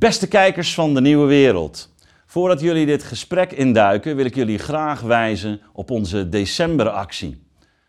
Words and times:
Beste 0.00 0.28
kijkers 0.28 0.74
van 0.74 0.94
de 0.94 1.00
Nieuwe 1.00 1.26
Wereld. 1.26 1.94
Voordat 2.26 2.60
jullie 2.60 2.86
dit 2.86 3.02
gesprek 3.02 3.52
induiken, 3.52 4.16
wil 4.16 4.24
ik 4.24 4.34
jullie 4.34 4.58
graag 4.58 5.00
wijzen 5.00 5.60
op 5.72 5.90
onze 5.90 6.28
decemberactie. 6.28 7.42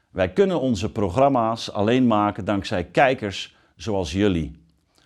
Wij 0.10 0.30
kunnen 0.30 0.60
onze 0.60 0.92
programma's 0.92 1.72
alleen 1.72 2.08
maken 2.08 2.46
dankzij 2.46 2.84
kijkers 2.84 3.56
zoals 3.76 4.12
jullie. 4.12 4.64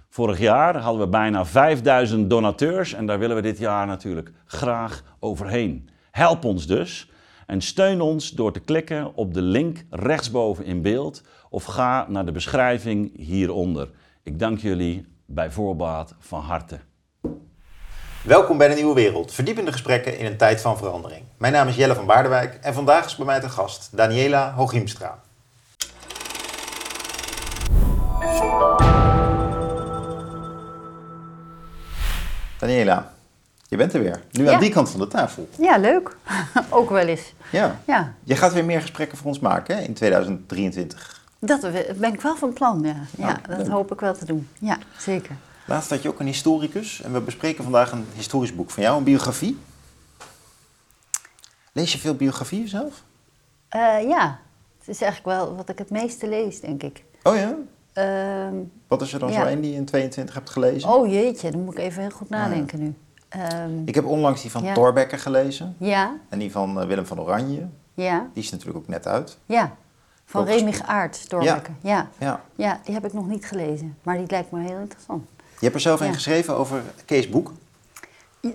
Vorig 0.10 0.40
jaar 0.40 0.78
hadden 0.78 1.02
we 1.02 1.08
bijna 1.08 1.46
5000 1.46 2.30
donateurs 2.30 2.94
en 2.94 3.06
daar 3.06 3.20
willen 3.20 3.36
we 3.36 3.42
dit 3.42 3.58
jaar 3.58 3.88
natuurlijk 3.88 4.32
graag 4.46 5.04
overheen. 5.20 5.90
Help 6.12 6.46
ons 6.46 6.68
dus 6.68 7.12
en 7.48 7.62
steun 7.62 8.02
ons 8.02 8.32
door 8.32 8.54
te 8.54 8.60
klikken 8.60 9.16
op 9.16 9.34
de 9.34 9.42
link 9.42 9.86
rechtsboven 9.90 10.66
in 10.66 10.82
beeld 10.82 11.24
of 11.50 11.64
ga 11.64 12.06
naar 12.10 12.26
de 12.26 12.32
beschrijving 12.32 13.18
hieronder. 13.18 13.90
Ik 14.24 14.40
dank 14.40 14.60
jullie 14.60 15.06
bij 15.26 15.52
voorbaat 15.52 16.16
van 16.20 16.42
harte. 16.42 16.80
Welkom 18.26 18.58
bij 18.58 18.68
de 18.68 18.74
Nieuwe 18.76 18.94
Wereld, 18.94 19.34
verdiepende 19.34 19.72
gesprekken 19.72 20.18
in 20.18 20.26
een 20.26 20.38
tijd 20.38 20.62
van 20.62 20.78
verandering. 20.78 21.24
Mijn 21.38 21.54
naam 21.54 21.68
is 21.68 21.76
Jelle 21.76 21.96
van 21.96 22.06
Baardewijk 22.06 22.58
en 22.62 22.74
vandaag 22.74 23.06
is 23.06 23.16
bij 23.16 23.26
mij 23.26 23.40
te 23.40 23.50
gast 23.50 23.90
Daniela 23.92 24.54
Hooghiemstra. 24.54 25.20
Daniela, 32.60 33.12
je 33.68 33.78
bent 33.78 33.94
er 33.94 34.00
weer. 34.00 34.22
Nu 34.32 34.48
aan 34.48 34.60
die 34.60 34.72
kant 34.72 34.90
van 34.90 35.00
de 35.00 35.08
tafel. 35.08 35.50
Ja, 35.58 35.78
leuk. 35.78 36.16
Ook 36.70 36.90
wel 36.90 37.08
eens. 37.08 37.34
Ja. 37.52 37.80
Ja, 37.86 38.14
Je 38.24 38.36
gaat 38.36 38.54
weer 38.54 38.66
meer 38.66 38.82
gesprekken 38.82 39.18
voor 39.18 39.28
ons 39.28 39.40
maken 39.40 39.76
hè, 39.76 39.82
in 39.82 39.94
2023. 39.94 41.22
dat 41.40 41.62
ben 41.96 42.14
ik 42.14 42.22
wel 42.22 42.36
van 42.36 42.54
plan, 42.54 42.82
ja. 42.84 42.96
Ja, 43.18 43.26
Nou, 43.26 43.38
dat 43.48 43.58
leuk. 43.58 43.68
hoop 43.68 43.92
ik 43.92 44.00
wel 44.00 44.14
te 44.14 44.26
doen. 44.26 44.48
Ja, 44.60 44.78
zeker. 44.98 45.36
Laatst 45.66 45.90
had 45.90 46.02
je 46.02 46.10
ook 46.10 46.20
een 46.20 46.26
historicus 46.26 47.02
en 47.02 47.14
we 47.14 47.20
bespreken 47.22 47.64
vandaag 47.64 47.92
een 47.92 48.06
historisch 48.16 48.56
boek 48.56 48.70
van 48.72 48.84
jou, 48.84 48.98
een 48.98 49.04
biografie. 49.04 49.58
Lees 51.72 51.92
je 51.92 51.98
veel 51.98 52.16
biografieën 52.16 52.68
zelf? 52.68 53.04
Eh, 53.70 54.08
ja, 54.08 54.40
het 54.80 54.88
is 54.88 55.02
eigenlijk 55.02 55.38
wel 55.38 55.56
wat 55.56 55.70
ik 55.70 55.78
het 55.78 55.90
meeste 55.90 56.28
lees, 56.30 56.60
denk 56.60 56.84
ik. 56.84 57.04
Oh 57.24 57.36
ja? 57.36 57.56
Ehm, 57.94 58.56
Wat 58.88 59.02
is 59.02 59.14
er 59.14 59.20
dan 59.20 59.32
Ja. 59.32 59.42
zo 59.42 59.46
één 59.48 59.62
die 59.62 59.72
je 59.72 59.78
in 59.78 59.86
22 59.86 60.36
hebt 60.36 60.50
gelezen? 60.50 60.90
oh 60.90 61.08
jeetje, 61.12 61.52
dan 61.52 61.64
moet 61.64 61.74
ik 61.74 61.80
even 61.84 62.02
heel 62.02 62.12
goed 62.12 62.30
nadenken 62.30 62.80
nu. 62.80 62.94
Ehm, 63.30 63.82
Ik 63.86 63.96
heb 63.96 64.06
onlangs 64.06 64.42
die 64.42 64.52
van 64.52 64.64
Ja. 64.64 64.74
Thorbecke 64.74 65.18
gelezen 65.18 65.76
ja, 65.80 66.16
en 66.30 66.40
die 66.40 66.52
van 66.52 66.80
eh, 66.82 66.88
Willem 66.88 67.06
van 67.06 67.20
Oranje. 67.20 67.68
ja, 67.94 68.28
Die 68.34 68.44
is 68.44 68.52
natuurlijk 68.52 68.78
ook 68.78 68.88
net 68.88 69.08
uit. 69.08 69.38
ja. 69.46 69.76
Van 70.28 70.46
Remig. 70.46 70.82
Aert, 70.82 71.30
Thorbecke. 71.30 71.72
Ja. 71.82 72.10
Ja. 72.20 72.42
ja, 72.56 72.80
die 72.84 72.94
heb 72.94 73.06
ik 73.06 73.14
nog 73.14 73.28
niet 73.28 73.46
gelezen. 73.46 73.98
Maar 74.04 74.18
die 74.18 74.30
lijkt 74.30 74.52
me 74.52 74.60
heel 74.62 74.78
interessant. 74.80 75.28
Je 75.60 75.72
hebt 75.72 75.76
er 75.76 75.82
zelf 75.82 76.00
een 76.00 76.08
Ja. 76.08 76.14
geschreven 76.14 76.56
over 76.56 76.82
Kees 77.06 77.30
Boek. 77.30 77.52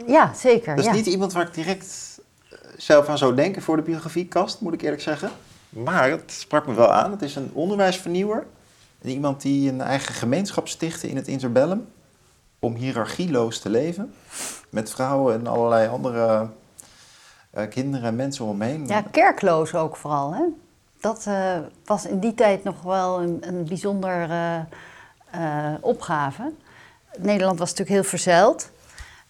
Ja, 0.07 0.35
zeker. 0.35 0.77
Dat 0.77 0.85
is 0.85 0.91
ja. 0.91 0.97
niet 0.97 1.07
iemand 1.07 1.33
waar 1.33 1.47
ik 1.47 1.55
direct 1.55 2.21
eh, 2.51 2.59
zelf 2.77 3.09
aan 3.09 3.19
zou 3.19 3.35
denken 3.35 3.63
voor 3.63 3.77
de 3.77 3.83
biografiekast, 3.83 4.61
moet 4.61 4.73
ik 4.73 4.83
eerlijk 4.83 5.03
zeggen. 5.03 5.31
Maar 5.69 6.11
het 6.11 6.33
sprak 6.33 6.67
me 6.67 6.75
wel 6.75 6.93
aan. 6.93 7.11
Het 7.11 7.23
is 7.23 7.37
een 7.37 7.51
onderwijsvernieuwer. 7.53 8.47
En 9.03 9.09
Iemand 9.09 9.43
die 9.43 9.71
een 9.71 9.81
eigen 9.81 10.15
gemeenschap 10.15 10.69
stichtte 10.69 11.09
in 11.09 11.17
het 11.17 11.29
interbellum. 11.29 11.87
Om 12.59 12.75
hiërarchieloos 12.75 13.59
te 13.59 13.69
leven. 13.71 14.15
Met 14.71 14.91
vrouwen 14.91 15.35
en 15.35 15.47
allerlei 15.47 15.89
andere 15.89 16.49
eh, 17.51 17.69
kinderen 17.69 18.07
en 18.07 18.17
mensen 18.17 18.45
om 18.45 18.61
hem 18.61 18.71
heen. 18.71 18.87
Ja, 18.87 19.03
kerkloos 19.11 19.75
ook 19.75 19.97
vooral. 19.97 20.35
Hè? 20.35 20.43
Dat 21.01 21.25
eh, 21.27 21.59
was 21.85 22.07
in 22.07 22.19
die 22.19 22.35
tijd 22.35 22.65
nog 22.65 22.83
wel 22.83 23.21
een, 23.21 23.39
een 23.41 23.65
bijzonder 23.65 24.31
eh, 25.31 25.75
opgave. 25.81 26.53
Nederland 27.19 27.59
was 27.59 27.69
natuurlijk 27.71 27.97
heel 27.97 28.11
verzeild. 28.11 28.71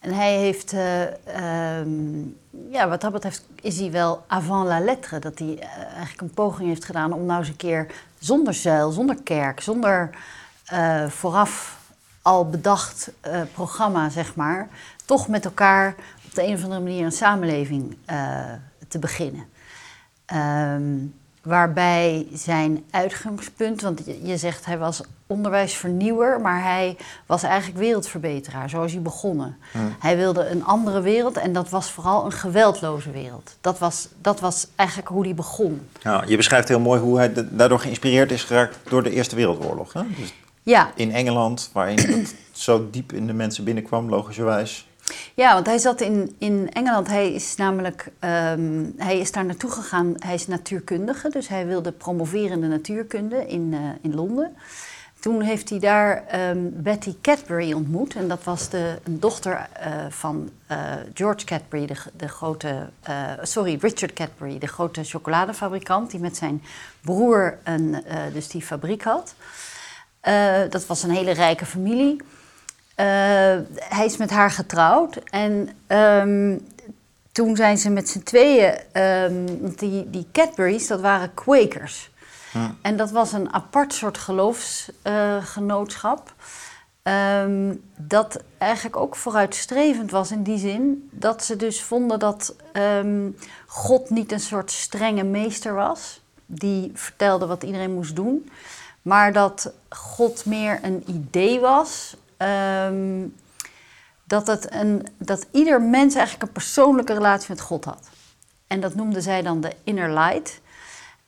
En 0.00 0.12
hij 0.12 0.36
heeft, 0.36 0.72
eh, 0.72 1.02
ehm, 1.26 2.20
ja, 2.70 2.88
wat 2.88 3.00
dat 3.00 3.12
betreft, 3.12 3.44
is 3.60 3.78
hij 3.78 3.90
wel 3.90 4.24
avant 4.26 4.66
la 4.66 4.80
lettre. 4.80 5.18
Dat 5.18 5.38
hij 5.38 5.58
eh, 5.58 5.82
eigenlijk 5.82 6.20
een 6.20 6.34
poging 6.34 6.68
heeft 6.68 6.84
gedaan 6.84 7.12
om 7.12 7.24
nou 7.24 7.38
eens 7.38 7.48
een 7.48 7.56
keer 7.56 7.86
zonder 8.18 8.54
zeil, 8.54 8.90
zonder 8.90 9.22
kerk, 9.22 9.60
zonder 9.60 10.10
eh, 10.64 11.06
vooraf 11.06 11.78
al 12.22 12.48
bedacht 12.48 13.12
programma, 13.52 14.08
zeg 14.08 14.34
maar, 14.34 14.68
toch 15.04 15.28
met 15.28 15.44
elkaar 15.44 15.94
op 16.26 16.34
de 16.34 16.42
een 16.46 16.54
of 16.54 16.62
andere 16.62 16.80
manier 16.80 17.04
een 17.04 17.12
samenleving 17.12 17.96
te 18.88 18.98
beginnen. 18.98 19.44
Ehm, 20.24 20.96
waarbij 21.42 22.26
zijn 22.32 22.84
uitgangspunt, 22.90 23.80
want 23.80 24.02
je, 24.22 24.36
zegt 24.36 24.66
hij 24.66 24.78
was 24.78 25.00
onderwijsvernieuwer, 25.26 26.40
maar 26.40 26.62
hij 26.62 26.96
was 27.26 27.42
eigenlijk 27.42 27.78
wereldverbeteraar, 27.80 28.70
zoals 28.70 28.92
hij 28.92 29.02
begonnen. 29.02 29.56
Hij 29.98 30.16
wilde 30.16 30.48
een 30.48 30.64
andere 30.64 31.00
wereld 31.00 31.36
en 31.36 31.52
dat 31.52 31.68
was 31.68 31.90
vooral 31.90 32.24
een 32.24 32.32
geweldloze 32.32 33.10
wereld. 33.10 33.56
Dat 33.60 33.78
was, 33.78 34.08
dat 34.20 34.40
was 34.40 34.66
eigenlijk 34.76 35.08
hoe 35.08 35.24
hij 35.24 35.34
begon. 35.34 35.80
Ja, 36.02 36.24
je 36.26 36.36
beschrijft 36.36 36.68
heel 36.68 36.80
mooi 36.80 37.00
hoe 37.00 37.16
hij 37.18 37.32
daardoor 37.50 37.80
geïnspireerd 37.80 38.30
is 38.30 38.44
geraakt 38.44 38.76
door 38.88 39.02
de 39.02 39.10
Eerste 39.10 39.36
Wereldoorlog. 39.36 39.92
Hè? 39.92 40.02
Dus 40.16 40.34
Ja, 40.62 40.90
in 40.94 41.12
Engeland, 41.12 41.70
waarin 41.72 41.98
het 41.98 42.34
zo 42.52 42.88
diep 42.90 43.12
in 43.12 43.26
de 43.26 43.32
mensen 43.32 43.64
binnenkwam, 43.64 44.08
logischerwijs. 44.08 44.88
Ja, 45.34 45.54
want 45.54 45.66
hij 45.66 45.78
zat 45.78 46.00
in, 46.00 46.34
in 46.38 46.70
Engeland. 46.72 47.06
Hij 47.06 47.32
is 47.32 47.56
namelijk, 47.56 48.10
ehm, 48.18 48.84
hij 48.96 49.18
is 49.18 49.32
daar 49.32 49.44
naartoe 49.44 49.70
gegaan. 49.70 50.14
Hij 50.18 50.34
is 50.34 50.46
natuurkundige, 50.46 51.28
dus 51.28 51.48
hij 51.48 51.66
wilde 51.66 51.92
promoveren 51.92 52.50
in 52.50 52.60
de 52.60 52.66
natuurkunde 52.66 53.46
in, 53.46 53.70
eh, 53.72 53.80
in 54.00 54.14
Londen. 54.14 54.56
Toen 55.20 55.40
heeft 55.40 55.70
hij 55.70 55.78
daar 55.78 56.26
ehm, 56.26 56.58
Betty 56.72 57.14
Cadbury 57.22 57.72
ontmoet. 57.72 58.14
En 58.14 58.28
dat 58.28 58.44
was 58.44 58.68
de, 58.68 58.98
een 59.04 59.20
dochter 59.20 59.68
eh, 59.72 59.92
van 60.08 60.50
eh, 60.66 60.78
George 61.14 61.44
Cadbury, 61.44 61.86
de, 61.86 61.96
de 62.16 62.28
grote, 62.28 62.88
sorry, 63.42 63.78
Richard 63.80 64.12
Cadbury, 64.12 64.58
de 64.58 64.66
grote 64.66 65.04
chocoladefabrikant, 65.04 66.10
die 66.10 66.20
met 66.20 66.36
zijn 66.36 66.62
broer 67.00 67.58
een, 67.64 68.04
dus 68.32 68.48
die 68.48 68.62
fabriek 68.62 69.02
had. 69.02 69.34
Dat 70.70 70.86
was 70.86 71.02
een 71.02 71.10
hele 71.10 71.30
rijke 71.30 71.66
familie. 71.66 72.16
Eh, 73.00 73.58
hij 73.78 74.04
is 74.04 74.16
met 74.16 74.30
haar 74.30 74.50
getrouwd 74.50 75.16
en 75.16 75.68
ehm, 75.86 76.58
toen 77.32 77.56
zijn 77.56 77.78
ze 77.78 77.90
met 77.90 78.08
z'n 78.08 78.22
tweeën, 78.22 78.74
want 79.60 79.78
die, 79.78 80.10
die 80.10 80.26
Cadburys, 80.32 80.86
dat 80.86 81.00
waren 81.00 81.34
Quakers. 81.34 82.10
En 82.82 82.96
dat 82.96 83.10
was 83.10 83.32
een 83.32 83.52
apart 83.52 83.94
soort 83.94 84.18
geloofsgenootschap. 84.18 86.34
Ehm, 87.02 87.74
dat 87.96 88.40
eigenlijk 88.58 88.96
ook 88.96 89.16
vooruitstrevend 89.16 90.10
was 90.10 90.30
in 90.30 90.42
die 90.42 90.58
zin 90.58 91.08
dat 91.12 91.44
ze 91.44 91.56
dus 91.56 91.82
vonden 91.82 92.18
dat 92.18 92.54
God 93.66 94.10
niet 94.10 94.32
een 94.32 94.40
soort 94.40 94.70
strenge 94.70 95.24
meester 95.24 95.74
was, 95.74 96.20
die 96.46 96.90
vertelde 96.94 97.46
wat 97.46 97.62
iedereen 97.62 97.94
moest 97.94 98.16
doen, 98.16 98.50
maar 99.02 99.32
dat 99.32 99.72
God 99.88 100.44
meer 100.44 100.78
een 100.82 101.04
idee 101.06 101.60
was. 101.60 102.16
Ehm, 102.40 103.26
dat, 104.24 104.72
een, 104.72 105.06
dat 105.18 105.46
ieder 105.50 105.82
mens 105.82 106.14
eigenlijk 106.14 106.46
een 106.46 106.52
persoonlijke 106.52 107.12
relatie 107.12 107.46
met 107.48 107.60
God 107.60 107.84
had. 107.84 108.08
En 108.66 108.80
dat 108.80 108.94
noemden 108.94 109.22
zij 109.22 109.42
dan 109.42 109.60
de 109.60 109.72
inner 109.84 110.12
light. 110.12 110.60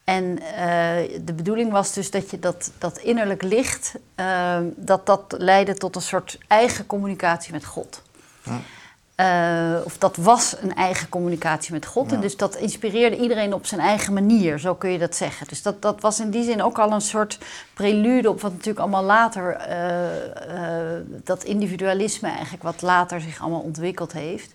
En 0.04 0.38
eh, 0.38 1.20
de 1.24 1.32
bedoeling 1.32 1.72
was 1.72 1.92
dus 1.92 2.10
dat 2.10 2.30
je 2.30 2.38
dat, 2.38 2.70
dat 2.78 2.98
innerlijk 2.98 3.42
licht, 3.42 3.94
eh, 4.14 4.58
dat 4.76 5.06
dat 5.06 5.34
leidde 5.38 5.74
tot 5.74 5.96
een 5.96 6.02
soort 6.02 6.38
eigen 6.46 6.86
communicatie 6.86 7.52
met 7.52 7.64
God. 7.64 8.02
Eh, 9.14 9.74
of 9.84 9.98
dat 9.98 10.16
was 10.16 10.56
een 10.60 10.74
eigen 10.74 11.08
communicatie 11.08 11.72
met 11.72 11.86
God. 11.86 12.12
En 12.12 12.20
dus 12.20 12.36
dat 12.36 12.56
inspireerde 12.56 13.16
iedereen 13.16 13.54
op 13.54 13.66
zijn 13.66 13.80
eigen 13.80 14.12
manier, 14.12 14.58
zo 14.58 14.74
kun 14.74 14.90
je 14.90 14.98
dat 14.98 15.16
zeggen. 15.16 15.46
Dus 15.48 15.62
dat, 15.62 15.82
dat 15.82 16.00
was 16.00 16.20
in 16.20 16.30
die 16.30 16.44
zin 16.44 16.62
ook 16.62 16.78
al 16.78 16.92
een 16.92 17.00
soort 17.00 17.38
prelude 17.74 18.28
op 18.28 18.40
wat 18.40 18.52
natuurlijk 18.52 18.78
allemaal 18.78 19.04
later, 19.04 19.56
eh, 19.56 20.96
eh, 20.96 21.02
dat 21.24 21.44
individualisme 21.44 22.28
eigenlijk 22.28 22.62
wat 22.62 22.82
later 22.82 23.20
zich 23.20 23.40
allemaal 23.40 23.60
ontwikkeld 23.60 24.12
heeft. 24.12 24.54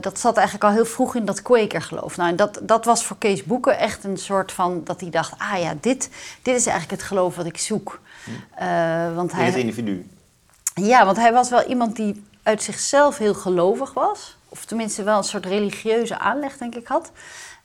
Dat 0.00 0.18
zat 0.18 0.36
eigenlijk 0.36 0.64
al 0.64 0.72
heel 0.72 0.84
vroeg 0.84 1.16
in 1.16 1.24
dat 1.24 1.42
kwekergeloof. 1.42 2.16
Nou, 2.16 2.30
en 2.30 2.36
dat, 2.36 2.60
dat 2.62 2.84
was 2.84 3.04
voor 3.04 3.16
Kees 3.18 3.44
Boeken 3.44 3.78
echt 3.78 4.04
een 4.04 4.16
soort 4.16 4.52
van... 4.52 4.80
dat 4.84 5.00
hij 5.00 5.10
dacht, 5.10 5.32
ah 5.38 5.60
ja, 5.60 5.74
dit, 5.80 6.10
dit 6.42 6.56
is 6.56 6.66
eigenlijk 6.66 7.00
het 7.00 7.08
geloof 7.08 7.36
wat 7.36 7.46
ik 7.46 7.58
zoek. 7.58 8.00
Eh, 8.54 9.14
want 9.14 9.32
In 9.32 9.38
het 9.38 9.52
hij, 9.52 9.60
individu. 9.60 10.06
ja, 10.74 11.04
want 11.04 11.16
hij 11.16 11.32
was 11.32 11.50
wel 11.50 11.64
iemand 11.64 11.96
die 11.96 12.24
uit 12.42 12.62
zichzelf 12.62 13.18
heel 13.18 13.34
gelovig 13.34 13.92
was. 13.92 14.36
Of 14.48 14.64
tenminste 14.64 15.02
wel 15.02 15.16
een 15.16 15.24
soort 15.24 15.46
religieuze 15.46 16.18
aanleg, 16.18 16.56
denk 16.56 16.74
ik, 16.74 16.86
had. 16.86 17.10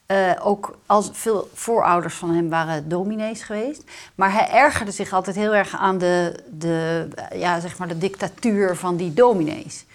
Eh, 0.06 0.31
ook 0.42 0.77
als 0.86 1.10
veel 1.13 1.50
voorouders 1.54 2.16
van 2.16 2.30
hem 2.36 2.50
waren 2.50 2.89
dominees 2.89 3.42
geweest. 3.44 3.83
Maar 4.16 4.33
hij 4.33 4.50
ergerde 4.50 4.92
zich 4.92 5.13
altijd 5.13 5.36
heel 5.36 5.56
erg 5.56 5.75
aan 5.75 5.98
de, 5.98 6.39
de, 6.50 7.07
ja, 7.33 7.60
zeg 7.60 7.77
maar 7.77 7.88
de 7.88 7.98
dictatuur 7.98 8.75
van 8.75 8.95
die 8.95 9.13
dominees. 9.13 9.86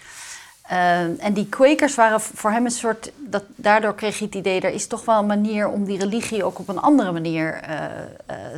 Eh, 0.61 1.23
en 1.23 1.33
die 1.33 1.49
kwekers 1.49 1.95
waren 1.95 2.21
voor 2.21 2.51
hem 2.51 2.65
een 2.65 2.71
soort. 2.71 3.11
Dat, 3.17 3.43
daardoor 3.55 3.95
kreeg 3.95 4.17
hij 4.17 4.27
het 4.27 4.35
idee, 4.35 4.61
er 4.61 4.73
is 4.73 4.87
toch 4.87 5.05
wel 5.05 5.19
een 5.19 5.25
manier 5.25 5.67
om 5.67 5.85
die 5.85 5.99
religie 5.99 6.43
ook 6.43 6.59
op 6.59 6.67
een 6.67 6.81
andere 6.81 7.11
manier 7.11 7.53
eh, 7.53 7.85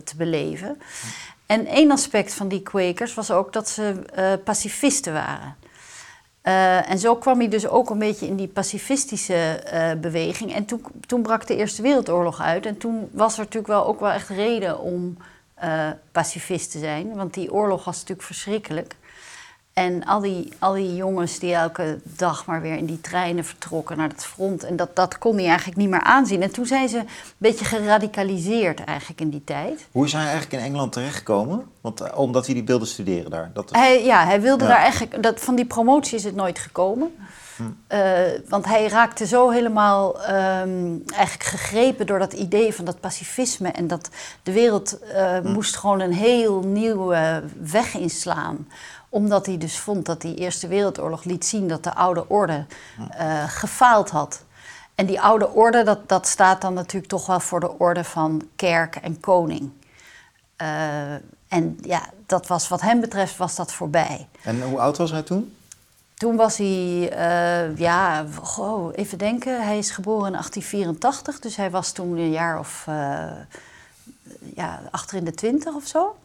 te 0.04 0.16
beleven. 0.16 0.82
En 1.46 1.66
één 1.66 1.92
aspect 1.92 2.34
van 2.34 2.48
die 2.48 2.62
kwekers 2.62 3.14
was 3.14 3.32
ook 3.32 3.54
dat 3.54 3.70
ze 3.70 3.96
pacifisten 4.44 5.14
waren. 5.14 5.56
Uh, 6.44 6.90
en 6.90 7.00
zo 7.00 7.16
kwam 7.16 7.40
hij 7.40 7.48
dus 7.48 7.68
ook 7.68 7.90
een 7.90 8.00
beetje 8.00 8.28
in 8.28 8.36
die 8.36 8.48
pacifistische 8.48 9.64
uh, 9.74 9.92
beweging. 10.02 10.54
En 10.54 10.66
toen, 10.66 10.86
toen 11.06 11.22
brak 11.22 11.48
de 11.48 11.56
Eerste 11.56 11.82
Wereldoorlog 11.82 12.42
uit. 12.42 12.66
En 12.66 12.78
toen 12.78 13.10
was 13.12 13.34
er 13.34 13.40
natuurlijk 13.40 13.68
wel 13.68 13.86
ook 13.86 14.00
wel 14.00 14.12
echt 14.12 14.30
reden 14.30 14.80
om 14.80 15.18
uh, 15.64 15.90
pacifist 16.12 16.72
te 16.72 16.80
zijn. 16.80 17.16
Want 17.16 17.34
die 17.34 17.54
oorlog 17.54 17.86
was 17.86 17.96
natuurlijk 17.96 18.28
verschrikkelijk. 18.28 18.96
En 19.74 20.06
al 20.06 20.20
die, 20.20 20.54
al 20.60 20.74
die 20.74 20.96
jongens 20.96 21.40
die 21.40 21.54
elke 21.54 22.00
dag 22.04 22.46
maar 22.46 22.62
weer 22.62 22.78
in 22.78 22.86
die 22.86 23.02
treinen 23.02 23.46
vertrokken 23.46 23.98
naar 23.98 24.10
het 24.10 24.26
front. 24.26 24.64
En 24.64 24.76
dat, 24.76 24.96
dat 24.96 25.18
kon 25.18 25.36
hij 25.36 25.46
eigenlijk 25.46 25.78
niet 25.78 25.90
meer 25.90 26.04
aanzien. 26.04 26.42
En 26.42 26.52
toen 26.52 26.66
zijn 26.66 26.90
ze 26.90 26.98
een 26.98 27.08
beetje 27.38 27.66
geradicaliseerd 27.66 28.84
eigenlijk 28.84 29.22
in 29.22 29.30
die 29.30 29.44
tijd. 29.44 29.88
Hoe 29.92 30.06
is 30.06 30.14
hij 30.14 30.22
eigenlijk 30.22 30.54
in 30.54 30.60
Engeland 30.60 30.92
terechtgekomen? 30.92 31.64
Want, 31.82 32.02
eh, 32.02 32.18
omdat 32.18 32.46
hij 32.46 32.54
die 32.54 32.64
beelden 32.64 32.88
studeren 32.88 33.32
daar. 33.32 33.52
Dat 33.54 33.70
hij, 33.72 34.04
ja, 34.04 34.26
hij 34.26 34.42
wilde 34.42 34.68
daar 34.68 34.78
eigenlijk... 34.78 35.24
Dat, 35.24 35.40
van 35.40 35.56
die 35.56 35.66
promotie 35.66 36.18
is 36.18 36.24
het 36.24 36.36
nooit 36.36 36.60
gekomen. 36.60 37.16
Hm. 37.56 37.64
Uh, 37.96 38.00
want 38.50 38.66
hij 38.66 38.88
raakte 38.88 39.26
zo 39.26 39.50
helemaal 39.50 40.16
um, 40.16 41.04
eigenlijk 41.16 41.44
gegrepen 41.50 42.08
door 42.08 42.20
dat 42.20 42.34
idee 42.34 42.74
van 42.74 42.86
dat 42.86 43.00
pacifisme. 43.00 43.70
En 43.70 43.88
dat 43.88 44.10
de 44.44 44.52
wereld 44.52 44.98
uh, 45.02 45.38
hm. 45.38 45.52
moest 45.52 45.76
gewoon 45.76 46.00
een 46.00 46.14
heel 46.14 46.60
nieuwe 46.60 47.44
weg 47.62 47.96
inslaan 47.98 48.68
omdat 49.14 49.46
hij 49.46 49.58
dus 49.58 49.80
vond 49.80 50.06
dat 50.06 50.22
die 50.22 50.36
Eerste 50.36 50.68
Wereldoorlog 50.68 51.24
liet 51.24 51.46
zien 51.46 51.68
dat 51.68 51.84
de 51.84 51.94
oude 51.94 52.30
orde 52.30 52.66
uh, 53.20 53.44
gefaald 53.48 54.10
had. 54.10 54.44
En 54.96 55.06
die 55.06 55.22
oude 55.22 55.50
orde, 55.50 55.84
dat, 55.84 56.10
dat 56.10 56.28
staat 56.28 56.62
dan 56.62 56.74
natuurlijk 56.74 57.12
toch 57.12 57.26
wel 57.26 57.40
voor 57.40 57.60
de 57.60 57.78
orde 57.78 58.04
van 58.04 58.48
kerk 58.56 58.96
en 58.96 59.20
koning. 59.20 59.72
Uh, 60.62 61.14
en 61.48 61.78
ja, 61.82 62.10
dat 62.26 62.48
was 62.48 62.68
wat 62.68 62.82
hem 62.82 63.00
betreft 63.00 63.38
was 63.38 63.56
dat 63.56 63.74
voorbij. 63.74 64.28
En 64.44 64.62
hoe 64.62 64.80
oud 64.80 64.98
was 64.98 65.12
hij 65.12 65.22
toen? 65.22 65.56
Toen 66.14 66.36
was 66.36 66.58
hij, 66.58 67.12
uh, 67.12 67.78
ja, 67.78 68.26
goh, 68.42 68.92
even 68.96 69.18
denken. 69.18 69.64
Hij 69.64 69.78
is 69.78 69.92
geboren 69.92 70.26
in 70.26 70.32
1884, 70.32 71.40
dus 71.40 71.56
hij 71.56 71.72
was 71.72 71.92
toen 71.92 72.18
een 72.18 72.32
jaar 72.32 72.60
of 72.60 72.86
ja, 74.56 74.82
achter 74.92 75.18
in 75.18 75.24
de 75.24 75.34
twintig 75.34 75.74
of 75.74 75.88
zo. 75.88 76.16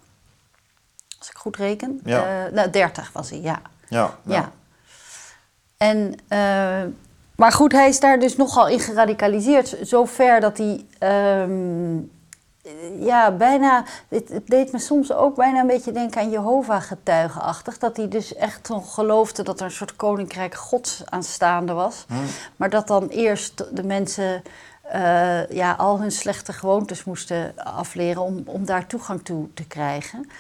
Als 1.19 1.31
ik 1.31 1.37
goed 1.37 1.57
reken. 1.57 2.01
Ja. 2.05 2.47
Uh, 2.47 2.53
nou, 2.53 2.71
30 2.71 3.13
was 3.13 3.31
hij, 3.31 3.41
ja. 3.41 3.61
Ja. 3.89 4.19
ja. 4.25 4.53
En, 5.77 6.15
uh, 6.29 6.93
maar 7.37 7.53
goed, 7.53 7.73
hij 7.73 7.89
is 7.89 8.01
daar 8.01 8.19
dus 8.19 8.37
nogal 8.37 8.69
in 8.69 8.81
geradicaliseerd. 8.81 9.77
Zover 9.83 10.41
dat 10.41 10.59
hij. 10.59 10.87
Um, 11.43 12.11
ja, 12.99 13.31
bijna. 13.31 13.85
Het, 14.09 14.29
het, 14.29 14.47
deed 14.47 14.73
me 14.73 14.79
soms 14.79 15.13
ook 15.13 15.37
bijna 15.37 15.61
een 15.61 15.67
beetje 15.67 15.93
denken 15.93 16.21
aan 16.21 16.31
Jehovah-getuigenachtig. 16.31 17.79
Dat 17.79 17.97
hij 17.97 18.09
dus 18.09 18.35
echt 18.35 18.71
geloofde 18.83 19.43
dat 19.43 19.59
er 19.61 19.65
een 19.65 19.73
soort 19.73 19.97
koninkrijk 19.97 20.55
gods 20.55 21.03
aanstaande 21.05 21.73
was. 21.73 22.05
Hm. 22.09 22.15
Maar 22.57 22.71
dat 22.71 22.87
dan 22.87 23.09
eerst 23.09 23.77
de 23.77 23.85
mensen. 23.85 24.43
Uh, 24.95 25.51
ja, 25.51 25.73
al 25.73 26.01
hun 26.01 26.13
slechte 26.13 26.53
gewoontes 26.53 27.05
moesten 27.05 27.53
afleren 27.57 28.23
om, 28.23 28.43
om 28.47 28.65
daar 28.65 28.87
toegang 28.87 29.25
toe 29.25 29.49
te 29.55 29.67
krijgen. 29.67 30.31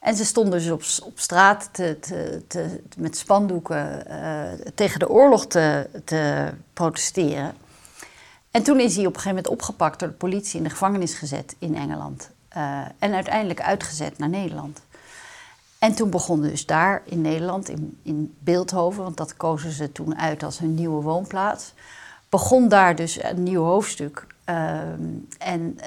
En 0.00 0.16
ze 0.16 0.24
stonden 0.24 0.58
dus 0.58 0.70
op, 0.70 1.08
op 1.08 1.18
straat 1.18 1.68
te, 1.72 1.98
te, 2.00 2.42
te, 2.46 2.82
met 2.96 3.16
spandoeken 3.16 4.04
uh, 4.08 4.42
tegen 4.74 4.98
de 4.98 5.08
oorlog 5.08 5.46
te, 5.46 5.88
te, 6.04 6.50
protesteren. 6.72 7.54
En 8.50 8.62
toen 8.62 8.80
is 8.80 8.96
hij 8.96 9.06
op 9.06 9.14
een 9.14 9.20
gegeven 9.20 9.36
moment 9.36 9.48
opgepakt 9.48 9.98
door 9.98 10.08
de 10.08 10.14
politie 10.14 10.56
in 10.56 10.64
de 10.64 10.70
gevangenis 10.70 11.14
gezet 11.14 11.56
in 11.58 11.76
Engeland. 11.76 12.30
Uh, 12.56 12.80
en 12.98 13.14
uiteindelijk 13.14 13.60
uitgezet 13.60 14.18
naar 14.18 14.28
Nederland. 14.28 14.80
En 15.78 15.94
toen 15.94 16.10
begon 16.10 16.40
dus 16.40 16.66
daar 16.66 17.02
in 17.04 17.20
Nederland, 17.20 17.68
in, 17.68 17.98
in 18.02 18.34
Beeldhoven, 18.38 19.02
want 19.02 19.16
dat 19.16 19.36
kozen 19.36 19.70
ze 19.70 19.92
toen 19.92 20.18
uit 20.18 20.42
als 20.42 20.58
hun 20.58 20.74
nieuwe 20.74 21.02
woonplaats. 21.02 21.72
Begon 22.28 22.68
daar 22.68 22.96
dus 22.96 23.22
een 23.22 23.42
nieuw 23.42 23.62
hoofdstuk. 23.62 24.26
Uh, 24.50 24.80
en 25.38 25.78
uh, 25.78 25.86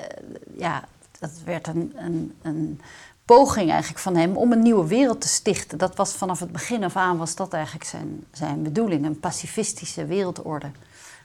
ja, 0.58 0.84
dat 1.20 1.32
werd 1.46 1.68
een, 1.68 1.94
een, 1.96 2.36
een 2.42 2.82
poging 3.26 3.70
eigenlijk 3.70 4.02
van 4.02 4.16
hem 4.16 4.38
om 4.38 4.52
een 4.52 4.62
nieuwe 4.62 4.88
wereld 4.88 5.22
te 5.22 5.28
stichten. 5.28 5.78
Dat 5.78 5.96
was 5.96 6.14
vanaf 6.14 6.40
het 6.40 6.52
begin 6.52 6.84
af 6.84 6.96
aan 6.96 7.18
was 7.18 7.36
dat 7.36 7.54
eigenlijk 7.54 7.86
zijn, 7.86 8.24
zijn 8.32 8.64
bedoeling. 8.64 9.06
Een 9.06 9.20
pacifistische 9.20 10.06
wereldorde 10.06 10.72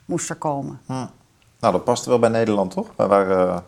moest 0.04 0.30
er 0.30 0.36
komen. 0.36 0.80
Hm. 0.86 1.06
Nou, 1.60 1.72
dat 1.72 1.84
paste 1.84 2.08
wel 2.08 2.18
bij 2.18 2.28
Nederland, 2.28 2.70
toch? 2.70 2.88
Wij 2.96 3.06
waren 3.06 3.46
uh, 3.46 3.58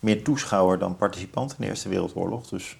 meer 0.00 0.24
toeschouwer 0.24 0.78
dan 0.78 0.96
participant 0.96 1.50
in 1.50 1.56
de 1.58 1.66
Eerste 1.66 1.88
Wereldoorlog. 1.88 2.48
Dus... 2.48 2.78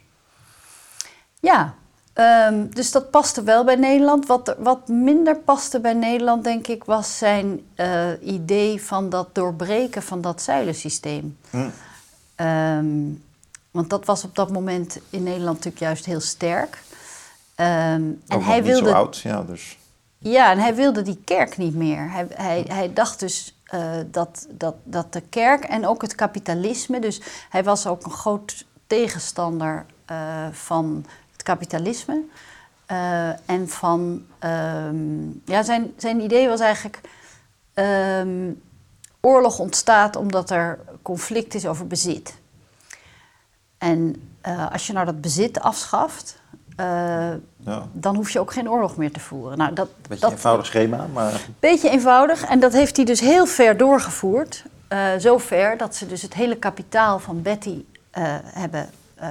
Ja, 1.41 1.75
um, 2.15 2.75
dus 2.75 2.91
dat 2.91 3.11
paste 3.11 3.43
wel 3.43 3.65
bij 3.65 3.77
Nederland. 3.77 4.27
Wat, 4.27 4.57
wat 4.59 4.89
minder 4.89 5.37
paste 5.37 5.81
bij 5.81 5.93
Nederland, 5.93 6.45
denk 6.45 6.67
ik, 6.67 6.85
was 6.85 7.19
zijn 7.19 7.61
uh, 7.77 8.09
idee 8.23 8.83
van 8.83 9.09
dat 9.09 9.35
doorbreken 9.35 10.03
van 10.03 10.21
dat 10.21 10.43
zuilensysteem. 10.43 11.39
Hm. 11.51 11.69
Um, 12.37 13.23
want 13.75 13.91
dat 13.91 14.05
was 14.05 14.25
op 14.25 14.35
dat 14.35 14.53
moment 14.53 14.99
in 15.11 15.23
Nederland 15.23 15.57
natuurlijk 15.57 15.83
juist 15.83 16.05
heel 16.05 16.21
sterk. 16.21 16.83
Um, 17.57 17.67
en 17.67 18.23
hij 18.29 18.61
niet 18.61 18.65
wilde. 18.65 18.89
Zo 18.89 18.95
oud, 18.95 19.19
ja, 19.19 19.43
dus. 19.43 19.79
Ja, 20.19 20.51
en 20.51 20.59
hij 20.59 20.75
wilde 20.75 21.03
die 21.03 21.21
kerk 21.25 21.57
niet 21.57 21.75
meer. 21.75 22.11
Hij, 22.11 22.27
hij, 22.35 22.65
hij 22.69 22.93
dacht 22.93 23.21
dus 23.21 23.57
uh, 23.75 23.91
dat, 24.07 24.47
dat, 24.51 24.75
dat 24.83 25.13
de 25.13 25.21
kerk 25.21 25.65
en 25.65 25.87
ook 25.87 26.03
het 26.03 26.15
kapitalisme. 26.15 27.01
Dus 27.01 27.21
hij 27.49 27.65
was 27.65 27.87
ook 27.87 28.05
een 28.05 28.11
groot 28.11 28.65
tegenstander 28.87 29.87
uh, 30.11 30.47
van 30.53 31.07
het 31.33 31.43
kapitalisme. 31.43 32.23
Uh, 32.91 33.29
en 33.49 33.69
van. 33.69 34.27
Um, 34.41 35.43
ja, 35.45 35.63
zijn, 35.63 35.93
zijn 35.97 36.21
idee 36.21 36.49
was 36.49 36.61
eigenlijk. 36.61 37.01
Um, 37.75 38.63
oorlog 39.21 39.59
ontstaat 39.59 40.17
omdat 40.17 40.51
er 40.51 40.79
conflict 41.03 41.55
is 41.55 41.67
over 41.67 41.87
bezit. 41.87 42.43
En 43.85 44.29
uh, 44.47 44.73
als 44.73 44.87
je 44.87 44.93
nou 44.93 45.07
dat 45.07 45.21
bezit 45.21 45.61
afschaft, 45.61 46.39
uh, 46.81 46.87
ja. 47.57 47.87
dan 47.93 48.17
hoef 48.17 48.31
je 48.31 48.41
ook 48.41 48.53
geen 48.53 48.71
oorlog 48.71 48.97
meer 48.97 49.13
te 49.13 49.21
voeren. 49.21 49.59
Nou, 49.59 49.73
dat, 49.73 49.89
Beetje 50.01 50.21
dat, 50.21 50.31
eenvoudig 50.31 50.67
schema, 50.67 51.07
maar... 51.13 51.41
Beetje 51.61 51.91
eenvoudig. 51.91 52.45
En 52.45 52.61
dat 52.61 52.73
heeft 52.73 52.97
hij 52.97 53.05
dus 53.05 53.21
heel 53.21 53.47
ver 53.47 53.77
doorgevoerd. 53.77 54.65
Uh, 54.89 55.17
zo 55.19 55.39
ver 55.39 55.77
dat 55.77 55.95
ze 55.97 56.07
dus 56.07 56.23
het 56.23 56.35
hele 56.35 56.57
kapitaal 56.57 57.19
van 57.19 57.43
Betty 57.43 57.85
hebben 58.45 58.91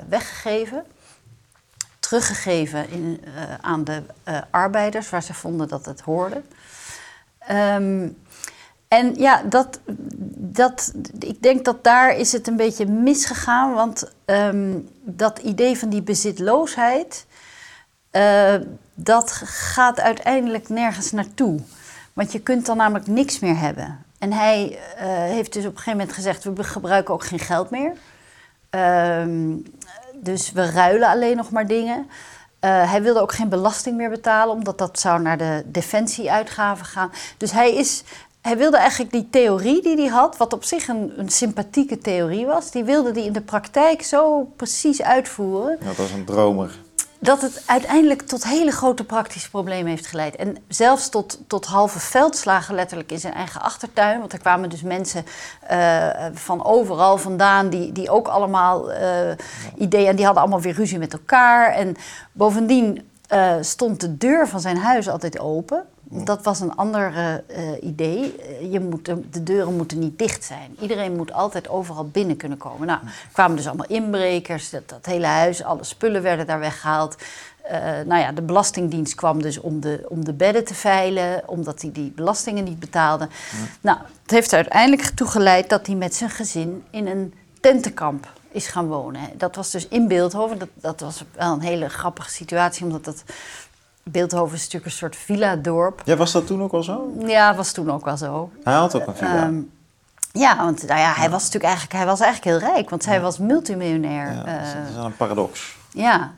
weggegeven. 0.09 0.83
Teruggegeven 1.99 2.89
in, 2.89 3.23
aan 3.61 3.83
de 3.83 4.03
arbeiders, 4.49 5.09
waar 5.09 5.23
ze 5.23 5.33
vonden 5.33 5.67
dat 5.67 5.85
het 5.85 6.01
hoorde. 6.01 6.41
Um, 7.51 8.17
en 8.93 9.15
ja, 9.15 9.41
dat, 9.45 9.79
dat, 10.35 10.93
ik 11.19 11.41
denk 11.41 11.65
dat 11.65 11.83
daar 11.83 12.15
is 12.15 12.31
het 12.31 12.47
een 12.47 12.55
beetje 12.55 12.85
misgegaan. 12.85 13.73
Want 13.73 14.13
um, 14.25 14.89
dat 15.01 15.39
idee 15.39 15.77
van 15.77 15.89
die 15.89 16.01
bezitloosheid, 16.01 17.25
uh, 18.11 18.55
dat 18.93 19.31
gaat 19.45 19.99
uiteindelijk 19.99 20.69
nergens 20.69 21.11
naartoe. 21.11 21.59
Want 22.13 22.31
je 22.31 22.39
kunt 22.39 22.65
dan 22.65 22.77
namelijk 22.77 23.07
niks 23.07 23.39
meer 23.39 23.57
hebben. 23.57 24.05
En 24.19 24.33
hij 24.33 24.69
uh, 24.71 25.01
heeft 25.07 25.53
dus 25.53 25.65
op 25.65 25.71
een 25.71 25.77
gegeven 25.77 25.99
moment 25.99 26.15
gezegd, 26.15 26.43
we 26.43 26.63
gebruiken 26.63 27.13
ook 27.13 27.25
geen 27.25 27.39
geld 27.39 27.69
meer. 27.69 27.93
Um, 28.69 29.63
dus 30.13 30.51
we 30.51 30.71
ruilen 30.71 31.09
alleen 31.09 31.37
nog 31.37 31.51
maar 31.51 31.67
dingen. 31.67 31.97
Uh, 31.97 32.89
hij 32.91 33.01
wilde 33.01 33.21
ook 33.21 33.33
geen 33.33 33.49
belasting 33.49 33.97
meer 33.97 34.09
betalen, 34.09 34.55
omdat 34.55 34.77
dat 34.77 34.99
zou 34.99 35.21
naar 35.21 35.37
de 35.37 35.63
defensieuitgaven 35.65 36.85
gaan. 36.85 37.11
Dus 37.37 37.51
hij 37.51 37.75
is 37.75 38.03
hij 38.43 38.57
wilde 38.57 38.77
eigenlijk 38.77 39.11
die 39.11 39.29
theorie 39.29 39.81
die 39.81 39.95
hij 39.95 40.07
had, 40.07 40.37
wat 40.37 40.53
op 40.53 40.63
zich 40.63 40.87
een, 40.87 41.13
een 41.17 41.29
sympathieke 41.29 41.97
theorie 41.97 42.45
was, 42.45 42.71
die 42.71 42.83
wilde 42.83 43.11
hij 43.11 43.23
in 43.23 43.33
de 43.33 43.41
praktijk 43.41 44.01
zo 44.01 44.51
precies 44.55 45.01
uitvoeren. 45.01 45.77
Dat 45.85 45.95
was 45.95 46.11
een 46.11 46.25
dromer. 46.25 46.79
Dat 47.19 47.41
het 47.41 47.63
uiteindelijk 47.65 48.21
tot 48.21 48.43
hele 48.43 48.71
grote 48.71 49.03
praktische 49.03 49.49
problemen 49.49 49.87
heeft 49.87 50.07
geleid. 50.07 50.35
En 50.35 50.57
zelfs 50.67 51.09
tot, 51.09 51.39
tot 51.47 51.65
halve 51.65 51.99
veldslagen 51.99 52.75
letterlijk 52.75 53.11
in 53.11 53.19
zijn 53.19 53.33
eigen 53.33 53.61
achtertuin. 53.61 54.19
Want 54.19 54.33
er 54.33 54.39
kwamen 54.39 54.69
dus 54.69 54.81
mensen 54.81 55.25
uh, 55.71 56.07
van 56.33 56.65
overal 56.65 57.17
vandaan 57.17 57.69
die, 57.69 57.91
die 57.91 58.09
ook 58.09 58.27
allemaal 58.27 58.91
uh, 58.91 58.97
ideeën... 59.77 60.07
en 60.07 60.15
die 60.15 60.25
hadden 60.25 60.43
allemaal 60.43 60.61
weer 60.61 60.73
ruzie 60.73 60.99
met 60.99 61.13
elkaar. 61.13 61.71
En 61.73 61.95
bovendien 62.31 63.09
uh, 63.33 63.53
stond 63.61 63.99
de 63.99 64.17
deur 64.17 64.47
van 64.47 64.59
zijn 64.59 64.77
huis 64.77 65.09
altijd 65.09 65.39
open. 65.39 65.85
Dat 66.13 66.43
was 66.43 66.59
een 66.59 66.75
ander 66.75 67.13
uh, 67.13 67.37
idee. 67.81 68.35
Je 68.71 68.79
moet, 68.79 69.05
de 69.05 69.43
deuren 69.43 69.75
moeten 69.75 69.99
niet 69.99 70.19
dicht 70.19 70.43
zijn. 70.43 70.75
Iedereen 70.79 71.15
moet 71.15 71.33
altijd 71.33 71.69
overal 71.69 72.07
binnen 72.07 72.37
kunnen 72.37 72.57
komen. 72.57 72.87
Nou, 72.87 72.99
er 73.03 73.29
kwamen 73.31 73.55
dus 73.55 73.67
allemaal 73.67 73.87
inbrekers, 73.87 74.69
dat, 74.69 74.89
dat 74.89 75.05
hele 75.05 75.25
huis, 75.25 75.63
alle 75.63 75.83
spullen 75.83 76.21
werden 76.21 76.47
daar 76.47 76.59
weggehaald. 76.59 77.15
Uh, 77.65 77.71
nou 78.05 78.21
ja, 78.21 78.31
de 78.31 78.41
Belastingdienst 78.41 79.15
kwam 79.15 79.41
dus 79.41 79.59
om 79.59 79.79
de, 79.79 80.05
om 80.09 80.25
de 80.25 80.33
bedden 80.33 80.65
te 80.65 80.73
veilen, 80.73 81.43
omdat 81.45 81.81
hij 81.81 81.91
die 81.91 82.11
belastingen 82.11 82.63
niet 82.63 82.79
betaalde. 82.79 83.27
Nou, 83.81 83.97
het 84.21 84.31
heeft 84.31 84.51
er 84.51 84.57
uiteindelijk 84.57 85.09
toe 85.09 85.27
geleid 85.27 85.69
dat 85.69 85.87
hij 85.87 85.95
met 85.95 86.15
zijn 86.15 86.29
gezin 86.29 86.83
in 86.89 87.07
een 87.07 87.33
tentenkamp 87.59 88.27
is 88.51 88.67
gaan 88.67 88.87
wonen. 88.87 89.21
Dat 89.37 89.55
was 89.55 89.71
dus 89.71 89.87
in 89.87 90.07
Beeldhoven. 90.07 90.59
Dat, 90.59 90.69
dat 90.73 90.99
was 90.99 91.23
wel 91.35 91.53
een 91.53 91.61
hele 91.61 91.89
grappige 91.89 92.29
situatie, 92.29 92.85
omdat 92.85 93.05
dat 93.05 93.23
Beeldhoven 94.03 94.55
is 94.55 94.59
natuurlijk 94.59 94.85
een 94.85 94.97
soort 94.97 95.15
villa-dorp. 95.15 96.01
Ja, 96.05 96.15
was 96.15 96.31
dat 96.31 96.47
toen 96.47 96.61
ook 96.63 96.71
al 96.73 96.83
zo? 96.83 97.13
Ja, 97.25 97.55
was 97.55 97.71
toen 97.71 97.91
ook 97.91 98.05
wel 98.05 98.17
zo. 98.17 98.51
Hij 98.63 98.73
had 98.73 98.95
ook 98.95 99.07
een 99.07 99.15
villa. 99.15 99.43
Ehm, 99.43 99.59
ja, 100.31 100.57
want 100.57 100.87
nou 100.87 100.99
ja, 100.99 101.13
hij 101.13 101.29
was 101.29 101.39
natuurlijk 101.39 101.63
eigenlijk, 101.65 101.93
hij 101.95 102.05
was 102.05 102.19
eigenlijk 102.19 102.59
heel 102.61 102.69
rijk, 102.69 102.89
want 102.89 103.05
hij 103.05 103.21
was 103.21 103.37
multimiljonair. 103.37 104.31
ja, 104.33 104.45
eh, 104.45 104.53
dat 104.57 104.67
is- 104.67 104.73
dat 104.73 104.89
is 104.89 104.95
wel 104.95 105.05
een 105.05 105.15
paradox. 105.15 105.75
ja. 105.91 106.31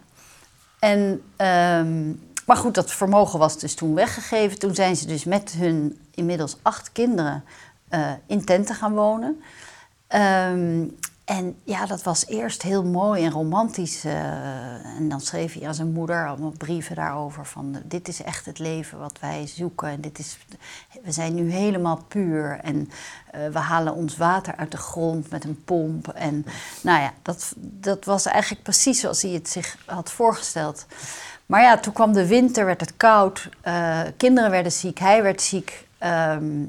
En, 0.80 1.22
ehm, 1.36 2.08
maar 2.46 2.58
goed, 2.58 2.74
dat 2.76 2.92
vermogen 2.92 3.40
was 3.40 3.58
dus 3.60 3.76
toen 3.76 3.94
weggegeven. 3.96 4.60
Toen 4.60 4.76
zijn 4.76 4.96
ze 4.96 5.08
dus 5.08 5.24
met 5.24 5.52
hun 5.52 6.00
inmiddels 6.14 6.58
acht 6.62 6.92
kinderen 6.92 7.44
eh, 7.90 8.12
in 8.26 8.46
tenten 8.46 8.76
gaan 8.76 8.94
wonen. 8.94 9.42
Ehm, 10.08 10.84
en 11.26 11.58
ja, 11.64 11.86
dat 11.86 12.04
was 12.04 12.28
eerst 12.28 12.62
heel 12.62 12.84
mooi 12.84 13.24
en 13.26 13.32
romantisch. 13.32 14.04
eh, 14.04 14.86
en 14.98 15.10
dan 15.10 15.22
schreef 15.22 15.54
hij 15.54 15.68
aan 15.68 15.74
zijn 15.76 15.92
moeder 15.92 16.28
allemaal 16.28 16.54
brieven 16.58 16.96
daarover. 16.96 17.46
Van, 17.46 17.82
dit 17.86 18.08
is 18.08 18.22
echt 18.24 18.46
het 18.46 18.60
leven 18.60 19.00
wat 19.00 19.20
wij 19.20 19.48
zoeken. 19.48 19.88
En 19.88 20.02
dit 20.02 20.20
is, 20.20 20.38
we 21.04 21.12
zijn 21.12 21.36
nu 21.36 21.52
helemaal 21.52 22.00
puur. 22.08 22.60
En 22.62 22.90
eh, 23.32 23.48
we 23.48 23.60
halen 23.60 23.94
ons 23.96 24.18
water 24.18 24.56
uit 24.56 24.72
de 24.72 24.78
grond 24.78 25.30
met 25.30 25.44
een 25.44 25.64
pomp. 25.64 26.08
En 26.08 26.46
nou 26.82 27.02
ja, 27.02 27.14
dat, 27.22 27.54
dat 27.58 28.06
was 28.06 28.26
eigenlijk 28.26 28.64
precies 28.64 29.00
zoals 29.00 29.22
hij 29.22 29.32
het 29.32 29.50
zich 29.50 29.78
had 29.86 30.12
voorgesteld. 30.12 30.86
Maar 31.46 31.62
ja, 31.62 31.78
toen 31.78 31.94
kwam 31.94 32.14
de 32.14 32.28
winter, 32.28 32.66
werd 32.66 32.82
het 32.82 32.98
koud. 32.98 33.50
eh, 33.62 34.02
kinderen 34.18 34.52
werden 34.52 34.72
ziek, 34.72 35.00
hij 35.00 35.24
werd 35.24 35.42
ziek. 35.42 35.88
ehm, 35.98 36.64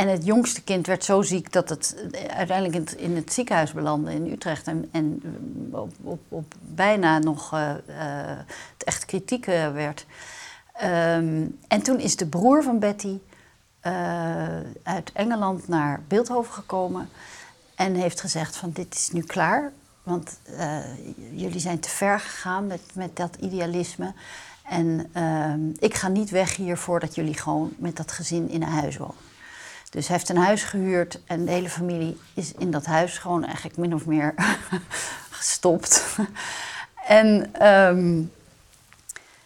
en 0.00 0.08
het 0.08 0.24
jongste 0.24 0.62
kind 0.62 0.86
werd 0.86 1.04
zo 1.04 1.22
ziek 1.22 1.52
dat 1.52 1.68
het 1.68 1.96
eh, 2.12 2.36
uiteindelijk 2.36 2.76
in 2.76 2.80
het, 2.80 2.92
in 2.92 3.16
het 3.16 3.32
ziekenhuis 3.32 3.72
belandde 3.72 4.14
in 4.14 4.32
Utrecht. 4.32 4.66
En, 4.66 4.88
eh, 4.92 5.80
op, 5.80 5.92
op, 6.02 6.20
op 6.28 6.54
bijna 6.60 7.18
nog 7.18 7.52
eh, 7.52 7.72
het 8.72 8.84
echt 8.84 9.04
kritiek 9.04 9.44
werd. 9.44 10.06
Ehm, 10.72 11.46
en 11.68 11.82
toen 11.82 11.98
is 11.98 12.16
de 12.16 12.26
broer 12.26 12.62
van 12.62 12.78
Betty 12.78 13.18
uit 14.82 15.12
Engeland 15.12 15.68
naar 15.68 16.00
Beeldhoven 16.08 16.52
gekomen. 16.52 17.08
En 17.74 17.94
heeft 17.94 18.20
gezegd 18.20 18.56
van 18.56 18.70
dit 18.72 18.94
is 18.94 19.10
nu 19.10 19.22
klaar. 19.22 19.72
Want 20.02 20.38
jullie 21.34 21.60
zijn 21.60 21.80
te 21.80 21.88
ver 21.88 22.20
gegaan 22.20 22.66
met, 22.66 22.80
met 22.94 23.16
dat 23.16 23.36
idealisme. 23.40 24.12
En 24.64 25.08
ehm, 25.12 25.60
ik 25.78 25.94
ga 25.94 26.08
niet 26.08 26.30
weg 26.30 26.56
hier 26.56 26.76
voordat 26.76 27.14
jullie 27.14 27.36
gewoon 27.38 27.72
met 27.78 27.96
dat 27.96 28.12
gezin 28.12 28.48
in 28.48 28.62
een 28.62 28.68
huis 28.68 28.96
wonen. 28.96 29.29
Dus 29.90 30.06
hij 30.08 30.16
heeft 30.16 30.28
een 30.28 30.36
huis 30.36 30.62
gehuurd 30.62 31.20
en 31.26 31.44
de 31.44 31.50
hele 31.50 31.68
familie 31.68 32.18
is 32.34 32.52
in 32.52 32.70
dat 32.70 32.86
huis 32.86 33.18
gewoon 33.18 33.44
eigenlijk 33.44 33.76
min 33.76 33.94
of 33.94 34.06
meer 34.06 34.34
gestopt. 35.30 36.16
en 37.06 37.54
ehm, 37.54 38.22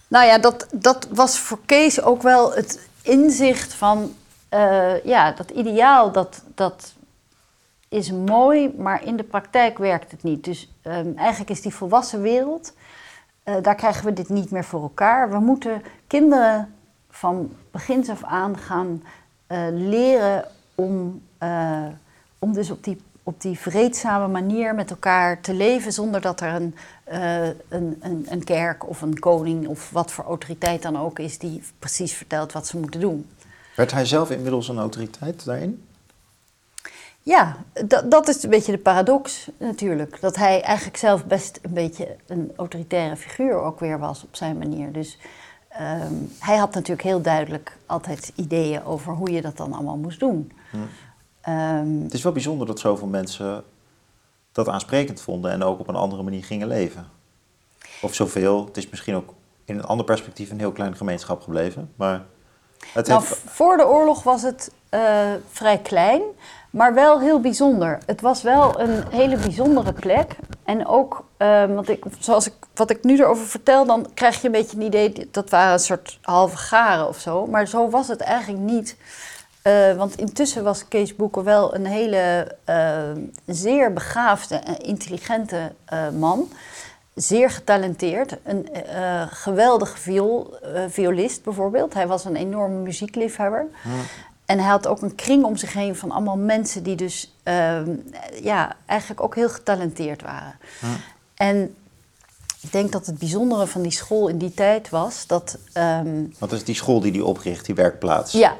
nou 0.09 0.27
ja, 0.27 0.39
dat, 0.39 0.67
dat 0.73 1.09
was 1.11 1.39
voor 1.39 1.59
Kees 1.67 2.03
ook 2.03 2.23
wel 2.23 2.55
het 2.55 2.89
inzicht 3.03 3.75
van, 3.75 4.15
eh, 4.49 5.05
ja, 5.05 5.33
dat 5.33 5.51
ideaal, 5.51 6.13
dat, 6.13 6.43
dat 6.55 6.95
is 7.89 8.11
mooi, 8.11 8.75
maar 8.77 9.05
in 9.05 9.17
de 9.17 9.23
praktijk 9.23 9.79
werkt 9.79 10.11
het 10.11 10.23
niet. 10.23 10.45
Dus 10.45 10.73
ehm, 10.83 11.13
eigenlijk 11.17 11.51
is 11.51 11.63
die 11.63 11.75
volwassen 11.75 12.21
wereld, 12.21 12.73
eh, 13.43 13.55
daar 13.63 13.75
krijgen 13.75 14.05
we 14.05 14.13
dit 14.13 14.29
niet 14.29 14.51
meer 14.51 14.65
voor 14.65 14.83
elkaar. 14.83 15.31
We 15.31 15.39
moeten 15.39 15.83
kinderen 16.07 16.75
van 17.11 17.53
begins 17.71 18.09
af 18.09 18.25
aan 18.25 18.59
gaan 18.59 19.03
eh, 19.47 19.67
leren 19.71 20.45
om, 20.75 21.23
eh, 21.39 21.87
om 22.39 22.53
dus 22.53 22.71
op 22.71 22.85
die, 22.85 23.01
op 23.23 23.41
die 23.41 23.59
vreedzame 23.59 24.29
manier 24.29 24.75
met 24.75 24.91
elkaar 24.91 25.41
te 25.41 25.55
leven 25.55 25.93
zonder 25.93 26.21
dat 26.21 26.41
er 26.41 26.55
een, 26.55 26.75
eh, 27.05 27.47
een, 27.47 27.99
een, 28.01 28.27
een 28.29 28.45
kerk 28.45 28.89
of 28.89 29.03
een 29.03 29.19
koning 29.19 29.67
of 29.67 29.91
wat 29.91 30.13
voor 30.13 30.25
autoriteit 30.25 30.83
dan 30.83 30.99
ook 30.99 31.19
is 31.19 31.39
die 31.39 31.63
precies 31.79 32.13
vertelt 32.13 32.53
wat 32.53 32.67
ze 32.67 32.79
moeten 32.79 33.01
doen. 33.01 33.29
Werd 33.77 33.93
hij 33.93 34.05
zelf 34.05 34.31
inmiddels 34.31 34.69
een 34.69 34.79
autoriteit 34.79 35.45
daarin? 35.45 35.83
Ja, 37.23 37.57
dat, 37.85 38.11
dat 38.11 38.29
is 38.29 38.43
een 38.43 38.51
beetje 38.51 38.73
de 38.73 38.79
paradox 38.79 39.49
natuurlijk. 39.59 40.21
Dat 40.21 40.37
hij 40.37 40.61
eigenlijk 40.63 40.97
zelf 40.97 41.25
best 41.25 41.59
een 41.63 41.73
beetje 41.73 42.17
een 42.27 42.53
autoritaire 42.57 43.17
figuur 43.17 43.55
ook 43.55 43.81
weer 43.81 43.99
was 43.99 44.23
op 44.23 44.37
zijn 44.37 44.59
manier. 44.59 44.93
Dus 44.93 45.19
ehm, 45.79 46.15
hij 46.39 46.57
had 46.57 46.75
natuurlijk 46.75 47.03
heel 47.09 47.23
duidelijk 47.23 47.77
altijd 47.87 48.33
ideeën 48.35 48.85
over 48.85 49.13
hoe 49.13 49.31
je 49.31 49.43
dat 49.43 49.57
dan 49.57 49.73
allemaal 49.73 49.97
moest 49.97 50.21
doen. 50.21 50.53
Ehm, 51.41 52.03
Het 52.03 52.15
is 52.15 52.23
wel 52.23 52.33
bijzonder 52.33 52.67
dat 52.67 52.79
zoveel 52.79 53.07
mensen 53.09 53.65
dat 54.53 54.69
aansprekend 54.69 55.21
vonden 55.21 55.51
en 55.51 55.63
ook 55.63 55.81
op 55.81 55.89
een 55.89 55.95
andere 55.95 56.23
manier 56.23 56.45
gingen 56.45 56.69
leven. 56.69 57.07
Of 58.03 58.15
zoveel. 58.15 58.65
Het 58.65 58.77
is 58.77 58.91
misschien 58.91 59.15
ook 59.15 59.35
in 59.65 59.79
een 59.79 59.85
ander 59.85 60.07
perspectief 60.07 60.51
een 60.51 60.59
heel 60.59 60.73
kleine 60.73 60.97
gemeenschap 60.97 61.43
gebleven. 61.43 61.93
Maar 61.97 62.25
het 62.93 63.07
nou, 63.07 63.21
heeft... 63.21 63.43
voor 63.47 63.77
de 63.77 63.87
oorlog 63.87 64.23
was 64.23 64.43
het 64.43 64.71
eh, 64.95 65.33
vrij 65.51 65.79
klein, 65.79 66.23
maar 66.71 66.95
wel 66.95 67.21
heel 67.21 67.41
bijzonder. 67.41 67.99
Het 68.07 68.21
was 68.21 68.43
wel 68.43 68.81
een 68.81 69.05
hele 69.11 69.37
bijzondere 69.37 69.93
plek. 69.93 70.37
En 70.65 70.87
ook, 70.87 71.25
eh, 71.37 71.65
want 71.65 71.89
ik, 71.89 72.05
zoals 72.19 72.47
ik, 72.47 72.53
wat 72.75 72.91
ik 72.91 73.05
nu 73.05 73.19
erover 73.19 73.47
vertel, 73.47 73.87
dan 73.87 74.07
krijg 74.15 74.41
je 74.41 74.47
een 74.47 74.53
beetje 74.53 74.77
een 74.77 74.83
idee 74.83 75.29
dat 75.31 75.51
waren 75.51 75.73
een 75.73 75.79
soort 75.79 76.19
halve 76.23 76.57
garen 76.57 77.09
of 77.09 77.19
zo. 77.19 77.47
Maar 77.47 77.69
zo 77.69 77.91
was 77.91 78.09
het 78.09 78.21
eigenlijk 78.21 78.63
niet. 78.63 78.97
Eh, 79.63 79.93
want 79.97 80.19
intussen 80.19 80.65
was 80.65 80.89
Kees 80.89 81.17
Boeken 81.17 81.45
wel 81.45 81.75
een 81.75 81.87
hele 81.87 82.57
zeer 83.47 83.93
begaafde 83.93 84.57
en 84.57 84.79
intelligente 84.79 85.73
man. 86.19 86.49
Zeer 87.15 87.51
getalenteerd. 87.51 88.37
Een 88.43 88.69
geweldige 89.31 89.99
viool, 89.99 90.55
violist 90.89 91.45
bijvoorbeeld. 91.45 91.95
Hij 91.95 92.07
was 92.07 92.25
een 92.25 92.37
enorme 92.37 92.79
muziekliefhebber. 92.79 93.67
En 94.47 94.59
hij 94.59 94.69
had 94.69 94.87
ook 94.87 95.03
een 95.03 95.15
kring 95.15 95.45
om 95.45 95.57
zich 95.57 95.73
heen 95.73 95.97
van 95.97 96.11
allemaal 96.11 96.37
mensen 96.37 96.83
die 96.83 96.97
dus 96.97 97.35
ehm, 97.43 97.91
ja, 98.43 98.77
eigenlijk 98.87 99.23
ook 99.23 99.35
heel 99.35 99.49
getalenteerd 99.49 100.23
waren. 100.23 100.55
En 101.35 101.75
ik 102.61 102.73
denk 102.73 102.93
dat 102.93 103.07
het 103.07 103.19
bijzondere 103.19 103.67
van 103.67 103.83
die 103.83 103.91
school 103.93 104.29
in 104.29 104.39
die 104.39 104.55
tijd 104.55 104.89
was 104.91 105.27
dat... 105.27 105.59
ehm, 105.73 106.25
Wat 106.39 106.53
is 106.53 106.65
die 106.65 106.75
school 106.75 107.01
die 107.01 107.13
hij 107.13 107.21
opricht, 107.21 107.67
die 107.67 107.75
werkplaats? 107.75 108.33
ja, 108.33 108.57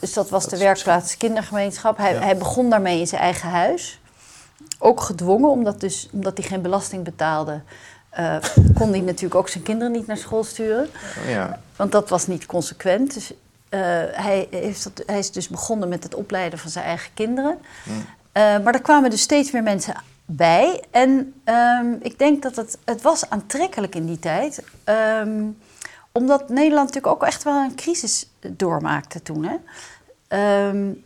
dus 0.00 0.12
dat 0.12 0.30
was 0.30 0.42
Dat 0.42 0.50
de 0.50 0.56
is- 0.56 0.62
werkplaats 0.62 1.16
kindergemeenschap. 1.16 1.96
Hij, 1.96 2.12
Ja. 2.14 2.20
hij 2.20 2.36
begon 2.36 2.70
daarmee 2.70 2.98
in 3.00 3.06
zijn 3.06 3.20
eigen 3.22 3.48
huis. 3.48 4.00
Ook 4.78 5.00
gedwongen, 5.00 5.50
omdat, 5.50 5.80
dus, 5.80 6.08
omdat 6.12 6.38
hij 6.38 6.46
geen 6.46 6.62
belasting 6.62 7.04
betaalde... 7.04 7.60
eh, 8.10 8.36
kon 8.74 8.90
hij 8.90 9.00
natuurlijk 9.00 9.34
ook 9.34 9.48
zijn 9.48 9.64
kinderen 9.64 9.92
niet 9.92 10.06
naar 10.06 10.16
school 10.16 10.44
sturen. 10.44 10.88
Oh, 11.24 11.30
ja. 11.30 11.60
Want 11.76 11.92
dat 11.92 12.08
was 12.08 12.26
niet 12.26 12.46
consequent. 12.46 13.14
Dus, 13.14 13.32
eh, 13.70 13.80
hij, 14.12 14.46
heeft 14.50 14.84
dat, 14.84 15.02
hij 15.06 15.18
is 15.18 15.32
dus 15.32 15.48
begonnen 15.48 15.88
met 15.88 16.02
het 16.02 16.14
opleiden 16.14 16.58
van 16.58 16.70
zijn 16.70 16.84
eigen 16.84 17.14
kinderen. 17.14 17.58
Eh, 18.32 18.42
maar 18.42 18.74
er 18.74 18.82
kwamen 18.82 19.10
dus 19.10 19.20
steeds 19.20 19.50
meer 19.50 19.62
mensen 19.62 19.94
bij. 20.24 20.84
En 20.90 21.34
ehm, 21.44 21.92
ik 22.00 22.18
denk 22.18 22.42
dat 22.42 22.56
het, 22.56 22.78
het 22.84 23.02
was 23.02 23.30
aantrekkelijk 23.30 23.94
in 23.94 24.06
die 24.06 24.18
tijd. 24.18 24.62
Ehm, 24.84 25.42
omdat 26.12 26.48
Nederland 26.48 26.86
natuurlijk 26.86 27.14
ook 27.14 27.28
echt 27.28 27.42
wel 27.42 27.62
een 27.62 27.74
crisis 27.74 28.30
doormaakte 28.40 29.22
toen. 29.22 29.44
Hè? 29.44 29.56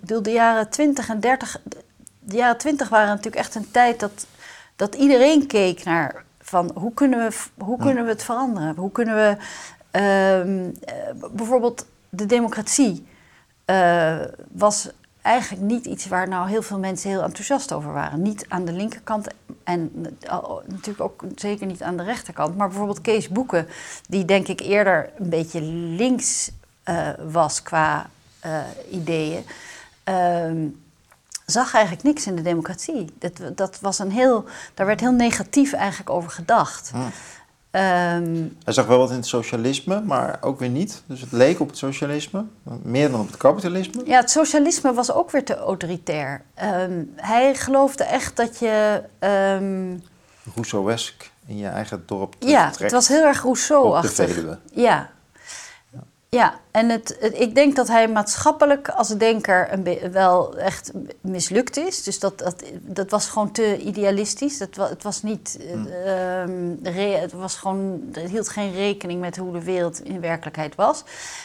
Bedoel, 0.00 0.22
de 0.22 0.32
jaren 0.32 0.70
20 0.70 1.08
en 1.08 1.20
30... 1.20 1.60
De 2.18 2.36
jaren 2.36 2.58
20 2.58 2.88
waren 2.88 3.08
natuurlijk 3.08 3.36
echt 3.36 3.54
een 3.54 3.70
tijd 3.70 4.00
dat, 4.00 4.26
dat 4.76 4.94
iedereen 4.94 5.46
keek 5.46 5.84
naar... 5.84 6.24
Van 6.40 6.70
hoe 6.74 6.94
kunnen 6.94 7.28
we, 7.28 7.36
hoe 7.64 7.78
kunnen 7.78 8.04
we 8.04 8.10
het 8.10 8.24
veranderen? 8.24 8.76
Hoe 8.76 8.92
kunnen 8.92 9.14
we 9.14 9.36
eh, 9.90 10.40
bijvoorbeeld 11.32 11.86
de 12.14 12.26
democratie 12.26 13.06
eh, 13.64 14.20
was 14.52 14.90
eigenlijk 15.22 15.62
niet 15.62 15.86
iets 15.86 16.06
waar 16.06 16.28
nou 16.28 16.48
heel 16.48 16.62
veel 16.62 16.78
mensen 16.78 17.10
heel 17.10 17.22
enthousiast 17.22 17.72
over 17.72 17.92
waren. 17.92 18.22
Niet 18.22 18.46
aan 18.48 18.64
de 18.64 18.72
linkerkant 18.72 19.26
en 19.64 19.90
natuurlijk 20.66 21.00
ook 21.00 21.24
zeker 21.34 21.66
niet 21.66 21.82
aan 21.82 21.96
de 21.96 22.02
rechterkant. 22.02 22.56
Maar 22.56 22.68
bijvoorbeeld 22.68 23.00
Kees 23.00 23.28
Boeken, 23.28 23.68
die 24.08 24.24
denk 24.24 24.48
ik 24.48 24.60
eerder 24.60 25.10
een 25.18 25.28
beetje 25.28 25.62
links 25.62 26.50
eh, 26.82 27.08
was 27.32 27.62
qua 27.62 28.10
eh, 28.40 28.60
ideeën. 28.90 29.44
ehm, 30.04 30.66
zag 31.46 31.74
eigenlijk 31.74 32.04
niks 32.04 32.26
in 32.26 32.36
de 32.36 32.42
democratie. 32.42 33.14
Dat, 33.18 33.56
dat 33.56 33.80
was 33.80 33.98
een 33.98 34.10
heel, 34.10 34.44
daar 34.74 34.86
werd 34.86 35.00
heel 35.00 35.12
negatief 35.12 35.72
eigenlijk 35.72 36.10
over 36.10 36.30
gedacht. 36.30 36.90
Hm. 36.90 36.98
Ehm, 37.74 38.42
Hij 38.64 38.72
zag 38.72 38.86
wel 38.86 38.98
wat 38.98 39.10
in 39.10 39.16
het 39.16 39.26
socialisme, 39.26 40.00
maar 40.00 40.38
ook 40.40 40.58
weer 40.58 40.68
niet. 40.68 41.02
Dus 41.06 41.20
het 41.20 41.32
leek 41.32 41.60
op 41.60 41.68
het 41.68 41.78
socialisme, 41.78 42.44
meer 42.82 43.10
dan 43.10 43.20
op 43.20 43.26
het 43.26 43.36
kapitalisme. 43.36 44.02
Ja, 44.06 44.20
het 44.20 44.30
socialisme 44.30 44.92
was 44.92 45.12
ook 45.12 45.30
weer 45.30 45.44
te 45.44 45.56
autoritair. 45.56 46.42
Ehm, 46.54 47.02
hij 47.16 47.54
geloofde 47.54 48.04
echt 48.04 48.36
dat 48.36 48.58
je. 48.58 49.02
ehm, 49.18 49.96
Rousseau-esk 50.54 51.30
in 51.46 51.58
je 51.58 51.66
eigen 51.68 52.02
dorp 52.06 52.34
ja, 52.38 52.70
het 52.78 52.92
was 52.92 53.08
heel 53.08 53.22
erg 53.24 53.42
Rousseau-achtig. 53.42 54.26
Ja. 54.72 55.10
Ja, 56.34 56.54
en 56.70 56.88
het, 56.88 57.16
het- 57.20 57.38
ik 57.40 57.54
denk 57.54 57.76
dat 57.76 57.88
hij 57.88 58.08
maatschappelijk 58.08 58.88
als 58.88 59.08
denker 59.08 59.72
een 59.72 60.10
wel 60.12 60.56
echt 60.58 60.92
mislukt 61.20 61.76
is. 61.76 62.02
Dus 62.02 62.18
dat, 62.18 62.38
dat, 62.38 62.62
dat 62.80 63.10
was 63.10 63.28
gewoon 63.28 63.52
te 63.52 63.78
idealistisch. 63.78 64.58
Dat, 64.58 64.76
het 64.76 65.02
was 65.02 65.22
niet. 65.22 65.58
eh, 65.60 66.42
ehm, 66.42 66.74
re- 66.82 67.18
het 67.20 67.32
was 67.32 67.56
gewoon. 67.56 68.02
Het 68.12 68.30
hield 68.30 68.48
geen 68.48 68.72
rekening 68.72 69.20
met 69.20 69.36
hoe 69.36 69.52
de 69.52 69.62
wereld 69.64 70.00
in 70.04 70.20
werkelijkheid 70.20 70.74
was. 70.74 71.04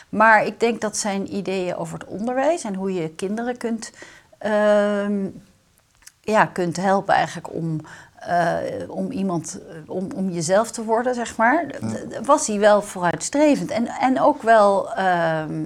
Maar 0.09 0.45
ik 0.45 0.59
denk 0.59 0.81
dat 0.81 0.97
zijn 0.97 1.35
ideeën 1.35 1.75
over 1.75 1.99
het 1.99 2.07
onderwijs 2.07 2.63
en 2.63 2.75
hoe 2.75 2.93
je 2.93 3.09
kinderen 3.09 3.57
kunt. 3.57 3.91
ehm, 4.37 5.25
ja, 6.21 6.45
kunt 6.45 6.75
helpen 6.77 7.13
eigenlijk 7.15 7.53
om, 7.53 7.81
eh, 8.19 8.55
om 8.87 9.11
iemand, 9.11 9.59
eh, 9.69 9.75
om, 9.85 10.07
om 10.15 10.29
jezelf 10.29 10.71
te 10.71 10.83
worden, 10.83 11.15
zeg 11.15 11.35
maar, 11.35 11.65
was 12.23 12.47
hij 12.47 12.59
wel 12.59 12.81
vooruitstrevend. 12.81 13.71
En, 13.71 13.87
en 13.87 14.21
ook 14.21 14.41
wel, 14.41 14.93
ehm, 14.93 15.63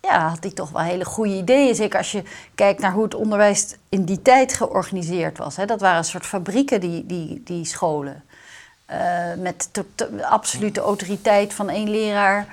ja, 0.00 0.28
had 0.28 0.42
hij 0.42 0.52
toch 0.52 0.70
wel 0.70 0.82
hele 0.82 1.04
goede 1.04 1.34
ideeën. 1.34 1.74
Zeker 1.74 1.98
als 1.98 2.12
je 2.12 2.22
kijkt 2.54 2.80
naar 2.80 2.92
hoe 2.92 3.04
het 3.04 3.14
onderwijs 3.14 3.76
in 3.88 4.04
die 4.04 4.22
tijd 4.22 4.52
georganiseerd 4.52 5.38
was. 5.38 5.56
Hè. 5.56 5.66
Dat 5.66 5.80
waren 5.80 5.98
een 5.98 6.04
soort 6.04 6.26
fabrieken, 6.26 6.80
die, 6.80 7.06
die, 7.06 7.42
die 7.44 7.64
scholen. 7.64 8.24
Eh, 8.86 9.34
met 9.38 9.70
absolute 10.22 10.80
autoriteit 10.80 11.54
van 11.54 11.68
één 11.68 11.90
leraar. 11.90 12.46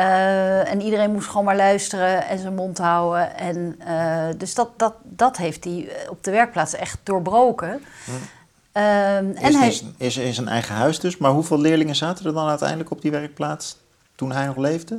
Eh, 0.00 0.72
en 0.72 0.82
iedereen 0.82 1.12
moest 1.12 1.28
gewoon 1.28 1.44
maar 1.44 1.56
luisteren 1.56 2.26
en 2.26 2.38
zijn 2.38 2.54
mond 2.54 2.78
houden. 2.78 3.36
En, 3.36 3.76
eh, 3.78 4.28
dus 4.36 4.54
dat, 4.54 4.68
dat, 4.76 4.94
dat 5.02 5.36
heeft 5.36 5.64
hij 5.64 5.88
eh, 5.88 6.10
op 6.10 6.24
de 6.24 6.30
werkplaats 6.30 6.74
echt 6.74 6.98
doorbroken. 7.02 7.82
Ehm, 8.72 8.84
en 9.34 9.48
Is, 9.48 9.56
hij, 9.56 9.68
is, 9.68 9.84
is 9.96 10.16
in 10.16 10.34
zijn 10.34 10.48
eigen 10.48 10.74
huis 10.74 11.00
dus. 11.00 11.16
Maar 11.16 11.30
hoeveel 11.30 11.58
leerlingen 11.58 11.94
zaten 11.94 12.26
er 12.26 12.32
dan 12.32 12.48
uiteindelijk 12.48 12.90
op 12.90 13.02
die 13.02 13.10
werkplaats 13.10 13.76
toen 14.14 14.32
hij 14.32 14.46
nog 14.46 14.56
leefde? 14.56 14.98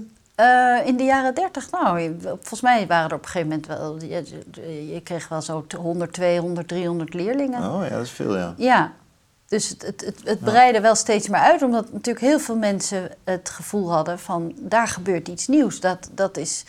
in 0.86 0.98
de 0.98 1.04
jaren 1.04 1.36
dertig, 1.36 1.72
nou, 1.72 2.16
volgens 2.22 2.62
mij 2.62 2.88
waren 2.88 3.10
er 3.10 3.16
op 3.16 3.24
een 3.24 3.30
gegeven 3.30 3.48
moment 3.48 3.68
wel... 3.68 4.02
Je, 4.02 4.94
je 4.94 5.02
kreeg 5.04 5.28
wel 5.28 5.42
zo 5.42 5.66
100, 5.78 6.14
200, 6.14 6.68
300 6.68 7.14
leerlingen. 7.14 7.74
Oh 7.74 7.84
ja, 7.84 7.90
dat 7.90 8.06
is 8.06 8.12
veel 8.12 8.38
ja. 8.38 8.54
Ja, 8.58 8.92
dus 9.52 9.70
het, 9.70 9.82
het, 9.82 10.02
het, 10.02 10.22
het 10.24 10.40
breidde 10.40 10.82
wel 10.82 10.96
steeds 10.96 11.28
meer 11.28 11.40
uit, 11.40 11.62
omdat 11.62 11.92
natuurlijk 11.92 12.26
heel 12.26 12.40
veel 12.40 12.56
mensen 12.56 13.12
het 13.24 13.50
gevoel 13.50 13.92
hadden 13.92 14.20
van 14.20 14.54
daar 14.56 14.88
gebeurt 14.88 15.28
iets 15.28 15.48
nieuws. 15.48 15.80
Dat, 15.80 16.10
dat 16.12 16.38
is, 16.38 16.64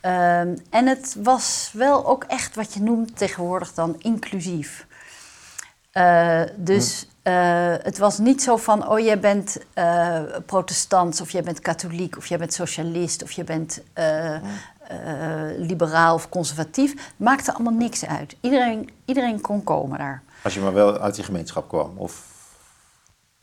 ehm, 0.00 0.56
en 0.70 0.86
het 0.86 1.16
was 1.22 1.70
wel 1.72 2.06
ook 2.06 2.24
echt 2.24 2.54
wat 2.54 2.74
je 2.74 2.82
noemt 2.82 3.18
tegenwoordig 3.18 3.74
dan 3.74 3.96
inclusief. 3.98 4.86
Eh, 5.92 6.42
dus 6.56 7.08
eh, 7.22 7.74
het 7.82 7.98
was 7.98 8.18
niet 8.18 8.42
zo 8.42 8.56
van, 8.56 8.88
oh 8.88 8.98
jij 8.98 9.20
bent 9.20 9.58
eh 9.74 10.22
protestant 10.46 11.20
of 11.20 11.30
jij 11.30 11.42
bent 11.42 11.60
katholiek 11.60 12.16
of 12.16 12.26
jij 12.26 12.38
bent 12.38 12.52
socialist 12.52 13.22
of 13.22 13.30
je 13.30 13.44
bent 13.44 13.82
liberaal 15.56 16.14
of 16.14 16.28
conservatief. 16.28 17.12
Maakte 17.16 17.52
allemaal 17.52 17.72
niks 17.72 18.06
uit. 18.06 18.36
Iedereen, 18.40 18.90
iedereen 19.04 19.40
kon 19.40 19.64
komen 19.64 19.98
daar. 19.98 20.22
Als 20.42 20.54
je 20.54 20.60
maar 20.60 20.72
wel 20.72 20.98
uit 20.98 21.14
die 21.14 21.24
gemeenschap 21.24 21.68
kwam. 21.68 21.92
Of 21.96 22.28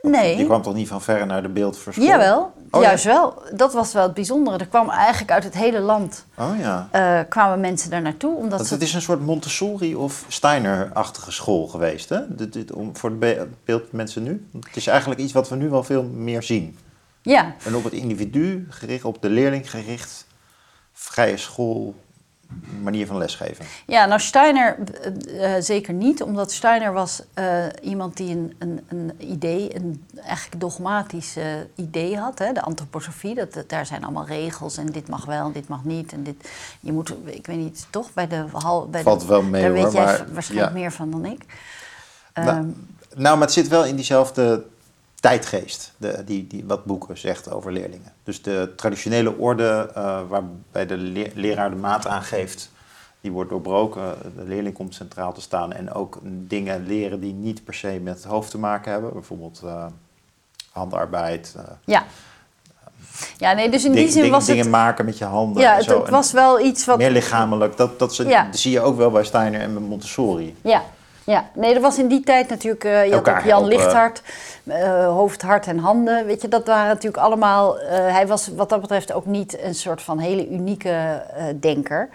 Nee. 0.02 0.38
je 0.38 0.46
kwam 0.46 0.62
toch 0.62 0.74
niet 0.74 0.88
van 0.88 1.02
verre 1.02 1.26
naar 1.26 1.42
de 1.42 1.50
beeld 1.50 1.78
voor 1.78 1.94
school? 1.94 2.06
Jawel, 2.06 2.54
Oh, 2.72 2.82
ja. 2.82 2.88
juist 2.88 3.04
wel. 3.04 3.42
Dat 3.56 3.74
was 3.74 3.94
wel 3.94 4.04
het 4.04 4.14
bijzondere. 4.14 4.58
Er 4.58 4.68
kwam 4.68 4.90
eigenlijk 4.90 5.32
uit 5.32 5.44
het 5.44 5.54
hele 5.54 5.80
land 5.80 6.26
Oh 6.38 6.52
ja. 6.60 6.88
eh, 6.92 7.20
kwamen 7.30 7.60
mensen 7.60 7.90
daar 7.90 8.02
naartoe. 8.02 8.36
Omdat 8.36 8.58
Dat, 8.60 8.68
ze... 8.68 8.74
het 8.74 8.84
is 8.84 8.94
een 8.94 9.02
soort 9.02 9.22
Montessori 9.22 9.96
of 9.96 10.26
Steiner-achtige 10.28 11.32
school 11.32 11.68
geweest, 11.68 12.10
hè? 12.10 12.36
Dit, 12.36 12.54
dit, 12.54 12.72
om, 12.72 12.98
voor 12.98 13.10
het 13.10 13.20
be- 13.20 13.48
beeld 13.66 13.92
mensen 13.92 14.24
nu. 14.24 14.48
Het 14.68 14.76
is 14.76 14.88
eigenlijk 14.88 15.20
iets 15.20 15.34
wat 15.34 15.50
we 15.50 15.56
nu 15.56 15.70
wel 15.70 15.84
veel 15.84 16.04
meer 16.04 16.44
zien. 16.44 16.78
Ja, 17.22 17.54
En 17.66 17.76
op 17.76 17.84
het 17.84 17.94
individu 17.94 18.68
gericht, 18.70 19.04
op 19.06 19.22
de 19.22 19.30
leerling 19.30 19.70
gericht, 19.70 20.26
vrije 20.94 21.38
school, 21.38 21.96
manier 22.82 23.08
van 23.08 23.18
lesgeven. 23.18 23.66
ja, 23.86 24.06
nou 24.06 24.20
Steiner 24.20 24.78
eh, 25.02 25.56
eh, 25.56 25.64
zeker 25.64 25.94
niet. 25.94 26.22
Omdat 26.24 26.52
Steiner 26.52 26.94
was 26.94 27.22
eh, 27.34 27.66
iemand 27.82 28.18
die 28.18 28.30
een, 28.36 28.54
een, 28.60 28.82
een 28.88 29.12
idee, 29.32 29.76
een 29.76 30.06
eigenlijk 30.24 30.62
dogmatisch 30.62 31.36
idee 31.76 32.18
had. 32.18 32.40
Hè? 32.40 32.52
De 32.54 32.62
antroposofie, 32.62 33.36
dat, 33.36 33.54
dat- 33.54 33.70
daar 33.70 33.86
zijn 33.86 34.04
allemaal 34.04 34.26
regels. 34.26 34.78
En 34.78 34.86
dit 34.86 35.08
mag 35.10 35.26
wel 35.26 35.46
en 35.46 35.52
dit 35.52 35.68
mag 35.68 35.84
niet. 35.84 36.14
En 36.14 36.24
dit, 36.24 36.50
je 36.80 36.92
moet, 36.94 37.14
ik 37.26 37.46
weet 37.48 37.58
niet, 37.58 37.88
toch? 37.90 38.14
Bij 38.14 38.28
de 38.28 38.44
hal... 38.52 38.88
Bij 38.90 39.02
Valt 39.02 39.20
de, 39.22 39.28
wel 39.28 39.42
mee, 39.42 39.62
Daar 39.62 39.72
hoor, 39.72 39.84
weet 39.84 39.94
jij 39.94 40.04
maar- 40.06 40.26
waarschijnlijk 40.34 40.72
ja. 40.74 40.80
meer 40.80 40.92
van 40.92 41.12
dan 41.12 41.26
ik. 41.26 41.42
Nou, 42.34 42.48
Ehm, 42.48 42.66
Nou, 43.16 43.38
maar 43.38 43.46
het 43.46 43.52
zit 43.54 43.68
wel 43.68 43.86
in 43.86 43.96
diezelfde 43.96 44.64
tijdgeest, 45.20 45.92
de, 45.98 46.24
die, 46.26 46.48
die, 46.48 46.64
wat 46.68 46.86
boeken 46.86 47.18
zegt 47.18 47.52
over 47.52 47.72
leerlingen. 47.72 48.12
Dus 48.24 48.42
de 48.42 48.74
traditionele 48.76 49.38
orde 49.38 49.92
eh, 49.96 50.20
waarbij 50.28 50.86
de 50.86 50.98
le- 50.98 51.32
leraar 51.34 51.70
de 51.70 51.76
maat 51.76 52.08
aangeeft, 52.08 52.72
die 53.22 53.32
wordt 53.32 53.50
doorbroken. 53.50 54.16
De 54.36 54.44
leerling 54.44 54.76
komt 54.76 54.96
centraal 54.96 55.34
te 55.34 55.42
staan 55.42 55.74
en 55.74 55.94
ook 55.94 56.20
dingen 56.24 56.86
leren 56.88 57.20
die 57.20 57.34
niet 57.34 57.64
per 57.64 57.74
se 57.74 58.00
met 58.04 58.14
het 58.16 58.24
hoofd 58.24 58.52
te 58.52 58.58
maken 58.58 58.92
hebben. 58.92 59.14
Bijvoorbeeld 59.14 59.62
eh, 59.64 59.86
handarbeid, 60.72 61.54
eh, 61.58 61.64
ja. 61.86 62.06
Ja, 63.38 63.54
nee, 63.54 63.70
dus 63.70 63.86
in 63.86 63.92
ding- 63.92 64.06
die 64.12 64.22
zin 64.22 64.32
was 64.32 64.48
het... 64.48 64.56
dingen 64.56 64.70
maken 64.72 65.06
met 65.06 65.18
je 65.18 65.26
handen. 65.26 65.62
Ja, 65.62 65.78
en 65.78 65.84
zo. 65.84 66.00
het 66.02 66.10
was 66.10 66.32
wel 66.32 66.60
iets 66.60 66.86
wat... 66.86 66.98
Meer 66.98 67.12
lichamelijk, 67.12 67.78
dat, 67.78 68.00
dat, 68.00 68.16
ze, 68.16 68.28
Ja. 68.28 68.44
dat 68.46 68.58
zie 68.58 68.72
je 68.72 68.80
ook 68.82 68.98
wel 68.98 69.12
bij 69.12 69.24
Steiner 69.24 69.62
en 69.62 69.74
bij 69.74 69.82
Montessori. 69.84 70.56
Ja, 70.62 70.84
ja. 71.34 71.50
nee, 71.54 71.76
er 71.76 71.82
was 71.82 71.98
in 72.00 72.08
die 72.08 72.24
tijd 72.24 72.50
natuurlijk... 72.50 72.84
eh, 72.84 73.06
je 73.06 73.14
had 73.14 73.20
ook 73.30 73.36
Jan 73.36 73.44
helpen. 73.46 73.68
Lichthart, 73.70 74.22
eh, 74.64 75.06
hoofd, 75.08 75.42
hart 75.42 75.68
en 75.68 75.78
handen. 75.78 76.26
Weet 76.26 76.42
je, 76.42 76.48
dat 76.48 76.68
waren 76.68 76.88
natuurlijk 76.88 77.24
allemaal... 77.24 77.80
eh, 77.80 77.88
hij 78.14 78.28
was 78.28 78.48
wat 78.48 78.70
dat 78.70 78.82
betreft 78.82 79.14
ook 79.14 79.26
niet 79.26 79.62
een 79.62 79.76
soort 79.76 80.02
van 80.02 80.20
hele 80.20 80.50
unieke 80.50 81.22
denker. 81.60 82.10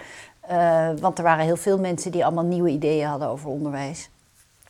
Want 0.99 1.17
er 1.17 1.23
waren 1.23 1.45
heel 1.45 1.57
veel 1.57 1.77
mensen 1.79 2.11
die 2.11 2.25
allemaal 2.25 2.43
nieuwe 2.43 2.69
ideeën 2.69 3.07
hadden 3.07 3.27
over 3.27 3.49
onderwijs. 3.49 4.09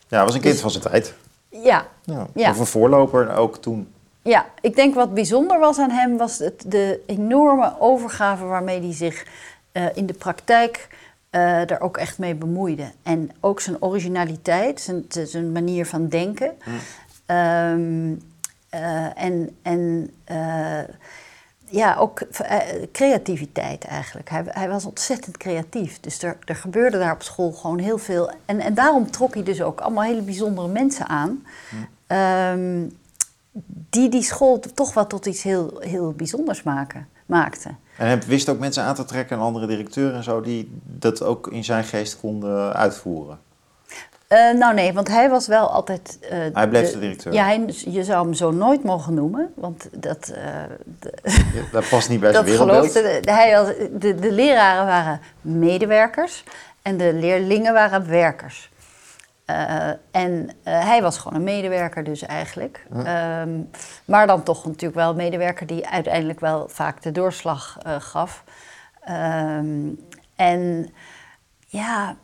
Ja, 0.08 0.16
hij 0.16 0.24
was 0.24 0.34
een 0.34 0.40
kind 0.40 0.52
Dus- 0.52 0.62
van 0.62 0.70
zijn 0.70 0.82
tijd. 0.84 1.14
Ja, 1.48 1.86
Ja, 2.02 2.26
Ja. 2.34 2.50
Of 2.50 2.58
een 2.58 2.66
voorloper 2.66 3.36
ook 3.36 3.56
toen. 3.56 3.92
Ja, 4.22 4.46
ik 4.60 4.76
denk 4.76 4.94
wat 4.94 5.14
bijzonder 5.14 5.58
was 5.58 5.78
aan 5.78 5.90
hem 5.90 6.16
was 6.16 6.38
het, 6.38 6.64
de 6.66 7.00
enorme 7.06 7.72
overgave 7.78 8.44
waarmee 8.44 8.80
hij 8.80 8.92
zich 8.94 9.26
in 9.94 10.06
de 10.06 10.12
praktijk 10.14 10.88
eh 11.34 11.70
er 11.70 11.80
ook 11.80 11.96
echt 11.96 12.18
mee 12.18 12.34
bemoeide. 12.34 12.90
En 13.02 13.30
ook 13.40 13.60
zijn 13.60 13.82
originaliteit, 13.82 14.80
zijn, 14.80 15.04
zijn 15.08 15.52
manier 15.52 15.86
van 15.86 16.08
denken. 16.08 16.52
Ehm, 17.26 18.14
eh, 18.68 19.22
en 19.22 19.56
en 19.62 20.10
eh, 20.24 20.82
ja, 21.64 21.96
ook 21.96 22.22
creativiteit 22.92 23.84
eigenlijk. 23.84 24.30
Hij, 24.30 24.42
hij 24.48 24.68
was 24.68 24.84
ontzettend 24.84 25.36
creatief. 25.36 26.00
Dus 26.00 26.22
er, 26.22 26.36
er 26.44 26.56
gebeurde 26.56 26.98
daar 26.98 27.14
op 27.14 27.22
school 27.22 27.52
gewoon 27.52 27.78
heel 27.78 27.98
veel. 27.98 28.30
En, 28.44 28.60
en 28.60 28.74
daarom 28.74 29.10
trok 29.10 29.34
hij 29.34 29.42
dus 29.42 29.62
ook 29.62 29.80
allemaal 29.80 30.04
hele 30.04 30.22
bijzondere 30.22 30.68
mensen 30.68 31.08
aan. 31.08 31.46
Ehm, 32.06 32.88
die 33.90 34.08
die 34.08 34.22
school 34.22 34.60
toch 34.74 34.94
wel 34.94 35.06
tot 35.06 35.26
iets 35.26 35.42
heel, 35.42 35.80
heel 35.80 36.12
bijzonders 36.12 36.62
maken, 36.62 37.08
maakte. 37.26 37.68
En 37.98 38.06
hij 38.06 38.18
wist 38.26 38.48
ook 38.48 38.58
mensen 38.58 38.82
aan 38.82 38.94
te 38.94 39.04
trekken 39.04 39.36
en 39.36 39.42
andere 39.42 39.66
directeuren 39.66 40.16
en 40.16 40.22
zo 40.22 40.40
die 40.40 40.78
dat 40.84 41.22
ook 41.22 41.48
in 41.48 41.64
zijn 41.64 41.84
geest 41.84 42.20
konden 42.20 42.72
uitvoeren. 42.74 43.38
Eh, 44.28 44.50
nou 44.54 44.74
nee, 44.74 44.92
want 44.92 45.08
hij 45.08 45.30
was 45.30 45.46
wel 45.46 45.70
altijd... 45.70 46.18
eh, 46.30 46.38
Hij 46.52 46.68
bleef 46.68 46.92
de 46.92 46.98
directeur. 46.98 47.32
Ja, 47.32 47.44
hij, 47.44 47.64
je 47.86 48.04
zou 48.04 48.24
hem 48.24 48.34
zo 48.34 48.50
nooit 48.50 48.84
mogen 48.84 49.14
noemen, 49.14 49.52
want 49.56 49.88
dat... 49.92 50.28
eh, 50.34 50.44
de- 51.00 51.12
Ja, 51.24 51.62
Dat 51.72 51.88
past 51.88 52.08
niet 52.08 52.20
bij 52.20 52.32
zijn 52.32 52.44
wereldbeeld. 52.44 52.92
De, 52.92 53.20
hij 53.30 53.52
was, 53.56 53.68
de, 54.00 54.14
de 54.14 54.32
leraren 54.32 54.86
waren 54.86 55.20
medewerkers 55.40 56.44
en 56.82 56.96
de 56.96 57.12
leerlingen 57.14 57.72
waren 57.72 58.08
werkers. 58.08 58.70
Eh, 59.44 59.88
en 60.10 60.50
eh, 60.62 60.84
hij 60.86 61.02
was 61.02 61.18
gewoon 61.18 61.38
een 61.38 61.44
medewerker 61.44 62.04
dus 62.04 62.22
eigenlijk. 62.22 62.86
Ehm, 63.04 63.60
maar 64.04 64.26
dan 64.26 64.42
toch 64.42 64.64
natuurlijk 64.64 64.94
wel 64.94 65.10
een 65.10 65.16
medewerker 65.16 65.66
die 65.66 65.88
uiteindelijk 65.88 66.40
wel 66.40 66.68
vaak 66.68 67.02
de 67.02 67.12
doorslag 67.12 67.78
eh, 67.82 68.00
gaf. 68.00 68.44
Ehm, 69.00 69.88
en 70.36 70.92
ja, 71.66 72.16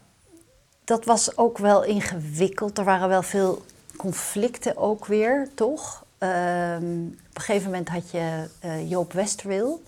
dat 0.85 1.05
was 1.05 1.37
ook 1.37 1.59
wel 1.59 1.85
ingewikkeld. 1.85 2.79
Er 2.79 2.85
waren 2.85 3.09
wel 3.09 3.23
veel 3.23 3.63
conflicten 3.97 4.77
ook 4.77 5.07
weer, 5.07 5.49
toch? 5.55 6.05
Ehm, 6.19 7.07
op 7.07 7.37
een 7.37 7.43
gegeven 7.43 7.71
moment 7.71 7.89
had 7.89 8.11
je 8.11 8.49
Joop 8.87 9.13
Westerwil. 9.13 9.83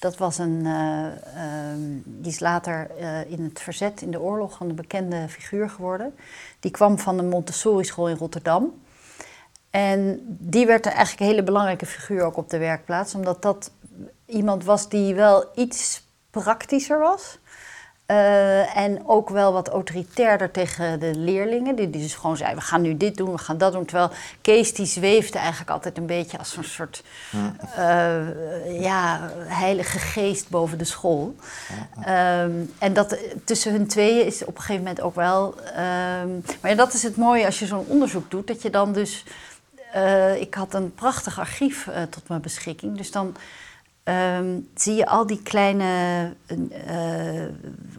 Dat 0.00 0.16
was 0.16 0.38
een, 0.38 0.66
eh, 0.66 1.06
ehm, 1.06 1.80
die 2.04 2.32
is 2.32 2.40
later 2.40 2.90
eh, 2.90 3.30
in 3.30 3.44
het 3.44 3.60
verzet 3.60 4.02
in 4.02 4.10
de 4.10 4.20
oorlog 4.20 4.60
een 4.60 4.74
bekende 4.74 5.28
figuur 5.28 5.70
geworden. 5.70 6.14
Die 6.60 6.70
kwam 6.70 6.98
van 6.98 7.16
de 7.16 7.22
Montessori-school 7.22 8.08
in 8.08 8.16
Rotterdam. 8.16 8.82
En 9.70 10.20
die 10.26 10.66
werd 10.66 10.86
er 10.86 10.92
eigenlijk 10.92 11.20
een 11.20 11.26
hele 11.26 11.42
belangrijke 11.42 11.86
figuur 11.86 12.22
ook 12.22 12.36
op 12.36 12.50
de 12.50 12.58
werkplaats, 12.58 13.14
omdat 13.14 13.42
dat 13.42 13.70
iemand 14.26 14.64
was 14.64 14.88
die 14.88 15.14
wel 15.14 15.44
iets 15.54 16.06
praktischer 16.30 16.98
was. 16.98 17.38
Eh, 18.10 18.76
en 18.76 19.02
ook 19.06 19.28
wel 19.28 19.52
wat 19.52 19.68
autoritairder 19.68 20.50
tegen 20.50 21.00
de 21.00 21.14
leerlingen. 21.14 21.74
Die, 21.74 21.90
die 21.90 22.02
dus 22.02 22.14
gewoon 22.14 22.36
zeiden, 22.36 22.58
we 22.58 22.64
gaan 22.64 22.82
nu 22.82 22.96
dit 22.96 23.16
doen, 23.16 23.32
we 23.32 23.38
gaan 23.38 23.58
dat 23.58 23.72
doen. 23.72 23.84
Terwijl 23.84 24.10
Kees 24.40 24.74
die 24.74 24.86
zweefde 24.86 25.38
eigenlijk 25.38 25.70
altijd 25.70 25.98
een 25.98 26.06
beetje 26.06 26.38
als 26.38 26.56
een 26.56 26.64
soort 26.64 27.02
uh, 27.78 28.80
ja, 28.80 29.30
heilige 29.36 29.98
geest 29.98 30.48
boven 30.48 30.78
de 30.78 30.84
school. 30.84 31.34
Ehm, 32.04 32.50
en 32.78 32.92
dat 32.92 33.16
tussen 33.44 33.72
hun 33.72 33.86
tweeën 33.86 34.26
is 34.26 34.44
op 34.44 34.56
een 34.56 34.62
gegeven 34.62 34.82
moment 34.82 35.00
ook 35.00 35.14
wel... 35.14 35.54
Ehm, 35.64 36.30
maar 36.60 36.70
ja, 36.70 36.74
dat 36.74 36.92
is 36.92 37.02
het 37.02 37.16
mooie 37.16 37.46
als 37.46 37.58
je 37.58 37.66
zo'n 37.66 37.86
onderzoek 37.86 38.30
doet. 38.30 38.46
Dat 38.46 38.62
je 38.62 38.70
dan 38.70 38.92
dus... 38.92 39.24
Uh, 39.96 40.40
ik 40.40 40.54
had 40.54 40.74
een 40.74 40.94
prachtig 40.94 41.38
archief 41.38 41.88
tot 42.10 42.28
mijn 42.28 42.40
beschikking. 42.40 42.96
Dus 42.96 43.10
dan 43.10 43.36
Ehm, 44.02 44.58
zie 44.74 44.94
je 44.94 45.06
al 45.06 45.26
die 45.26 45.42
kleine 45.42 46.32
uh, 46.48 47.44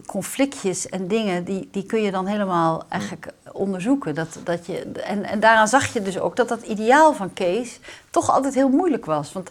conflictjes 0.06 0.88
en 0.88 1.08
dingen, 1.08 1.44
die, 1.44 1.68
die 1.72 1.86
kun 1.86 2.02
je 2.02 2.10
dan 2.10 2.26
helemaal 2.26 2.84
eigenlijk 2.88 3.32
onderzoeken. 3.52 4.14
Dat, 4.14 4.38
dat 4.44 4.66
je, 4.66 4.82
en, 4.82 5.24
en 5.24 5.40
daaraan 5.40 5.68
zag 5.68 5.92
je 5.92 6.02
dus 6.02 6.18
ook 6.18 6.36
dat 6.36 6.48
dat 6.48 6.62
ideaal 6.62 7.14
van 7.14 7.32
Kees 7.32 7.80
toch 8.10 8.30
altijd 8.30 8.54
heel 8.54 8.68
moeilijk 8.68 9.04
was. 9.04 9.32
Want 9.32 9.50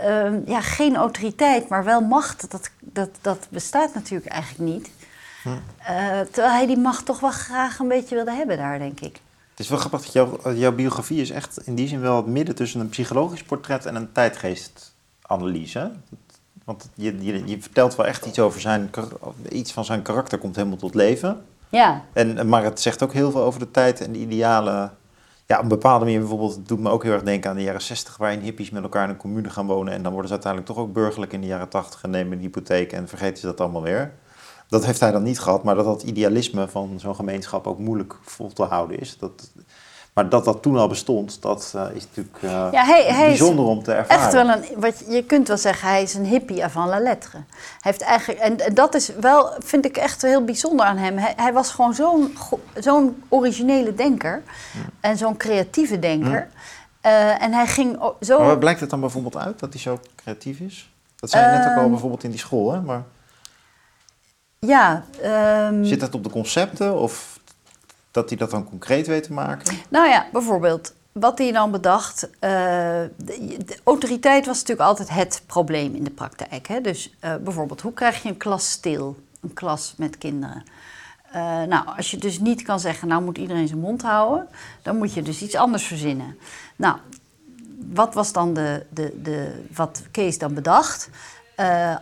ehm, 0.00 0.40
ja, 0.46 0.60
geen 0.60 0.96
autoriteit, 0.96 1.68
maar 1.68 1.84
wel 1.84 2.00
macht, 2.00 2.50
dat, 2.50 2.70
dat, 2.80 3.10
dat 3.20 3.46
bestaat 3.48 3.94
natuurlijk 3.94 4.32
eigenlijk 4.32 4.72
niet. 4.72 4.90
Hm. 5.42 5.48
Uh, 5.48 5.56
terwijl 6.20 6.52
hij 6.52 6.66
die 6.66 6.78
macht 6.78 7.04
toch 7.04 7.20
wel 7.20 7.30
graag 7.30 7.78
een 7.78 7.88
beetje 7.88 8.14
wilde 8.14 8.32
hebben 8.32 8.56
daar, 8.56 8.78
denk 8.78 9.00
ik. 9.00 9.20
Het 9.50 9.60
is 9.60 9.68
wel 9.68 9.78
grappig 9.78 10.02
dat 10.02 10.12
jouw, 10.12 10.54
jouw 10.54 10.72
biografie 10.72 11.20
is 11.20 11.30
echt 11.30 11.66
in 11.66 11.74
die 11.74 11.88
zin 11.88 12.00
wel 12.00 12.16
het 12.16 12.26
midden 12.26 12.54
tussen 12.54 12.80
een 12.80 12.88
psychologisch 12.88 13.42
portret 13.42 13.86
en 13.86 13.94
een 13.94 14.12
tijdgeest 14.12 14.91
analyse. 15.32 15.90
Want 16.64 16.88
je, 16.94 17.24
je, 17.24 17.46
je, 17.46 17.60
vertelt 17.60 17.96
wel 17.96 18.06
echt 18.06 18.26
iets 18.26 18.38
over 18.38 18.60
zijn, 18.60 18.90
iets 19.48 19.72
van 19.72 19.84
zijn 19.84 20.02
karakter 20.02 20.38
komt 20.38 20.56
helemaal 20.56 20.76
tot 20.76 20.94
leven. 20.94 21.44
Ja. 21.68 22.04
En, 22.12 22.48
maar 22.48 22.64
het 22.64 22.80
zegt 22.80 23.02
ook 23.02 23.12
heel 23.12 23.30
veel 23.30 23.42
over 23.42 23.60
de 23.60 23.70
tijd 23.70 24.00
en 24.00 24.12
de 24.12 24.18
idealen. 24.18 24.92
Ja, 25.46 25.56
op 25.56 25.62
een 25.62 25.68
bepaalde 25.68 26.04
manier 26.04 26.20
bijvoorbeeld, 26.20 26.54
het 26.54 26.68
doet 26.68 26.80
me 26.80 26.90
ook 26.90 27.02
heel 27.02 27.12
erg 27.12 27.22
denken 27.22 27.50
aan 27.50 27.56
de 27.56 27.62
jaren 27.62 27.82
60, 27.82 28.16
waarin 28.16 28.40
hippies 28.40 28.70
met 28.70 28.82
elkaar 28.82 29.04
in 29.04 29.10
een 29.10 29.16
commune 29.16 29.50
gaan 29.50 29.66
wonen. 29.66 29.92
En 29.92 30.02
dan 30.02 30.12
worden 30.12 30.28
ze 30.28 30.34
uiteindelijk 30.34 30.72
toch 30.72 30.84
ook 30.84 30.92
burgerlijk 30.92 31.32
in 31.32 31.40
de 31.40 31.46
jaren 31.46 31.68
80 31.68 32.02
en 32.02 32.10
nemen 32.10 32.32
een 32.32 32.38
hypotheek 32.38 32.92
en 32.92 33.08
vergeten 33.08 33.38
ze 33.38 33.46
dat 33.46 33.60
allemaal 33.60 33.82
weer. 33.82 34.12
Dat 34.68 34.84
heeft 34.84 35.00
hij 35.00 35.10
dan 35.10 35.22
niet 35.22 35.40
gehad, 35.40 35.64
maar 35.64 35.74
dat 35.74 35.84
dat 35.84 36.02
idealisme 36.02 36.68
van 36.68 36.94
zo'n 36.96 37.14
gemeenschap 37.14 37.66
ook 37.66 37.78
moeilijk 37.78 38.16
vol 38.22 38.52
te 38.52 38.62
houden 38.62 38.98
is. 38.98 39.18
Dat, 39.18 39.50
maar 40.12 40.28
dat 40.28 40.44
dat 40.44 40.62
toen 40.62 40.76
al 40.76 40.88
bestond, 40.88 41.42
dat 41.42 41.72
uh, 41.76 41.86
is 41.94 42.06
natuurlijk 42.06 42.42
uh, 42.42 42.68
ja, 42.72 42.84
hij, 42.84 43.04
hij 43.04 43.26
bijzonder 43.26 43.64
om 43.64 43.82
te 43.82 43.92
ervaren. 43.92 44.22
Echt 44.22 44.32
wel 44.32 44.48
een, 44.48 44.80
wat 44.80 45.04
je 45.08 45.24
kunt 45.24 45.48
wel 45.48 45.56
zeggen, 45.56 45.88
hij 45.88 46.02
is 46.02 46.14
een 46.14 46.24
hippie 46.24 46.64
avant 46.64 46.88
la 46.88 46.98
lettre. 46.98 47.38
Hij 47.48 47.78
heeft 47.80 48.00
eigenlijk, 48.00 48.40
en, 48.40 48.74
dat 48.74 48.94
is 48.94 49.12
wel, 49.20 49.52
vind 49.58 49.84
ik 49.84 49.96
echt 49.96 50.22
heel 50.22 50.44
bijzonder 50.44 50.86
aan 50.86 50.96
hem. 50.96 51.16
Hij, 51.16 51.32
hij 51.36 51.52
was 51.52 51.70
gewoon 51.70 51.94
zo'n 51.94 52.36
zo'n 52.74 53.22
originele 53.28 53.94
denker 53.94 54.42
en 55.00 55.16
zo'n 55.16 55.36
creatieve 55.36 55.98
denker. 55.98 56.48
Uh, 57.06 57.42
en 57.42 57.52
hij 57.52 57.66
ging 57.66 57.98
zo. 58.20 58.38
Maar 58.38 58.46
waar 58.46 58.58
blijkt 58.58 58.80
het 58.80 58.90
dan 58.90 59.00
bijvoorbeeld 59.00 59.36
uit 59.36 59.58
dat 59.58 59.72
hij 59.72 59.82
zo 59.82 60.00
creatief 60.16 60.60
is? 60.60 60.90
Dat 61.16 61.30
zei 61.30 61.44
je 61.44 61.58
net 61.58 61.66
ook 61.66 61.76
al 61.76 61.82
ehm, 61.82 61.90
bijvoorbeeld 61.90 62.24
in 62.24 62.30
die 62.30 62.38
school, 62.38 62.72
hè? 62.72 62.80
Maar... 62.80 63.02
Ja. 64.58 65.04
Um... 65.68 65.84
Zit 65.84 66.00
dat 66.00 66.14
op 66.14 66.24
de 66.24 66.30
concepten 66.30 66.98
of 66.98 67.31
dat 68.12 68.28
hij 68.28 68.38
dat 68.38 68.50
dan 68.50 68.68
concreet 68.68 69.06
weet 69.06 69.22
te 69.22 69.32
maken? 69.32 69.76
Nou 69.88 70.08
ja, 70.08 70.26
bijvoorbeeld 70.32 70.92
wat 71.12 71.38
hij 71.38 71.52
dan 71.52 71.70
bedacht. 71.70 72.24
Uh, 72.24 72.30
de, 72.40 73.78
autoriteit 73.84 74.46
was 74.46 74.58
natuurlijk 74.58 74.88
altijd 74.88 75.10
het 75.10 75.42
probleem 75.46 75.94
in 75.94 76.04
de 76.04 76.10
praktijk. 76.10 76.68
Hè? 76.68 76.80
Dus 76.80 77.14
uh, 77.24 77.34
bijvoorbeeld, 77.36 77.80
hoe 77.80 77.92
krijg 77.92 78.22
je 78.22 78.28
een 78.28 78.36
klas 78.36 78.70
stil? 78.70 79.16
Een 79.40 79.52
klas 79.52 79.94
met 79.96 80.18
kinderen. 80.18 80.62
Uh, 81.34 81.62
nou, 81.62 81.86
als 81.96 82.10
je 82.10 82.16
dus 82.16 82.38
niet 82.38 82.62
kan 82.62 82.80
zeggen, 82.80 83.08
nou 83.08 83.22
moet 83.22 83.38
iedereen 83.38 83.68
zijn 83.68 83.80
mond 83.80 84.02
houden, 84.02 84.48
dan 84.82 84.96
moet 84.96 85.14
je 85.14 85.22
dus 85.22 85.42
iets 85.42 85.54
anders 85.54 85.84
verzinnen. 85.84 86.38
Nou, 86.76 86.96
wat 87.92 88.14
was 88.14 88.32
dan 88.32 88.54
de, 88.54 88.86
de, 88.88 89.20
de, 89.22 89.64
wat 89.74 90.02
Kees 90.10 90.38
dan 90.38 90.54
bedacht? 90.54 91.08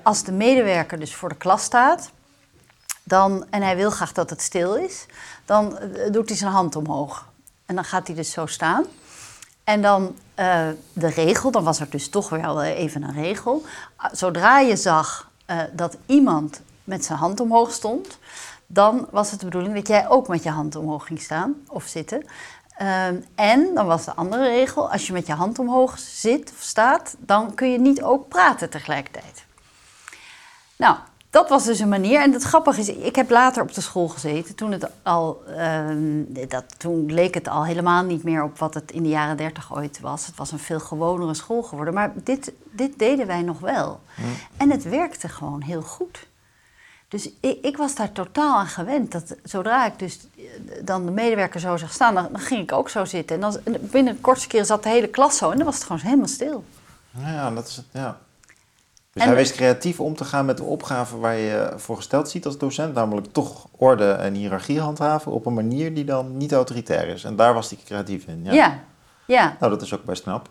als 0.02 0.24
de 0.24 0.32
medewerker 0.32 0.98
dus 0.98 1.14
voor 1.14 1.28
de 1.28 1.36
klas 1.36 1.62
staat, 1.62 2.10
dan, 3.04 3.46
en 3.50 3.62
hij 3.62 3.76
wil 3.76 3.90
graag 3.90 4.12
dat 4.12 4.30
het 4.30 4.42
stil 4.42 4.74
is, 4.74 5.06
dan 5.50 5.78
eh, 5.78 6.12
doet 6.12 6.28
hij 6.28 6.38
zijn 6.38 6.52
hand 6.52 6.76
omhoog. 6.76 7.26
En 7.66 7.74
dan 7.74 7.84
gaat 7.84 8.06
hij 8.06 8.16
dus 8.16 8.30
zo 8.30 8.46
staan. 8.46 8.84
En 9.64 9.82
dan 9.82 10.02
uh, 10.02 10.68
de 10.92 11.08
regel, 11.08 11.50
dan 11.50 11.64
was 11.64 11.80
er 11.80 11.90
dus 11.90 12.08
toch 12.08 12.28
wel 12.28 12.62
even 12.62 13.02
een 13.02 13.12
regel. 13.12 13.64
Ah, 13.96 14.10
zodra 14.12 14.58
je 14.58 14.76
zag 14.76 15.30
uh, 15.46 15.60
dat 15.72 15.96
iemand 16.06 16.60
met 16.84 17.04
zijn 17.04 17.18
hand 17.18 17.40
omhoog 17.40 17.72
stond, 17.72 18.18
dan 18.66 19.08
was 19.10 19.30
het 19.30 19.40
de 19.40 19.46
bedoeling 19.46 19.74
dat 19.74 19.88
jij 19.88 20.08
ook 20.08 20.28
met 20.28 20.42
je 20.42 20.50
hand 20.50 20.76
omhoog 20.76 21.06
ging 21.06 21.20
staan 21.20 21.54
of 21.68 21.84
zitten. 21.84 22.24
Uh, 22.80 23.06
en 23.34 23.74
dan 23.74 23.86
was 23.86 24.04
de 24.04 24.14
andere 24.14 24.48
regel, 24.48 24.90
als 24.90 25.06
je 25.06 25.12
met 25.12 25.26
je 25.26 25.32
hand 25.32 25.58
omhoog 25.58 25.98
zit 25.98 26.52
of 26.56 26.62
staat, 26.62 27.16
dan 27.18 27.54
kun 27.54 27.70
je 27.70 27.78
niet 27.78 28.02
ook 28.02 28.28
praten 28.28 28.70
tegelijkertijd. 28.70 29.44
Nou, 30.76 30.96
dat 31.30 31.48
was 31.48 31.64
dus 31.64 31.78
een 31.78 31.88
manier. 31.88 32.20
En 32.20 32.32
het 32.32 32.42
grappige 32.42 32.80
is, 32.80 32.88
ik 32.88 33.16
heb 33.16 33.30
later 33.30 33.62
op 33.62 33.74
de 33.74 33.80
school 33.80 34.08
gezeten. 34.08 34.54
Toen, 34.54 34.72
het 34.72 34.90
al, 35.02 35.42
ehm, 35.56 36.22
dat, 36.48 36.64
toen 36.78 37.12
leek 37.12 37.34
het 37.34 37.48
al 37.48 37.64
helemaal 37.64 38.02
niet 38.02 38.22
meer 38.22 38.42
op 38.42 38.58
wat 38.58 38.74
het 38.74 38.92
in 38.92 39.02
de 39.02 39.08
jaren 39.08 39.36
dertig 39.36 39.74
ooit 39.74 40.00
was. 40.00 40.26
Het 40.26 40.36
was 40.36 40.52
een 40.52 40.58
veel 40.58 40.80
gewonere 40.80 41.34
school 41.34 41.62
geworden. 41.62 41.94
Maar 41.94 42.12
dit, 42.14 42.52
dit 42.70 42.98
deden 42.98 43.26
wij 43.26 43.42
nog 43.42 43.60
wel. 43.60 44.00
En 44.56 44.70
het 44.70 44.82
werkte 44.82 45.28
gewoon 45.28 45.62
heel 45.62 45.82
goed. 45.82 46.28
Dus 47.08 47.30
ik, 47.40 47.58
ik, 47.64 47.76
was 47.76 47.94
daar 47.94 48.12
totaal 48.12 48.58
aan 48.58 48.66
gewend. 48.66 49.12
Dat 49.12 49.36
zodra 49.42 49.86
ik 49.86 49.98
dus 49.98 50.18
eh, 50.36 50.44
dan 50.84 51.04
de 51.04 51.10
medewerker 51.10 51.60
zo 51.60 51.76
zag 51.76 51.92
staan, 51.92 52.14
dan, 52.14 52.28
dan 52.30 52.40
ging 52.40 52.62
ik 52.62 52.72
ook 52.72 52.88
zo 52.88 53.04
zitten. 53.04 53.34
En 53.36 53.40
dan, 53.40 53.78
binnen 53.80 54.14
een 54.14 54.20
kortste 54.20 54.48
keer 54.48 54.64
zat 54.64 54.82
de 54.82 54.88
hele 54.88 55.08
klas 55.08 55.36
zo 55.36 55.50
en 55.50 55.56
dan 55.56 55.66
was 55.66 55.74
het 55.74 55.84
gewoon 55.84 56.00
helemaal 56.00 56.26
stil. 56.26 56.64
Ja, 57.18 57.50
dat 57.50 57.68
is 57.68 57.76
het, 57.76 57.84
ja. 57.92 58.18
Dus 59.12 59.24
hij 59.24 59.34
wist 59.34 59.52
creatief 59.52 60.00
om 60.00 60.16
te 60.16 60.24
gaan 60.24 60.44
met 60.44 60.56
de 60.56 60.62
opgave 60.62 61.18
waar 61.18 61.36
je 61.36 61.72
voor 61.76 61.96
gesteld 61.96 62.28
ziet 62.28 62.46
als 62.46 62.58
docent, 62.58 62.94
namelijk 62.94 63.26
toch 63.32 63.66
orde 63.76 64.12
en 64.12 64.34
hiërarchie 64.34 64.80
handhaven 64.80 65.32
op 65.32 65.46
een 65.46 65.54
manier 65.54 65.94
die 65.94 66.04
dan 66.04 66.36
niet 66.36 66.52
autoritair 66.52 67.08
is. 67.08 67.24
En 67.24 67.36
daar 67.36 67.54
was 67.54 67.70
hij 67.70 67.78
creatief 67.84 68.26
in. 68.26 68.40
Ja, 68.44 68.52
ja. 68.52 68.78
ja. 69.26 69.56
Nou, 69.60 69.72
dat 69.72 69.82
is 69.82 69.94
ook 69.94 70.04
best 70.04 70.22
knap. 70.22 70.48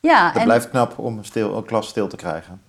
Ja, 0.00 0.30
het 0.32 0.44
blijft 0.44 0.70
knap 0.70 0.98
om 0.98 1.18
een, 1.18 1.24
stil, 1.24 1.56
een 1.56 1.64
klas 1.64 1.88
stil 1.88 2.08
te 2.08 2.16
krijgen. 2.16 2.62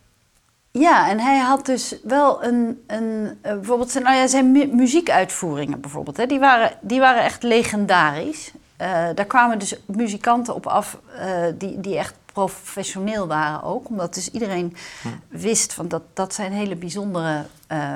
Ja, 0.71 1.09
en 1.09 1.19
hij 1.19 1.39
had 1.39 1.65
dus 1.65 1.95
wel 2.03 2.43
een, 2.43 2.83
een 2.87 3.39
uh, 3.45 3.53
bijvoorbeeld 3.53 3.91
zijn, 3.91 4.03
nou 4.03 4.15
ja, 4.15 4.27
zijn 4.27 4.51
muziekuitvoeringen 4.75 5.81
bijvoorbeeld, 5.81 6.17
hè, 6.17 6.25
die, 6.25 6.39
waren, 6.39 6.71
die 6.81 6.99
waren 6.99 7.23
echt 7.23 7.43
legendarisch. 7.43 8.51
Uh, 8.81 8.87
daar 9.15 9.25
kwamen 9.25 9.59
dus 9.59 9.79
muzikanten 9.85 10.55
op 10.55 10.67
af 10.67 10.97
uh, 11.19 11.45
die, 11.57 11.79
die 11.79 11.97
echt 11.97 12.13
professioneel 12.35 13.27
waren 13.27 13.63
ook. 13.63 13.89
Omdat 13.89 14.13
dus 14.13 14.31
iedereen 14.31 14.75
hm. 15.01 15.07
wist 15.27 15.73
van 15.73 15.87
dat 15.87 16.03
dat 16.13 16.33
zijn 16.33 16.51
hele 16.51 16.75
bijzondere 16.75 17.45
uh, 17.71 17.93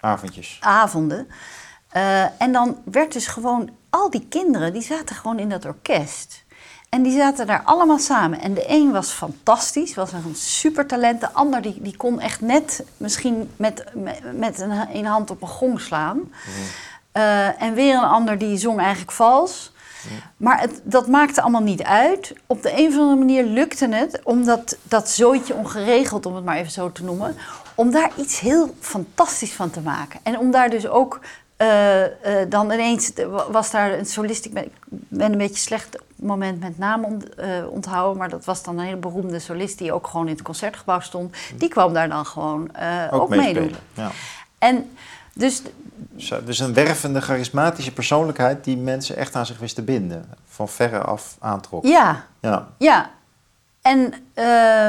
avondjes. 0.00 0.58
avonden. 0.60 1.28
Uh, 1.96 2.40
en 2.40 2.52
dan 2.52 2.76
werd 2.84 3.12
dus 3.12 3.26
gewoon, 3.26 3.70
al 3.90 4.10
die 4.10 4.26
kinderen 4.28 4.72
die 4.72 4.82
zaten 4.82 5.16
gewoon 5.16 5.38
in 5.38 5.48
dat 5.48 5.64
orkest. 5.64 6.44
En 6.88 7.02
die 7.02 7.18
zaten 7.18 7.46
daar 7.46 7.62
allemaal 7.64 7.98
samen. 7.98 8.40
En 8.40 8.54
de 8.54 8.64
een 8.66 8.92
was 8.92 9.10
fantastisch, 9.10 9.94
was 9.94 10.12
een 10.12 10.34
supertalent. 10.34 11.20
De 11.20 11.32
ander 11.32 11.62
die, 11.62 11.82
die 11.82 11.96
kon 11.96 12.20
echt 12.20 12.40
net 12.40 12.84
misschien 12.96 13.50
met, 13.56 13.84
met, 14.34 14.60
een, 14.60 14.96
een 14.96 15.04
hand 15.04 15.30
op 15.30 15.42
een 15.42 15.48
gong 15.48 15.80
slaan. 15.80 16.32
Uh, 17.12 17.62
en 17.62 17.74
weer 17.74 17.96
een 17.96 18.04
ander 18.04 18.38
die 18.38 18.58
zong 18.58 18.78
eigenlijk 18.80 19.12
vals. 19.12 19.72
Maar 20.36 20.60
het, 20.60 20.80
dat 20.82 21.06
maakte 21.06 21.42
allemaal 21.42 21.62
niet 21.62 21.82
uit. 21.82 22.32
Op 22.46 22.62
de 22.62 22.72
een 22.78 22.86
of 22.86 22.98
andere 22.98 23.16
manier 23.16 23.44
lukte 23.44 23.88
het 23.88 24.20
om 24.24 24.44
dat, 24.44 24.76
dat 24.82 25.08
zooitje 25.08 25.54
ongeregeld, 25.54 26.26
om 26.26 26.34
het 26.34 26.44
maar 26.44 26.56
even 26.56 26.72
zo 26.72 26.92
te 26.92 27.04
noemen, 27.04 27.36
om 27.74 27.90
daar 27.90 28.10
iets 28.16 28.40
heel 28.40 28.74
fantastisch 28.80 29.52
van 29.52 29.70
te 29.70 29.80
maken. 29.80 30.20
En 30.22 30.38
om 30.38 30.50
daar 30.50 30.70
dus 30.70 30.88
ook 30.88 31.20
uh, 31.62 32.02
uh, 32.02 32.08
dan 32.48 32.72
ineens 32.72 33.12
was 33.50 33.70
daar 33.70 33.92
een 33.92 34.06
solist, 34.06 34.44
ik 34.44 34.52
ben, 34.52 34.70
ben 34.88 35.32
een 35.32 35.38
beetje 35.38 35.56
slecht 35.56 36.00
op 36.00 36.06
het 36.16 36.26
moment 36.26 36.60
met 36.60 36.78
naam 36.78 37.04
ont, 37.04 37.24
uh, 37.38 37.46
onthouden, 37.70 38.18
maar 38.18 38.28
dat 38.28 38.44
was 38.44 38.62
dan 38.62 38.78
een 38.78 38.84
hele 38.84 38.96
beroemde 38.96 39.38
solist 39.38 39.78
die 39.78 39.92
ook 39.92 40.06
gewoon 40.06 40.26
in 40.26 40.32
het 40.32 40.42
concertgebouw 40.42 41.00
stond. 41.00 41.36
Die 41.54 41.68
kwam 41.68 41.92
daar 41.92 42.08
dan 42.08 42.26
gewoon 42.26 42.70
ook, 43.10 43.20
ook 43.20 43.28
meedoen. 43.28 43.74
Ja. 43.94 44.10
En 44.58 44.90
dus, 45.36 45.62
dus 46.44 46.58
een 46.58 46.74
wervende, 46.74 47.20
charismatische 47.20 47.92
persoonlijkheid 47.92 48.64
die 48.64 48.76
mensen 48.76 49.16
echt 49.16 49.34
aan 49.34 49.46
zich 49.46 49.58
wist 49.58 49.74
te 49.74 49.82
binden. 49.82 50.28
Van 50.46 50.68
verre 50.68 50.98
af 50.98 51.36
aantrok. 51.38 51.84
Ja. 51.84 52.26
Ja. 52.40 52.68
ja. 52.78 53.10
En, 53.82 53.98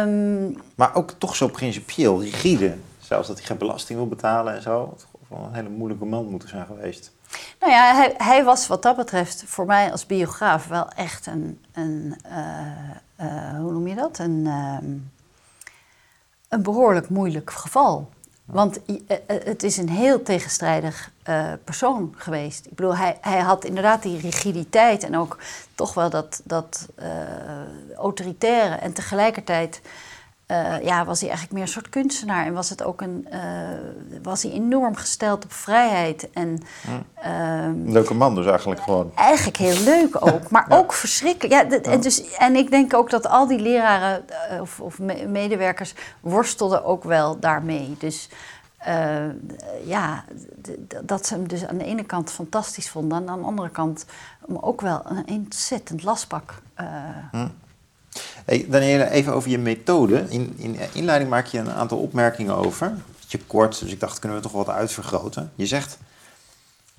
um... 0.05 0.62
Maar 0.75 0.95
ook 0.95 1.12
toch 1.17 1.36
zo 1.36 1.47
principieel, 1.47 2.21
rigide. 2.21 2.77
Zelfs 2.99 3.27
dat 3.27 3.38
hij 3.38 3.45
geen 3.45 3.57
belasting 3.57 3.99
wil 3.99 4.07
betalen 4.07 4.55
en 4.55 4.62
zo. 4.62 4.89
Het 4.93 5.05
wel 5.27 5.45
een 5.45 5.53
hele 5.53 5.69
moeilijke 5.69 6.05
man 6.05 6.25
moeten 6.25 6.49
zijn 6.49 6.65
geweest. 6.65 7.12
Nou 7.60 7.71
ja, 7.71 7.95
hij, 7.95 8.13
hij, 8.17 8.43
was 8.43 8.67
wat 8.67 8.81
dat 8.81 8.95
betreft 8.95 9.43
voor 9.45 9.65
mij 9.65 9.91
als 9.91 10.05
biograaf 10.05 10.67
wel 10.67 10.89
echt 10.89 11.25
een, 11.25 11.65
een 11.73 12.15
uh, 12.25 13.25
uh, 13.27 13.60
hoe 13.60 13.71
noem 13.71 13.88
je 13.88 13.95
dat? 13.95 14.19
Een, 14.19 14.45
uh, 14.45 14.77
een 16.49 16.62
behoorlijk 16.62 17.10
moeilijk 17.10 17.51
geval. 17.51 18.10
Want 18.47 18.86
eh, 18.86 18.95
eh, 19.27 19.45
het 19.45 19.63
is 19.63 19.77
een 19.77 19.89
heel 19.89 20.21
tegenstrijdig 20.23 21.12
eh, 21.23 21.51
persoon 21.63 22.13
geweest. 22.17 22.65
Ik 22.65 22.75
bedoel, 22.75 22.95
hij, 22.95 23.17
hij 23.21 23.39
had 23.39 23.65
inderdaad 23.65 24.03
die 24.03 24.19
rigiditeit 24.19 25.03
en 25.03 25.17
ook 25.17 25.38
toch 25.75 25.93
wel 25.93 26.10
dat, 26.10 26.41
dat 26.43 26.88
autoritaire. 27.97 28.75
En 28.75 28.93
tegelijkertijd 28.93 29.81
eh, 30.47 30.81
ja, 30.83 31.05
was 31.05 31.19
hij 31.19 31.29
eigenlijk 31.29 31.51
meer 31.57 31.67
een 31.67 31.73
soort 31.73 31.89
kunstenaar. 31.89 32.45
En 32.45 32.53
was, 32.53 32.69
het 32.69 32.83
ook 32.83 33.01
een, 33.01 33.27
eh, 33.29 33.41
was 34.23 34.43
hij 34.43 34.51
enorm 34.51 34.95
gesteld 34.95 35.43
op 35.43 35.53
vrijheid. 35.53 36.29
En 36.31 36.60
ehm, 37.15 37.89
leuke 37.91 38.13
man 38.13 38.36
dus 38.36 38.45
eigenlijk 38.45 38.81
gewoon. 38.81 39.12
eigenlijk 39.15 39.57
heel 39.57 39.83
leuk 39.83 40.15
ook, 40.31 40.49
maar 40.49 40.65
ook 40.69 40.93
verschrikkelijk. 40.93 41.71
Ja, 41.71 41.79
en, 41.79 42.01
dus, 42.01 42.36
en 42.36 42.55
ik 42.55 42.69
denk 42.69 42.93
ook 42.93 43.10
dat 43.10 43.27
al 43.27 43.47
die 43.47 43.60
leraren 43.60 44.29
eh, 44.49 44.62
of, 44.62 44.79
of 44.79 44.99
me- 44.99 45.25
medewerkers 45.27 45.93
worstelden 46.19 46.83
ook 46.86 47.03
wel 47.03 47.39
daarmee. 47.39 47.95
Dus 47.99 48.29
ja, 49.83 50.23
dat 51.03 51.25
ze 51.27 51.33
hem 51.33 51.47
dus 51.47 51.65
aan 51.67 51.77
de 51.77 51.86
ene 51.86 52.03
kant 52.03 52.31
fantastisch 52.31 52.89
vonden... 52.89 53.17
en 53.17 53.29
aan 53.29 53.39
de 53.39 53.45
andere 53.45 53.69
kant 53.69 54.05
hem 54.47 54.57
ook 54.57 54.81
wel 54.81 55.01
een 55.05 55.25
ontzettend 55.29 56.03
lastpak. 56.03 56.53
eh, 56.73 56.86
Hey, 58.45 58.65
Daniela, 58.69 59.08
even 59.08 59.34
over 59.34 59.49
je 59.49 59.58
methode. 59.58 60.25
In, 60.30 60.53
in 60.58 60.77
inleiding 60.93 61.30
maak 61.30 61.45
je 61.45 61.58
een 61.58 61.71
aantal 61.71 61.97
opmerkingen 61.97 62.56
over. 62.56 62.93
Beetje 63.19 63.39
kort, 63.47 63.80
dus 63.80 63.91
ik 63.91 63.99
dacht, 63.99 64.19
kunnen 64.19 64.38
we 64.38 64.43
toch 64.43 64.51
wat 64.51 64.69
uitvergroten. 64.69 65.51
Je 65.56 65.65
zegt, 65.65 65.97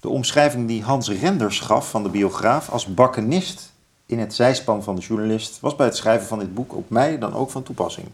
de 0.01 0.09
omschrijving 0.09 0.69
die 0.69 0.83
Hans 0.83 1.11
Renders 1.11 1.61
gaf 1.61 1.91
van 1.91 2.03
de 2.03 2.09
biograaf 2.09 2.71
als 2.71 2.87
bakkenist 2.87 3.73
in 4.07 4.19
het 4.19 4.35
zijspan 4.35 4.83
van 4.83 4.95
de 4.95 5.01
journalist 5.01 5.61
was 5.61 5.77
bij 5.77 5.87
het 5.87 5.97
schrijven 5.97 6.27
van 6.27 6.39
dit 6.39 6.55
boek 6.55 6.75
op 6.75 6.91
mij 6.91 7.19
dan 7.19 7.35
ook 7.35 7.51
van 7.51 7.63
toepassing. 7.63 8.09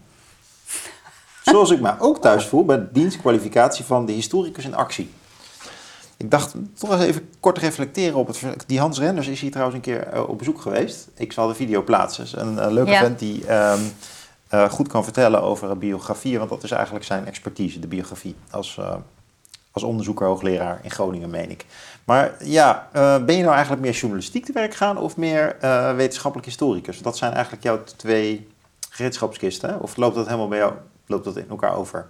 Zoals 1.42 1.70
ik 1.70 1.80
me 1.80 1.94
ook 1.98 2.20
thuis 2.20 2.46
voel 2.46 2.64
bij 2.64 2.76
de 2.76 2.92
dienstkwalificatie 2.92 3.84
van 3.84 4.06
de 4.06 4.12
historicus 4.12 4.64
in 4.64 4.74
actie. 4.74 5.10
Ik 6.24 6.30
dacht 6.30 6.54
toch 6.78 6.90
eens 6.92 7.02
even 7.02 7.28
kort 7.40 7.58
reflecteren 7.58 8.18
op 8.18 8.26
het. 8.26 8.42
Die 8.66 8.78
Hans 8.80 8.98
Renders 8.98 9.26
is 9.26 9.40
hier 9.40 9.50
trouwens 9.50 9.76
een 9.76 9.82
keer 9.82 10.06
eh, 10.06 10.28
op 10.28 10.38
bezoek 10.38 10.60
geweest. 10.60 11.08
Ik 11.14 11.32
zal 11.32 11.48
de 11.48 11.54
video 11.54 11.82
plaatsen. 11.82 12.24
Is 12.24 12.32
Een 12.32 12.58
eh, 12.58 12.70
leuke 12.70 12.90
Ja. 12.90 12.98
vent 12.98 13.18
die 13.18 13.46
ehm, 13.46 13.80
eh, 14.48 14.70
goed 14.70 14.88
kan 14.88 15.04
vertellen 15.04 15.42
over 15.42 15.70
een 15.70 15.78
biografie, 15.78 16.38
want 16.38 16.50
dat 16.50 16.62
is 16.62 16.70
eigenlijk 16.70 17.04
zijn 17.04 17.26
expertise, 17.26 17.78
de 17.80 17.86
biografie. 17.86 18.34
Als, 18.50 18.76
eh, 18.78 18.94
als 19.70 19.82
onderzoeker, 19.82 20.26
hoogleraar 20.26 20.80
in 20.82 20.90
Groningen, 20.90 21.30
meen 21.30 21.50
ik. 21.50 21.66
Maar 22.04 22.34
ja, 22.44 22.88
ben 22.92 23.36
je 23.36 23.42
nou 23.42 23.52
eigenlijk 23.54 23.82
meer 23.82 23.92
journalistiek 23.92 24.44
te 24.44 24.52
werk 24.52 24.74
gaan 24.74 24.98
of 24.98 25.16
meer 25.16 25.56
wetenschappelijk 25.96 26.48
historicus? 26.48 27.02
Dat 27.02 27.16
zijn 27.16 27.32
eigenlijk 27.32 27.62
jouw 27.62 27.82
twee 27.96 28.48
gereedschapskisten, 28.90 29.68
hè? 29.68 29.76
Of 29.76 29.96
loopt 29.96 30.14
dat 30.14 30.26
helemaal 30.26 30.48
bij 30.48 30.58
jou, 30.58 30.72
loopt 31.06 31.24
dat 31.24 31.36
in 31.36 31.48
elkaar 31.48 31.76
over? 31.76 32.06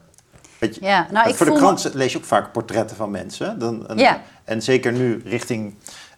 Weet 0.67 0.75
je, 0.75 0.85
ja, 0.85 1.07
nou, 1.11 1.29
ik 1.29 1.35
voor 1.35 1.47
de 1.47 1.53
me- 1.53 1.59
krant 1.59 1.91
lees 1.95 2.13
je 2.13 2.19
ook 2.19 2.25
vaak 2.25 2.53
portretten 2.53 2.97
van 2.97 3.11
mensen. 3.11 3.59
Dan, 3.59 3.89
en, 3.89 3.99
Ja. 3.99 4.23
en 4.45 4.63
zeker 4.63 4.93
nu 4.93 5.23
richting. 5.25 5.75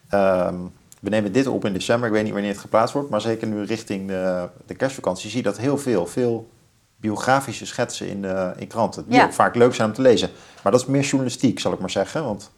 ehm, 0.09 0.55
we 1.01 1.09
nemen 1.09 1.33
dit 1.33 1.47
op 1.47 1.65
in 1.65 1.73
december, 1.73 2.07
ik 2.09 2.15
weet 2.15 2.25
niet 2.25 2.33
wanneer 2.33 2.51
het 2.51 2.61
geplaatst 2.61 2.95
wordt, 2.95 3.11
maar 3.11 3.21
zeker 3.21 3.47
nu 3.47 3.63
richting 3.65 4.09
de, 4.09 4.49
de 4.67 4.75
kerstvakantie 4.75 5.29
zie 5.31 5.39
je 5.39 5.45
dat 5.45 5.57
heel 5.59 5.79
veel. 5.79 6.07
Veel 6.07 6.49
biografische 6.97 7.67
schetsen 7.67 8.09
in, 8.09 8.23
de, 8.23 8.53
in 8.57 8.67
kranten. 8.67 9.05
Die 9.07 9.15
Ja. 9.19 9.25
ook 9.25 9.33
vaak 9.33 9.55
leuk 9.55 9.75
zijn 9.75 9.89
om 9.89 9.95
te 9.95 10.01
lezen. 10.03 10.31
Maar 10.63 10.73
dat 10.73 10.81
is 10.81 10.87
meer 10.87 11.03
journalistiek, 11.03 11.61
zal 11.61 11.73
ik 11.73 11.79
maar 11.79 11.91
zeggen. 11.91 12.25
Want 12.25 12.51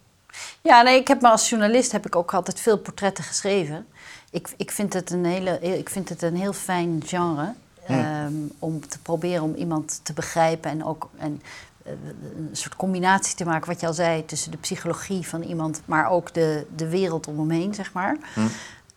Ja, 0.62 0.82
nee, 0.82 1.00
ik 1.00 1.08
heb 1.08 1.20
me 1.20 1.28
als 1.28 1.48
journalist 1.48 1.92
heb 1.92 2.06
ik 2.06 2.16
ook 2.16 2.34
altijd 2.34 2.60
veel 2.60 2.78
portretten 2.78 3.24
geschreven. 3.24 3.86
Ik, 4.30 4.48
ik, 4.56 4.70
vind, 4.70 4.92
het 4.92 5.10
een 5.10 5.24
hele, 5.24 5.58
ik 5.60 5.88
vind 5.88 6.08
het 6.08 6.22
een 6.22 6.36
heel 6.36 6.52
fijn 6.52 7.02
genre. 7.06 7.52
ehm, 7.86 8.32
om 8.58 8.88
te 8.88 8.98
proberen 8.98 9.42
om 9.42 9.54
iemand 9.54 10.00
te 10.02 10.12
begrijpen 10.12 10.70
en 10.70 10.84
ook 10.84 11.08
en, 11.18 11.42
een 12.36 12.48
soort 12.52 12.76
combinatie 12.76 13.36
te 13.36 13.44
maken, 13.44 13.68
wat 13.68 13.80
je 13.80 13.86
al 13.86 13.92
zei, 13.92 14.24
tussen 14.24 14.50
de 14.50 14.56
psychologie 14.56 15.26
van 15.28 15.42
iemand, 15.42 15.80
maar 15.84 16.10
ook 16.10 16.34
de, 16.34 16.66
de 16.76 16.88
wereld 16.88 17.26
om 17.26 17.38
hem 17.38 17.50
heen, 17.50 17.74
zeg 17.74 17.92
maar. 17.92 18.16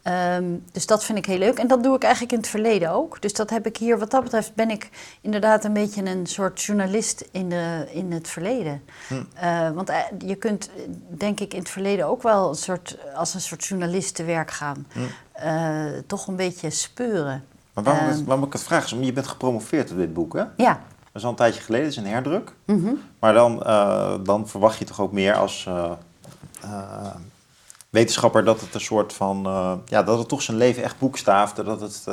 Ehm, 0.01 0.43
dus 0.71 0.86
dat 0.86 1.04
vind 1.04 1.17
ik 1.17 1.25
heel 1.25 1.38
leuk. 1.38 1.58
En 1.60 1.67
dat 1.67 1.84
doe 1.84 1.95
ik 1.95 2.04
eigenlijk 2.04 2.34
in 2.34 2.39
het 2.39 2.47
verleden 2.47 2.89
ook. 2.91 3.21
Dus 3.21 3.34
dat 3.34 3.49
heb 3.49 3.65
ik 3.65 3.77
hier, 3.77 3.99
wat 3.99 4.12
dat 4.12 4.23
betreft, 4.23 4.56
ben 4.56 4.69
ik 4.69 4.89
inderdaad 5.21 5.63
een 5.65 5.73
beetje 5.73 6.06
een 6.06 6.25
soort 6.25 6.62
journalist 6.62 7.25
in, 7.32 7.49
de, 7.49 7.88
in 7.91 8.12
het 8.12 8.27
verleden. 8.27 8.82
Eh, 9.34 9.69
want 9.69 9.89
eh, 9.89 9.97
je 10.17 10.36
kunt, 10.36 10.69
denk 11.10 11.39
ik, 11.39 11.54
in 11.54 11.60
het 11.60 11.69
verleden 11.69 12.06
ook 12.06 12.23
wel 12.23 12.49
een 12.49 12.56
soort, 12.56 12.97
als 13.15 13.34
een 13.34 13.41
soort 13.41 13.65
journalist 13.65 14.15
te 14.15 14.23
werk 14.23 14.51
gaan. 14.51 14.88
Eh, 15.32 15.86
toch 16.08 16.27
een 16.27 16.36
beetje 16.36 16.69
speuren. 16.69 17.43
maar 17.73 17.84
waarom, 17.84 18.08
Ehm. 18.10 18.23
waarom 18.23 18.45
ik 18.45 18.54
het 18.54 18.63
vraag 18.63 18.86
is, 18.86 18.91
omdat 18.91 19.08
je 19.08 19.13
bent 19.13 19.27
gepromoveerd 19.27 19.91
op 19.91 19.97
dit 19.97 20.13
boek, 20.13 20.34
hè? 20.34 20.43
Ja. 20.58 20.82
Dat 21.12 21.21
is 21.21 21.24
al 21.24 21.30
een 21.30 21.36
tijdje 21.38 21.62
geleden, 21.62 21.86
het 21.88 21.95
is 21.97 22.04
een 22.04 22.10
herdruk. 22.10 22.52
Mhm. 22.65 22.93
Maar 23.19 23.34
dan, 23.34 23.63
eh, 23.63 24.13
dan 24.24 24.47
verwacht 24.47 24.78
je 24.78 24.86
toch 24.86 25.02
ook 25.02 25.12
meer 25.12 25.36
als 25.36 25.65
eh, 25.67 25.91
eh, 26.62 27.15
wetenschapper 27.89 28.43
dat 28.43 28.62
het 28.62 28.74
een 28.74 28.82
soort 28.82 29.13
van, 29.13 29.41
ja, 29.86 30.04
dat 30.04 30.17
het 30.17 30.28
toch 30.28 30.41
zijn 30.41 30.58
leven 30.58 30.84
echt 30.84 31.00
boekstaaft. 31.00 31.56
Dat, 31.56 31.82
het, 31.82 32.04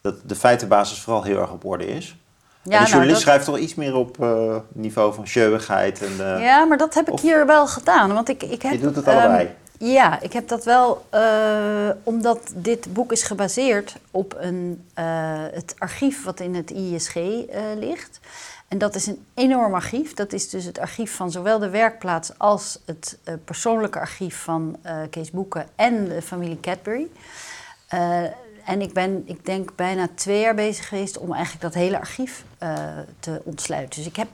dat 0.00 0.14
de 0.24 0.34
feitenbasis 0.36 1.00
vooral 1.00 1.22
heel 1.22 1.40
erg 1.40 1.50
op 1.50 1.64
orde 1.64 1.86
is. 1.86 2.10
en 2.10 2.16
de 2.62 2.70
nou, 2.70 2.84
journalist 2.84 3.12
dat- 3.14 3.22
schrijft 3.22 3.44
toch 3.44 3.58
iets 3.58 3.74
meer 3.74 3.94
op 3.94 4.26
niveau 4.72 5.14
van 5.14 5.26
showigheid. 5.26 6.02
En, 6.02 6.40
Ja, 6.40 6.64
maar 6.64 6.78
dat 6.78 6.94
heb 6.94 7.08
ik 7.10 7.20
hier 7.20 7.46
wel 7.46 7.66
gedaan. 7.66 8.12
Want 8.12 8.28
ik, 8.28 8.42
ik 8.42 8.62
heb, 8.62 8.72
Je 8.72 8.80
doet 8.80 8.96
het 8.96 9.06
ehm, 9.06 9.18
allebei. 9.18 9.54
Ja, 9.78 10.20
ik 10.20 10.32
heb 10.32 10.48
dat 10.48 10.64
wel, 10.64 11.06
eh, 11.10 11.90
omdat 12.02 12.52
dit 12.54 12.92
boek 12.92 13.12
is 13.12 13.22
gebaseerd 13.22 13.96
op 14.10 14.36
een, 14.38 14.88
eh, 14.94 15.04
het 15.50 15.74
archief 15.78 16.24
wat 16.24 16.40
in 16.40 16.54
het 16.54 16.70
ISG 16.70 17.16
eh, 17.16 17.62
ligt. 17.76 18.20
En 18.68 18.78
dat 18.78 18.94
is 18.94 19.06
een 19.06 19.24
enorm 19.34 19.74
archief. 19.74 20.14
Dat 20.14 20.32
is 20.32 20.50
dus 20.50 20.64
het 20.64 20.78
archief 20.78 21.14
van 21.14 21.30
zowel 21.30 21.58
de 21.58 21.70
werkplaats 21.70 22.38
als 22.38 22.78
het 22.84 23.18
persoonlijke 23.44 24.00
archief 24.00 24.42
van 24.42 24.76
Kees 25.10 25.30
Boeken 25.30 25.66
en 25.76 26.08
de 26.08 26.22
familie 26.22 26.60
Cadbury. 26.60 27.08
En 28.64 28.80
ik 28.80 28.92
ben, 28.92 29.22
ik 29.26 29.46
denk, 29.46 29.76
bijna 29.76 30.08
twee 30.14 30.40
jaar 30.40 30.54
bezig 30.54 30.88
geweest 30.88 31.18
om 31.18 31.32
eigenlijk 31.32 31.62
dat 31.62 31.74
hele 31.74 31.98
archief 31.98 32.44
te 33.18 33.40
ontsluiten. 33.44 33.98
Dus 33.98 34.08
ik 34.08 34.16
heb, 34.16 34.28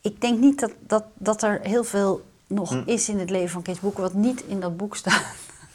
ik 0.00 0.20
denk 0.20 0.38
niet 0.38 0.60
dat, 0.60 0.72
dat, 0.86 1.04
dat 1.14 1.42
er 1.42 1.60
heel 1.62 1.84
veel 1.84 2.22
nog 2.50 2.70
Hm. 2.70 2.82
is 2.86 3.08
in 3.08 3.18
het 3.18 3.30
leven 3.30 3.48
van 3.50 3.62
Kees 3.62 3.80
Boeken 3.80 4.02
wat 4.02 4.14
niet 4.14 4.42
in 4.46 4.60
dat 4.60 4.76
boek 4.76 4.96
staat. 4.96 5.22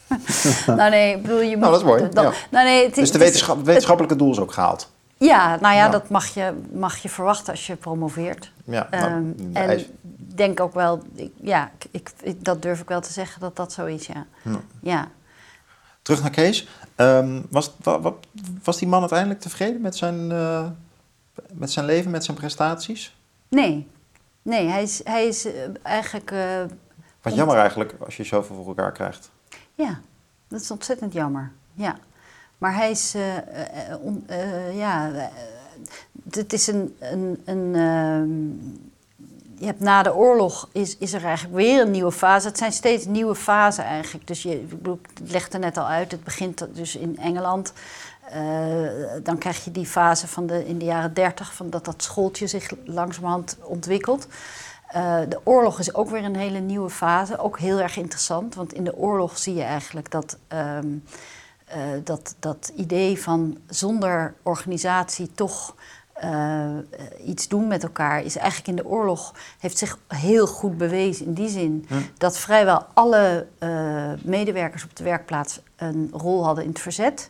nou 0.66 0.90
nee, 0.90 1.16
ik 1.16 1.22
bedoel, 1.22 1.40
je 1.40 1.50
moet... 1.50 1.58
Nou, 1.58 1.70
dat 1.72 1.80
is 1.80 1.86
mooi, 1.86 2.02
ja. 2.02 2.32
nou 2.50 2.64
nee, 2.64 2.82
het 2.84 2.90
is, 2.96 2.96
dus 3.02 3.10
de 3.10 3.18
wetenschap, 3.18 3.56
het 3.56 3.66
wetenschappelijke 3.66 4.16
doel 4.16 4.30
is 4.30 4.38
ook 4.38 4.52
gehaald. 4.52 4.90
ja, 5.16 5.48
nou 5.60 5.74
ja, 5.74 5.84
Ja. 5.84 5.88
dat 5.88 6.08
mag 6.08 6.26
je, 6.26 6.52
mag 6.72 6.96
je 6.96 7.08
verwachten 7.08 7.52
als 7.52 7.66
je 7.66 7.76
promoveert. 7.76 8.52
Ja, 8.64 8.86
nou, 8.90 9.04
Ehm, 9.04 9.22
de 9.52 9.58
en 9.58 9.78
ik 9.78 9.88
denk 10.36 10.60
ook 10.60 10.74
wel, 10.74 11.02
ik- 11.14 11.32
ja, 11.40 11.70
ik, 11.90 12.10
ik, 12.22 12.44
dat 12.44 12.62
durf 12.62 12.80
ik 12.80 12.88
wel 12.88 13.00
te 13.00 13.12
zeggen 13.12 13.40
dat 13.40 13.56
dat 13.56 13.72
zo 13.72 13.84
is, 13.86 14.06
ja. 14.06 14.26
Ja. 14.42 14.60
Ja, 14.82 15.08
Terug 16.02 16.20
naar 16.22 16.30
Kees. 16.30 16.68
Ehm, 16.94 17.40
was, 17.50 17.70
wa- 17.82 18.00
wa- 18.00 18.12
was 18.64 18.78
die 18.78 18.88
man 18.88 19.00
uiteindelijk 19.00 19.40
tevreden 19.40 19.80
met 19.80 19.96
zijn, 19.96 20.32
eh, 20.32 20.64
met 21.52 21.70
zijn 21.72 21.86
leven, 21.86 22.10
met 22.10 22.24
zijn 22.24 22.36
prestaties? 22.36 23.16
nee. 23.48 23.86
Nee, 24.46 24.68
hij 24.68 24.82
is, 24.82 25.00
hij 25.04 25.26
is 25.26 25.44
eh, 25.44 25.52
eigenlijk, 25.82 26.30
eh, 26.30 26.62
Wat 27.22 27.34
jammer 27.34 27.56
eigenlijk 27.56 27.94
als 28.04 28.16
je 28.16 28.24
zoveel 28.24 28.56
voor 28.56 28.66
elkaar 28.66 28.92
krijgt. 28.92 29.30
ja, 29.74 30.00
dat 30.48 30.60
is 30.60 30.70
ontzettend 30.70 31.12
jammer, 31.12 31.52
ja. 31.72 31.96
Maar 32.58 32.74
hij 32.74 32.90
is, 32.90 33.14
eh, 33.14 34.76
ja, 34.76 35.10
het 36.30 36.52
is 36.52 36.66
een, 36.66 36.96
een, 37.00 37.42
een 37.44 37.74
ehm, 37.74 38.84
je 39.58 39.66
hebt 39.66 39.80
na 39.80 40.02
de 40.02 40.14
oorlog 40.14 40.68
is, 40.72 40.96
is 40.98 41.12
er 41.12 41.24
eigenlijk 41.24 41.56
weer 41.56 41.80
een 41.80 41.90
nieuwe 41.90 42.12
fase. 42.12 42.46
Het 42.46 42.58
zijn 42.58 42.72
steeds 42.72 43.04
nieuwe 43.04 43.34
fasen 43.34 43.84
eigenlijk. 43.84 44.26
Dus 44.26 44.42
je, 44.42 44.60
ik, 44.60 44.68
bedoel, 44.68 44.98
ik 45.02 45.30
legde 45.30 45.58
net 45.58 45.76
al 45.76 45.86
uit, 45.86 46.10
het 46.10 46.24
begint 46.24 46.66
dus 46.72 46.96
in 46.96 47.18
Engeland. 47.18 47.72
Eh, 48.26 48.88
dan 49.22 49.38
krijg 49.38 49.64
je 49.64 49.70
die 49.70 49.86
fase 49.86 50.28
van 50.28 50.46
de, 50.46 50.66
in 50.66 50.78
de 50.78 50.84
jaren 50.84 51.14
dertig, 51.14 51.54
van 51.54 51.70
dat 51.70 51.84
dat 51.84 52.02
schooltje 52.02 52.46
zich 52.46 52.70
langzamerhand 52.84 53.56
ontwikkelt. 53.62 54.26
Eh, 54.88 55.18
de 55.28 55.40
oorlog 55.44 55.78
is 55.78 55.94
ook 55.94 56.10
weer 56.10 56.24
een 56.24 56.36
hele 56.36 56.58
nieuwe 56.58 56.90
fase, 56.90 57.38
ook 57.38 57.58
heel 57.58 57.80
erg 57.80 57.96
interessant. 57.96 58.54
Want 58.54 58.72
in 58.72 58.84
de 58.84 58.96
oorlog 58.96 59.38
zie 59.38 59.54
je 59.54 59.62
eigenlijk 59.62 60.10
dat, 60.10 60.38
eh, 60.48 60.78
dat, 62.04 62.34
dat 62.38 62.72
idee 62.76 63.22
van 63.22 63.58
zonder 63.66 64.34
organisatie 64.42 65.32
toch 65.34 65.74
iets 67.24 67.48
doen 67.48 67.66
met 67.66 67.82
elkaar 67.82 68.22
is 68.22 68.36
eigenlijk 68.36 68.68
in 68.68 68.76
de 68.76 68.86
oorlog 68.86 69.34
heeft 69.58 69.78
zich 69.78 69.98
heel 70.08 70.46
goed 70.46 70.78
bewezen 70.78 71.26
in 71.26 71.34
die 71.34 71.48
zin 71.48 71.88
dat 72.18 72.38
vrijwel 72.38 72.84
alle 72.94 73.46
medewerkers 74.22 74.84
op 74.84 74.96
de 74.96 75.04
werkplaats 75.04 75.60
een 75.76 76.10
rol 76.12 76.44
hadden 76.44 76.64
in 76.64 76.70
het 76.70 76.80
verzet. 76.80 77.28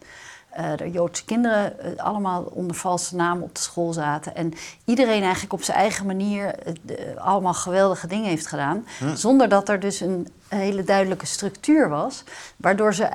Eh, 0.56 0.76
de 0.76 0.90
Joodse 0.90 1.24
kinderen 1.24 1.80
eh, 1.80 2.04
allemaal 2.04 2.42
onder 2.42 2.76
valse 2.76 3.16
naam 3.16 3.42
op 3.42 3.54
de 3.54 3.60
school 3.60 3.92
zaten. 3.92 4.34
En 4.36 4.52
iedereen 4.84 5.22
eigenlijk 5.22 5.52
op 5.52 5.62
zijn 5.62 5.76
eigen 5.78 6.06
manier 6.06 6.54
eh, 6.54 6.72
de- 6.82 7.14
allemaal 7.18 7.54
geweldige 7.54 8.06
dingen 8.06 8.28
heeft 8.28 8.46
gedaan. 8.46 8.86
Zonder 9.14 9.48
dat 9.48 9.68
er 9.68 9.80
dus 9.80 10.00
een 10.00 10.28
hele 10.48 10.84
duidelijke 10.84 11.26
structuur 11.26 11.88
was. 11.88 12.24
Waardoor 12.56 12.94
ze 12.94 13.08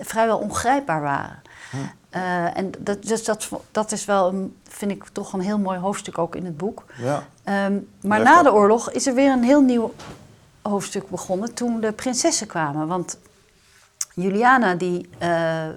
vrijwel 0.00 0.38
ongrijpbaar 0.38 1.00
waren. 1.02 1.42
Eh, 2.10 2.56
en 2.56 2.70
dat, 2.78 3.02
dus 3.02 3.24
dat, 3.24 3.48
dat 3.70 3.92
is 3.92 4.04
wel, 4.04 4.28
een, 4.28 4.56
vind 4.68 4.90
ik 4.90 5.04
toch 5.12 5.32
een 5.32 5.40
heel 5.40 5.58
mooi 5.58 5.78
hoofdstuk 5.78 6.18
ook 6.18 6.36
in 6.36 6.44
het 6.44 6.56
boek. 6.56 6.84
Ja. 6.98 7.26
Ehm, 7.44 7.78
maar 8.00 8.20
na 8.22 8.42
de 8.42 8.52
oorlog 8.52 8.90
is 8.90 9.06
er 9.06 9.14
weer 9.14 9.32
een 9.32 9.42
heel 9.44 9.60
nieuw 9.62 9.94
hoofdstuk 10.62 11.08
begonnen 11.08 11.54
toen 11.54 11.80
de 11.80 11.92
prinsessen 11.92 12.46
kwamen. 12.46 12.86
Want 12.86 13.18
Juliana 14.14 14.74
die, 14.74 15.08
eh, 15.18 15.68
eh, 15.68 15.74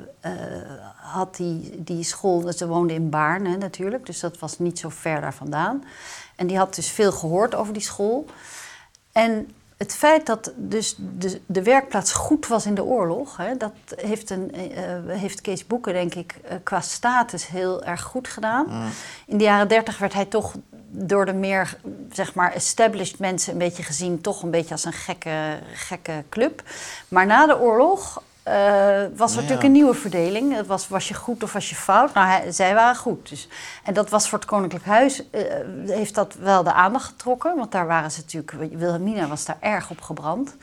had 0.95 1.35
die, 1.35 1.83
die 1.83 2.03
school, 2.03 2.53
ze 2.53 2.67
woonde 2.67 2.93
in 2.93 3.09
Baarn 3.09 3.45
hè, 3.45 3.57
natuurlijk, 3.57 4.05
dus 4.05 4.19
dat 4.19 4.39
was 4.39 4.59
niet 4.59 4.79
zo 4.79 4.89
ver 4.89 5.21
daar 5.21 5.33
vandaan. 5.33 5.83
En 6.35 6.47
die 6.47 6.57
had 6.57 6.75
dus 6.75 6.89
veel 6.89 7.11
gehoord 7.11 7.55
over 7.55 7.73
die 7.73 7.81
school. 7.81 8.25
En 9.11 9.49
het 9.77 9.95
feit 9.95 10.25
dat 10.25 10.51
dus 10.55 10.95
de, 11.17 11.41
de 11.45 11.63
werkplaats 11.63 12.11
goed 12.11 12.47
was 12.47 12.65
in 12.65 12.75
de 12.75 12.83
oorlog, 12.83 13.37
hè, 13.37 13.57
dat 13.57 13.73
heeft, 13.95 14.29
een, 14.29 14.53
eh, 14.53 15.17
heeft 15.17 15.41
Kees 15.41 15.67
Boeken, 15.67 15.93
denk 15.93 16.15
ik, 16.15 16.35
qua 16.63 16.81
status 16.81 17.47
heel 17.47 17.83
erg 17.83 18.01
goed 18.01 18.27
gedaan. 18.27 18.67
In 19.25 19.37
de 19.37 19.43
jaren 19.43 19.67
dertig 19.67 19.97
werd 19.97 20.13
hij 20.13 20.25
toch 20.25 20.53
door 20.89 21.25
de 21.25 21.33
meer, 21.33 21.77
zeg 22.11 22.33
maar, 22.33 22.53
established 22.53 23.19
mensen 23.19 23.51
een 23.51 23.57
beetje 23.57 23.83
gezien, 23.83 24.21
toch 24.21 24.43
een 24.43 24.51
beetje 24.51 24.71
als 24.71 24.85
een 24.85 24.93
gekke, 24.93 25.59
gekke 25.73 26.23
club. 26.29 26.61
Maar 27.07 27.25
na 27.25 27.45
de 27.47 27.59
oorlog 27.59 28.21
eh, 28.43 28.53
was 29.15 29.29
er 29.31 29.35
Ja. 29.35 29.41
natuurlijk 29.41 29.63
een 29.63 29.71
nieuwe 29.71 29.93
verdeling. 29.93 30.55
Het 30.55 30.67
was, 30.67 30.87
was 30.87 31.07
je 31.07 31.13
goed 31.13 31.43
of 31.43 31.53
was 31.53 31.69
je 31.69 31.75
fout? 31.75 32.13
Nou, 32.13 32.27
hij- 32.27 32.51
zij 32.51 32.73
waren 32.73 32.95
goed. 32.95 33.29
Dus. 33.29 33.47
En 33.83 33.93
dat 33.93 34.09
was 34.09 34.29
voor 34.29 34.37
het 34.39 34.47
Koninklijk 34.47 34.85
Huis, 34.85 35.29
eh, 35.29 35.41
heeft 35.87 36.15
dat 36.15 36.33
wel 36.39 36.63
de 36.63 36.73
aandacht 36.73 37.05
getrokken. 37.05 37.55
Want 37.55 37.71
daar 37.71 37.87
waren 37.87 38.11
ze 38.11 38.19
natuurlijk, 38.19 38.51
Wilhelmina 38.51 39.27
was 39.27 39.45
daar 39.45 39.57
erg 39.59 39.89
op 39.89 40.01
gebrand. 40.01 40.55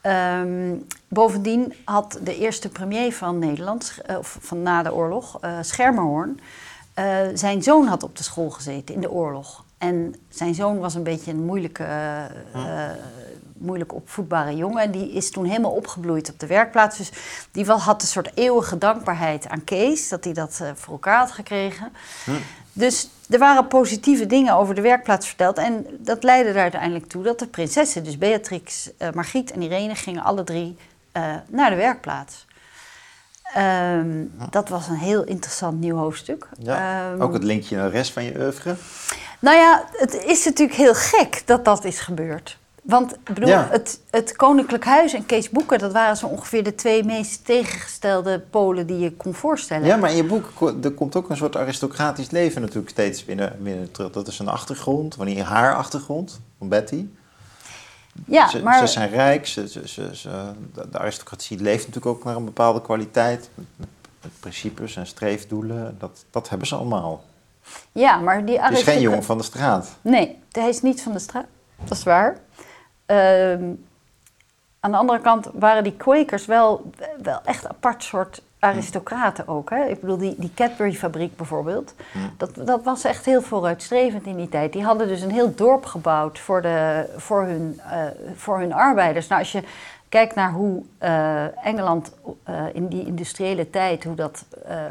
Ehm, 0.00 0.74
bovendien 1.08 1.74
had 1.84 2.18
de 2.22 2.38
eerste 2.38 2.68
premier 2.68 3.12
van 3.14 3.38
Nederland, 3.38 3.98
eh, 4.06 4.18
of 4.18 4.38
van 4.40 4.62
na 4.62 4.82
de 4.82 4.94
oorlog, 4.94 5.38
eh, 5.40 5.58
Eh, 7.00 7.28
zijn 7.34 7.62
zoon 7.62 7.86
had 7.86 8.02
op 8.02 8.16
de 8.16 8.22
school 8.22 8.50
gezeten 8.50 8.94
in 8.94 9.00
de 9.00 9.10
oorlog. 9.10 9.64
En 9.80 10.14
zijn 10.28 10.54
zoon 10.54 10.78
was 10.78 10.94
een 10.94 11.02
beetje 11.02 11.30
een 11.30 11.44
moeilijke, 11.44 11.84
eh, 11.84 12.24
eh, 12.52 12.96
moeilijk 13.52 13.94
opvoedbare 13.94 14.56
jongen. 14.56 14.82
En 14.82 14.90
die 14.90 15.12
is 15.12 15.30
toen 15.30 15.44
helemaal 15.44 15.70
opgebloeid 15.70 16.30
op 16.30 16.40
de 16.40 16.46
werkplaats. 16.46 16.96
Dus 16.96 17.10
die 17.50 17.64
wel, 17.64 17.80
had 17.80 18.02
een 18.02 18.08
soort 18.08 18.30
eeuwige 18.34 18.78
dankbaarheid 18.78 19.48
aan 19.48 19.64
Kees, 19.64 20.08
dat 20.08 20.24
hij 20.24 20.32
dat 20.32 20.58
eh, 20.62 20.70
voor 20.74 20.92
elkaar 20.92 21.18
had 21.18 21.30
gekregen. 21.30 21.92
Dus 22.72 23.08
er 23.28 23.38
waren 23.38 23.66
positieve 23.66 24.26
dingen 24.26 24.54
over 24.54 24.74
de 24.74 24.80
werkplaats 24.80 25.26
verteld. 25.26 25.58
En 25.58 25.86
dat 25.98 26.22
leidde 26.22 26.50
er 26.50 26.60
uiteindelijk 26.60 27.06
toe 27.06 27.22
dat 27.22 27.38
de 27.38 27.46
prinsessen, 27.46 28.04
dus 28.04 28.18
Beatrix, 28.18 28.90
Margriet 29.14 29.50
en 29.50 29.62
Irene, 29.62 29.94
gingen 29.94 30.22
alle 30.22 30.44
drie 30.44 30.76
naar 31.48 31.70
de 31.70 31.76
werkplaats. 31.76 32.46
Ehm, 33.54 34.24
Dat 34.50 34.68
was 34.68 34.88
een 34.88 34.94
heel 34.96 35.24
interessant 35.24 35.80
nieuw 35.80 35.96
hoofdstuk. 35.96 36.48
Ja. 36.58 37.10
Ehm, 37.12 37.20
Ook 37.22 37.32
het 37.32 37.42
linkje 37.44 37.76
naar 37.76 37.90
de 37.90 37.96
rest 37.96 38.12
van 38.12 38.24
je 38.24 38.38
oeuvre. 38.38 38.74
nou 39.38 39.56
ja, 39.56 39.84
het 39.92 40.24
is 40.24 40.44
natuurlijk 40.44 40.78
heel 40.78 40.94
gek 40.94 41.42
dat 41.46 41.64
dat 41.64 41.84
is 41.84 42.00
gebeurd. 42.00 42.58
Want 42.82 43.12
ik 43.12 43.34
bedoel, 43.34 43.48
Ja. 43.48 43.68
het, 43.70 44.00
het 44.10 44.36
Koninklijk 44.36 44.84
Huis 44.84 45.12
en 45.12 45.26
Kees 45.26 45.50
Boeken, 45.50 45.78
dat 45.78 45.92
waren 45.92 46.16
zo 46.16 46.26
ongeveer 46.26 46.64
de 46.64 46.74
twee 46.74 47.04
meest 47.04 47.44
tegengestelde 47.44 48.38
polen 48.40 48.86
die 48.86 48.98
je 48.98 49.12
kon 49.12 49.34
voorstellen. 49.34 49.86
Ja, 49.86 49.96
maar 49.96 50.10
in 50.10 50.16
je 50.16 50.24
boek 50.24 50.74
er 50.82 50.90
komt 50.92 51.16
ook 51.16 51.30
een 51.30 51.36
soort 51.36 51.56
aristocratisch 51.56 52.30
leven 52.30 52.60
natuurlijk 52.60 52.90
steeds 52.90 53.24
binnen, 53.24 53.56
binnen 53.60 53.90
terug. 53.90 54.10
Dat 54.12 54.28
is 54.28 54.38
een 54.38 54.48
achtergrond, 54.48 55.16
wanneer 55.16 55.44
haar 55.44 55.74
achtergrond 55.74 56.40
van 56.58 56.68
Betty. 56.68 57.06
Ja, 58.26 58.48
ze, 58.48 58.62
maar 58.62 58.78
ze 58.78 58.86
zijn 58.86 59.10
rijk, 59.10 59.46
ze, 59.46 59.68
ze, 59.68 60.16
ze, 60.16 60.52
de, 60.74 60.98
aristocratie 60.98 61.60
leeft 61.60 61.86
natuurlijk 61.86 62.16
ook 62.16 62.24
naar 62.24 62.36
een 62.36 62.44
bepaalde 62.44 62.82
kwaliteit. 62.82 63.50
Met, 63.54 63.88
principes 64.40 64.96
en 64.96 65.06
streefdoelen. 65.06 65.96
Dat, 65.98 66.24
dat 66.30 66.48
hebben 66.48 66.66
ze 66.66 66.74
allemaal. 66.74 67.24
ja, 67.92 68.16
maar 68.16 68.44
die 68.44 68.60
Het 68.60 68.78
is 68.78 68.82
geen 68.82 69.00
jongen 69.00 69.24
van 69.24 69.38
de 69.38 69.44
straat. 69.44 69.96
Nee, 70.00 70.38
hij 70.52 70.68
is 70.68 70.82
niet 70.82 71.02
van 71.02 71.12
de 71.12 71.18
straat. 71.18 71.46
Dat 71.84 71.98
is 71.98 72.02
waar. 72.02 72.38
Ehm, 73.06 73.64
aan 74.80 74.90
de 74.90 74.96
andere 74.96 75.20
kant 75.20 75.46
waren 75.52 75.82
die 75.82 75.96
Quakers 75.96 76.46
wel, 76.46 76.90
wel 77.22 77.40
echt 77.44 77.64
een 77.64 77.70
apart 77.70 78.02
soort 78.02 78.42
aristocraten 78.60 79.48
ook. 79.48 79.70
Hè? 79.70 79.84
Ik 79.84 80.00
bedoel, 80.00 80.16
die, 80.18 80.34
die 80.38 80.52
Cadbury-fabriek 80.54 81.36
bijvoorbeeld, 81.36 81.94
dat, 82.36 82.50
dat 82.54 82.82
was 82.84 83.04
echt 83.04 83.24
heel 83.24 83.42
vooruitstrevend 83.42 84.26
in 84.26 84.36
die 84.36 84.48
tijd. 84.48 84.72
Die 84.72 84.84
hadden 84.84 85.08
dus 85.08 85.20
een 85.22 85.30
heel 85.30 85.54
dorp 85.54 85.84
gebouwd 85.84 86.38
voor, 86.38 86.62
de, 86.62 87.08
voor, 87.16 87.42
hun, 87.44 87.80
eh, 87.90 88.02
voor 88.34 88.58
hun 88.58 88.72
arbeiders. 88.72 89.26
Nou, 89.28 89.40
als 89.40 89.52
je 89.52 89.62
kijkt 90.08 90.34
naar 90.34 90.52
hoe 90.52 90.82
eh, 90.98 91.66
Engeland 91.66 92.12
eh, 92.44 92.62
in 92.72 92.86
die 92.88 93.06
industriële 93.06 93.70
tijd, 93.70 94.04
hoe 94.04 94.14
dat 94.14 94.44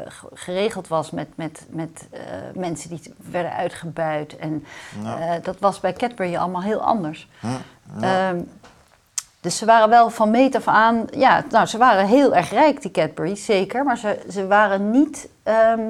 ge- 0.06 0.28
geregeld 0.34 0.88
was 0.88 1.10
met, 1.10 1.28
met, 1.34 1.66
met 1.70 2.08
mensen 2.54 2.90
die 2.90 3.14
werden 3.30 3.52
uitgebuit. 3.52 4.36
En 4.36 4.64
Ja. 5.02 5.38
dat 5.38 5.58
was 5.58 5.80
bij 5.80 5.92
Cadbury 5.92 6.36
allemaal 6.36 6.62
heel 6.62 6.80
anders. 6.80 7.28
Ja. 7.40 8.28
Ehm, 8.28 8.40
dus 9.40 9.56
ze 9.56 9.64
waren 9.64 9.88
wel 9.88 10.10
van 10.10 10.30
meet 10.30 10.54
af 10.54 10.66
aan, 10.68 11.06
ja, 11.10 11.44
nou, 11.50 11.66
ze 11.66 11.78
waren 11.78 12.06
heel 12.06 12.34
erg 12.34 12.50
rijk, 12.50 12.82
die 12.82 12.90
Cadbury's, 12.90 13.44
zeker. 13.44 13.84
Maar 13.84 13.98
ze, 13.98 14.18
ze 14.30 14.46
waren 14.46 14.90
niet, 14.90 15.28
ehm, 15.42 15.80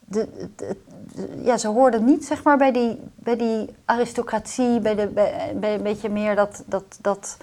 de, 0.00 0.28
de- 0.56 0.76
de- 1.14 1.42
ja, 1.44 1.56
ze 1.56 1.68
hoorden 1.68 2.04
niet, 2.04 2.24
zeg 2.24 2.42
maar, 2.42 2.56
bij 2.56 2.72
die, 2.72 3.00
bij 3.14 3.36
die 3.36 3.74
aristocratie, 3.84 4.80
bij, 4.80 4.94
de, 4.94 5.06
bij, 5.06 5.52
bij 5.54 5.74
een 5.74 5.82
beetje 5.82 6.08
meer 6.08 6.34
dat, 6.36 6.62
dat, 6.66 6.84
dat, 7.00 7.36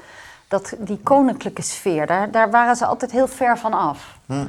dat, 0.48 0.74
die 0.80 1.00
koninklijke 1.04 1.62
sfeer. 1.62 2.08
Daar, 2.08 2.32
daar 2.32 2.52
waren 2.52 2.76
ze 2.76 2.86
altijd 2.86 3.12
heel 3.12 3.28
ver 3.28 3.58
van 3.58 3.74
af. 3.74 4.18
Hm. 4.26 4.46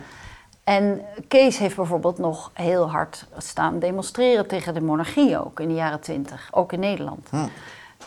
En 0.65 1.03
Kees 1.29 1.59
heeft 1.59 1.77
bijvoorbeeld 1.77 2.19
nog 2.19 2.51
heel 2.55 2.91
hard 2.91 3.27
staan 3.39 3.79
demonstreren 3.79 4.47
tegen 4.47 4.75
de 4.75 4.81
monarchie 4.81 5.45
ook 5.45 5.61
in 5.61 5.69
de 5.69 5.75
jaren 5.75 6.01
twintig, 6.01 6.49
ook 6.51 6.73
in 6.73 6.81
Nederland. 6.81 7.29
Hm. 7.31 7.47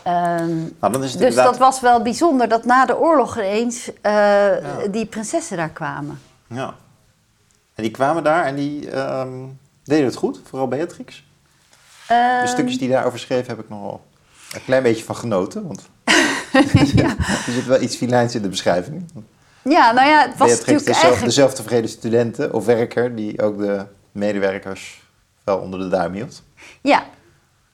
Ehm, 0.06 0.56
Nou, 0.80 1.00
dus 1.00 1.12
inderdaad... 1.12 1.44
dat 1.44 1.58
was 1.58 1.80
wel 1.80 2.02
bijzonder 2.02 2.48
dat 2.48 2.64
na 2.64 2.86
de 2.86 2.98
oorlog 2.98 3.36
ineens 3.36 3.90
eh, 4.00 4.48
die 4.90 5.06
prinsessen 5.06 5.56
daar 5.56 5.70
kwamen. 5.70 6.20
Ja. 6.46 6.74
En 7.74 7.82
die 7.82 7.90
kwamen 7.90 8.24
daar 8.24 8.44
en 8.44 8.54
die 8.54 8.90
ehm, 8.90 9.28
deden 9.84 10.04
het 10.04 10.14
goed, 10.14 10.40
vooral 10.48 10.68
Beatrix. 10.68 11.24
De 12.08 12.14
Ehm, 12.14 12.46
stukjes 12.46 12.78
die 12.78 12.88
daarover 12.88 13.18
schreef 13.18 13.46
heb 13.46 13.58
ik 13.58 13.68
nog 13.68 13.80
wel 13.80 14.04
een 14.52 14.64
klein 14.64 14.82
beetje 14.82 15.04
van 15.04 15.16
genoten. 15.16 15.66
Want 15.66 15.88
er 17.46 17.52
zit 17.52 17.66
wel 17.66 17.80
iets 17.80 17.96
filijns 17.96 18.34
in 18.34 18.42
de 18.42 18.48
beschrijving. 18.48 19.04
Ja, 19.62 19.92
nou 19.92 20.08
ja, 20.08 20.20
het 20.20 20.36
was 20.36 20.48
Beatrix 20.48 20.58
natuurlijk 20.58 20.88
is 20.88 20.94
zelf, 20.94 21.02
eigenlijk... 21.02 21.34
de 21.34 21.40
zelftevreden 21.40 21.90
studenten 21.90 22.52
of 22.54 22.64
werker 22.64 23.14
die 23.16 23.42
ook 23.42 23.58
de 23.58 23.84
medewerkers 24.12 25.02
wel 25.44 25.58
onder 25.58 25.78
de 25.80 25.88
duim 25.88 26.12
hield. 26.12 26.42
Ja. 26.80 27.04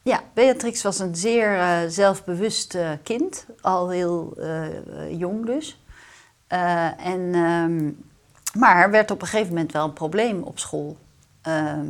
Ja, 0.02 0.22
Beatrix 0.34 0.82
was 0.82 0.98
een 0.98 1.16
zeer 1.16 1.58
eh, 1.58 1.78
zelfbewust 1.88 2.74
eh, 2.74 2.90
kind, 3.02 3.46
al 3.60 3.88
heel 3.90 4.34
eh, 4.38 5.18
jong 5.18 5.46
dus. 5.46 5.80
En, 6.98 7.34
ehm, 7.34 7.90
maar 8.60 8.76
er 8.82 8.90
werd 8.90 9.10
op 9.10 9.22
een 9.22 9.28
gegeven 9.28 9.52
moment 9.52 9.72
wel 9.72 9.84
een 9.84 9.92
probleem 9.92 10.42
op 10.42 10.58
school. 10.58 10.96
Ehm, 11.42 11.86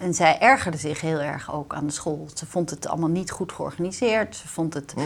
en 0.00 0.14
zij 0.14 0.40
ergerde 0.40 0.76
zich 0.76 1.00
heel 1.00 1.20
erg 1.20 1.52
ook 1.52 1.74
aan 1.74 1.86
de 1.86 1.92
school. 1.92 2.28
Ze 2.34 2.46
vond 2.46 2.70
het 2.70 2.86
allemaal 2.88 3.08
niet 3.08 3.30
goed 3.30 3.52
georganiseerd. 3.52 4.36
Ze 4.36 4.48
vond 4.48 4.74
het, 4.74 4.94
Oh. 4.96 5.04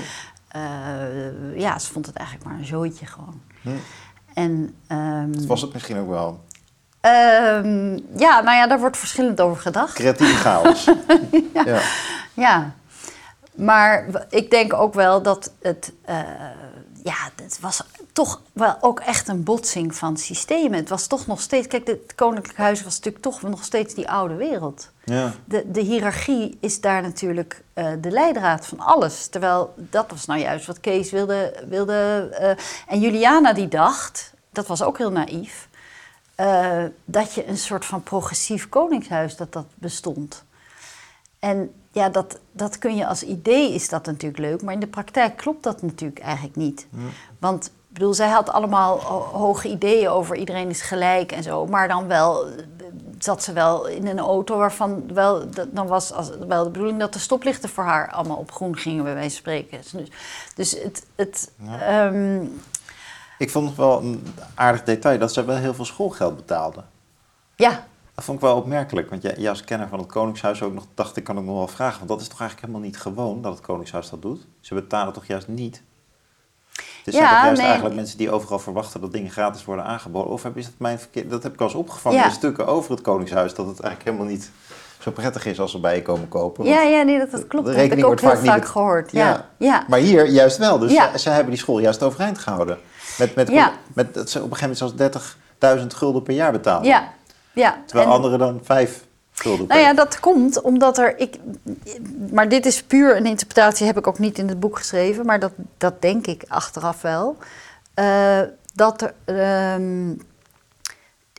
ja, 1.56 1.78
ze 1.78 1.92
vond 1.92 2.06
het 2.06 2.16
eigenlijk 2.16 2.48
maar 2.48 2.58
een 2.58 2.66
zooitje 2.66 3.06
gewoon. 3.06 3.40
En, 4.34 4.74
ehm, 4.86 5.32
Dat 5.32 5.44
was 5.44 5.60
het 5.60 5.72
misschien 5.72 5.98
ook 5.98 6.08
wel. 6.08 6.40
Ehm, 7.08 7.98
ja, 8.16 8.40
nou 8.40 8.56
ja, 8.56 8.66
daar 8.66 8.80
wordt 8.80 8.96
verschillend 8.96 9.40
over 9.40 9.62
gedacht. 9.62 9.94
Creatieve 9.94 10.34
chaos. 10.34 10.88
ja. 11.64 11.80
Ja, 12.34 12.72
maar 13.54 14.26
ik 14.30 14.50
denk 14.50 14.72
ook 14.72 14.94
wel 14.94 15.22
dat 15.22 15.52
het, 15.60 15.92
eh, 16.04 16.16
ja, 17.02 17.14
het 17.42 17.58
was 17.60 17.82
toch 18.12 18.40
wel 18.52 18.76
ook 18.80 19.00
echt 19.00 19.28
een 19.28 19.42
botsing 19.42 19.94
van 19.94 20.16
systemen. 20.16 20.78
Het 20.78 20.88
was 20.88 21.06
toch 21.06 21.26
nog 21.26 21.40
steeds, 21.40 21.66
kijk, 21.66 21.86
het 21.86 22.14
Koninklijk 22.14 22.58
Huis 22.58 22.82
was 22.82 22.96
natuurlijk 22.96 23.24
toch 23.24 23.42
nog 23.42 23.64
steeds 23.64 23.94
die 23.94 24.10
oude 24.10 24.34
wereld. 24.34 24.90
Ja. 25.04 25.32
De, 25.44 25.70
de 25.70 25.80
hiërarchie 25.80 26.56
is 26.60 26.80
daar 26.80 27.02
natuurlijk 27.02 27.62
eh, 27.74 27.86
de 28.00 28.10
leidraad 28.10 28.66
van 28.66 28.80
alles. 28.80 29.26
Terwijl 29.26 29.74
dat 29.76 30.06
was 30.08 30.26
nou 30.26 30.40
juist 30.40 30.66
wat 30.66 30.80
Kees 30.80 31.10
wilde. 31.10 31.64
wilde 31.68 32.28
eh, 32.38 32.50
en 32.94 33.00
Juliana 33.00 33.52
die 33.52 33.68
dacht, 33.68 34.32
dat 34.52 34.66
was 34.66 34.82
ook 34.82 34.98
heel 34.98 35.12
naïef, 35.12 35.67
eh, 36.38 36.84
dat 37.04 37.32
je 37.34 37.46
een 37.48 37.56
soort 37.56 37.84
van 37.84 38.02
progressief 38.02 38.68
koningshuis 38.68 39.36
dat 39.36 39.52
dat 39.52 39.66
bestond. 39.74 40.44
En 41.38 41.72
ja, 41.92 42.08
dat, 42.08 42.38
dat 42.52 42.78
kun 42.78 42.96
je 42.96 43.06
als 43.06 43.22
idee 43.22 43.74
is 43.74 43.88
dat 43.88 44.06
natuurlijk 44.06 44.40
leuk, 44.40 44.62
maar 44.62 44.74
in 44.74 44.80
de 44.80 44.86
praktijk 44.86 45.36
klopt 45.36 45.62
dat 45.62 45.82
natuurlijk 45.82 46.20
eigenlijk 46.20 46.56
niet. 46.56 46.86
Want 47.38 47.66
ik 47.66 47.72
bedoel, 47.88 48.14
zij 48.14 48.28
had 48.28 48.50
allemaal 48.50 49.00
ho- 49.00 49.38
hoge 49.38 49.68
ideeën 49.68 50.08
over 50.08 50.36
iedereen 50.36 50.68
is 50.68 50.80
gelijk 50.82 51.32
en 51.32 51.42
zo, 51.42 51.66
maar 51.66 51.88
dan 51.88 52.06
wel 52.06 52.46
eh, 52.46 52.52
zat 53.18 53.42
ze 53.42 53.52
wel 53.52 53.86
in 53.86 54.06
een 54.06 54.18
auto 54.18 54.56
waarvan 54.56 55.14
wel, 55.14 55.44
dan 55.70 55.86
was 55.86 56.12
als, 56.12 56.30
wel 56.48 56.64
de 56.64 56.70
bedoeling 56.70 56.98
dat 56.98 57.12
de 57.12 57.18
stoplichten 57.18 57.68
voor 57.68 57.84
haar 57.84 58.10
allemaal 58.10 58.36
op 58.36 58.52
groen 58.52 58.76
gingen, 58.76 59.04
bij 59.04 59.14
wijze 59.14 59.30
van 59.30 59.38
spreken. 59.38 59.80
Dus, 59.92 60.10
dus 60.54 60.82
het, 60.82 61.06
het 61.14 61.50
ehm, 61.80 62.44
Ik 63.38 63.50
vond 63.50 63.68
het 63.68 63.76
wel 63.76 64.00
een 64.02 64.26
aardig 64.54 64.82
detail 64.84 65.18
dat 65.18 65.32
ze 65.32 65.44
wel 65.44 65.56
heel 65.56 65.74
veel 65.74 65.84
schoolgeld 65.84 66.36
betaalden. 66.36 66.84
Ja, 67.56 67.86
Dat 68.14 68.24
vond 68.24 68.38
ik 68.38 68.44
wel 68.44 68.56
opmerkelijk, 68.56 69.10
want 69.10 69.22
jij, 69.22 69.34
jij 69.38 69.50
als 69.50 69.64
kenner 69.64 69.88
van 69.88 69.98
het 69.98 70.08
Koningshuis 70.08 70.62
ook 70.62 70.72
nog 70.74 70.84
dacht, 70.94 71.16
ik 71.16 71.24
kan 71.24 71.36
het 71.36 71.44
nog 71.44 71.54
wel 71.56 71.68
vragen. 71.68 71.96
Want 71.98 72.08
dat 72.08 72.20
is 72.20 72.28
toch 72.28 72.40
eigenlijk 72.40 72.68
helemaal 72.70 72.90
niet 72.90 73.00
gewoon 73.00 73.42
dat 73.42 73.52
het 73.52 73.62
Koningshuis 73.66 74.10
dat 74.10 74.22
doet? 74.22 74.46
Ze 74.60 74.74
betalen 74.74 75.12
toch 75.12 75.26
juist 75.26 75.48
niet? 75.48 75.82
Het 77.04 77.14
zijn 77.14 77.26
Ja, 77.26 77.30
toch 77.34 77.42
juist 77.42 77.56
nee. 77.56 77.66
eigenlijk 77.66 77.96
mensen 77.96 78.18
die 78.18 78.30
overal 78.30 78.58
verwachten 78.58 79.00
dat 79.00 79.12
dingen 79.12 79.30
gratis 79.30 79.64
worden 79.64 79.84
aangeboden? 79.84 80.32
Of 80.32 80.42
heb, 80.42 80.56
is 80.56 80.64
dat 80.64 80.74
mijn 80.76 80.98
verkeerd? 80.98 81.30
Dat 81.30 81.42
heb 81.42 81.52
ik 81.52 81.60
al 81.60 81.66
eens 81.66 81.74
opgevangen 81.74 82.18
Ja. 82.18 82.24
in 82.24 82.30
stukken 82.30 82.66
over 82.66 82.90
het 82.90 83.00
Koningshuis, 83.00 83.54
dat 83.54 83.66
het 83.66 83.80
eigenlijk 83.80 84.04
helemaal 84.10 84.36
niet 84.36 84.50
zo 84.98 85.10
prettig 85.10 85.46
is 85.46 85.60
als 85.60 85.70
ze 85.70 85.80
bij 85.80 85.94
je 85.94 86.02
komen 86.02 86.28
kopen. 86.28 86.64
Ja, 86.64 86.82
ja 86.82 87.02
nee, 87.02 87.18
dat, 87.18 87.30
dat 87.30 87.46
klopt. 87.46 87.66
de 87.66 87.72
Dat 87.72 87.80
heb 87.80 87.90
rekening 87.90 87.98
ik 87.98 88.04
ook 88.04 88.20
wordt 88.20 88.20
heel 88.20 88.30
vaak 88.30 88.40
niet 88.56 88.64
vaak 88.64 88.72
gehoord. 88.72 89.12
Ja. 89.12 89.28
Ja, 89.28 89.46
ja. 89.56 89.84
Maar 89.88 89.98
hier 89.98 90.26
juist 90.26 90.56
wel, 90.56 90.78
dus 90.78 90.92
Ja. 90.92 91.18
ze, 91.18 91.30
hebben 91.30 91.50
die 91.50 91.58
school 91.60 91.78
juist 91.78 92.02
overeind 92.02 92.38
gehouden. 92.38 92.78
Met, 93.18 93.34
met, 93.34 94.14
dat 94.14 94.30
ze 94.30 94.42
op 94.42 94.50
een 94.50 94.56
gegeven 94.56 94.86
moment 94.98 95.12
zelfs 95.60 95.80
30.000 95.80 95.86
gulden 95.96 96.22
per 96.22 96.34
jaar 96.34 96.52
betalen. 96.52 96.86
ja, 96.86 97.08
ja. 97.52 97.78
Terwijl 97.86 98.08
En- 98.08 98.14
anderen 98.14 98.38
dan 98.38 98.60
5 98.62 99.04
gulden 99.32 99.66
per 99.66 99.76
Nou 99.76 99.88
ja, 99.88 99.94
dat 99.94 100.20
komt 100.20 100.60
omdat 100.60 100.98
er. 100.98 101.18
Ik, 101.18 101.36
maar 102.30 102.48
dit 102.48 102.66
is 102.66 102.82
puur 102.82 103.16
een 103.16 103.26
interpretatie, 103.26 103.86
heb 103.86 103.98
ik 103.98 104.06
ook 104.06 104.18
niet 104.18 104.38
in 104.38 104.48
het 104.48 104.60
boek 104.60 104.76
geschreven, 104.78 105.26
maar 105.26 105.40
dat, 105.40 105.52
dat 105.78 106.02
denk 106.02 106.26
ik 106.26 106.44
achteraf 106.48 107.02
wel. 107.02 107.36
Eh, 107.94 108.40
dat 108.74 109.02
er. 109.02 109.14
ehm, 109.24 110.12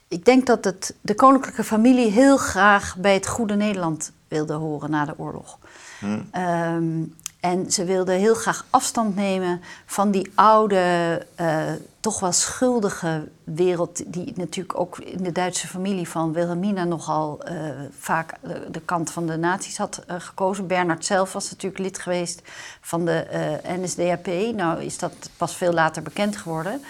ik 0.09 0.25
denk 0.25 0.45
dat 0.45 0.63
het, 0.63 0.95
de 1.01 1.15
koninklijke 1.15 1.63
familie 1.63 2.11
heel 2.11 2.37
graag 2.37 2.95
bij 2.97 3.13
het 3.13 3.27
goede 3.27 3.55
Nederland 3.55 4.11
wilde 4.27 4.53
horen 4.53 4.91
na 4.91 5.05
de 5.05 5.13
oorlog. 5.17 5.59
Hm. 5.99 6.19
Ehm, 6.31 7.03
en 7.39 7.71
ze 7.71 7.83
wilden 7.85 8.15
heel 8.15 8.33
graag 8.35 8.65
afstand 8.69 9.15
nemen 9.15 9.61
van 9.85 10.11
die 10.11 10.31
oude, 10.35 11.25
eh, 11.35 11.61
toch 11.99 12.19
wel 12.19 12.31
schuldige 12.31 13.27
wereld, 13.43 14.13
die 14.13 14.33
natuurlijk 14.35 14.79
ook 14.79 14.97
in 14.99 15.23
de 15.23 15.31
Duitse 15.31 15.67
familie 15.67 16.09
van 16.09 16.33
Wilhelmina 16.33 16.83
nogal 16.83 17.41
eh, 17.43 17.55
vaak 17.99 18.33
de, 18.41 18.67
de 18.71 18.79
kant 18.81 19.11
van 19.11 19.25
de 19.27 19.37
nazi's 19.37 19.77
had 19.77 20.03
eh, 20.07 20.15
gekozen. 20.19 20.67
Bernard 20.67 21.05
zelf 21.05 21.33
was 21.33 21.49
natuurlijk 21.51 21.81
lid 21.81 21.99
geweest 21.99 22.41
van 22.81 23.05
de 23.05 23.11
eh, 23.19 23.73
NSDAP. 23.77 24.27
Nou 24.55 24.81
is 24.83 24.97
dat 24.97 25.13
pas 25.37 25.55
veel 25.55 25.73
later 25.73 26.01
bekend 26.03 26.37
geworden. 26.37 26.81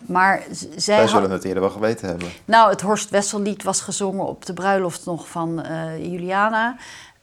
Maar 0.00 0.42
zij 0.50 0.68
Zij 0.76 1.00
had- 1.00 1.08
zullen 1.10 1.30
het 1.30 1.44
eerder 1.44 1.62
wel 1.62 1.70
geweten 1.72 2.08
hebben. 2.08 2.28
nou, 2.44 2.70
het 2.70 2.80
Horst 2.80 3.10
Wessellied 3.10 3.62
was 3.62 3.80
gezongen 3.80 4.26
op 4.26 4.46
de 4.46 4.52
bruiloft 4.52 5.04
nog 5.04 5.28
van 5.28 5.62
eh, 5.62 5.98
Juliana. 6.10 6.76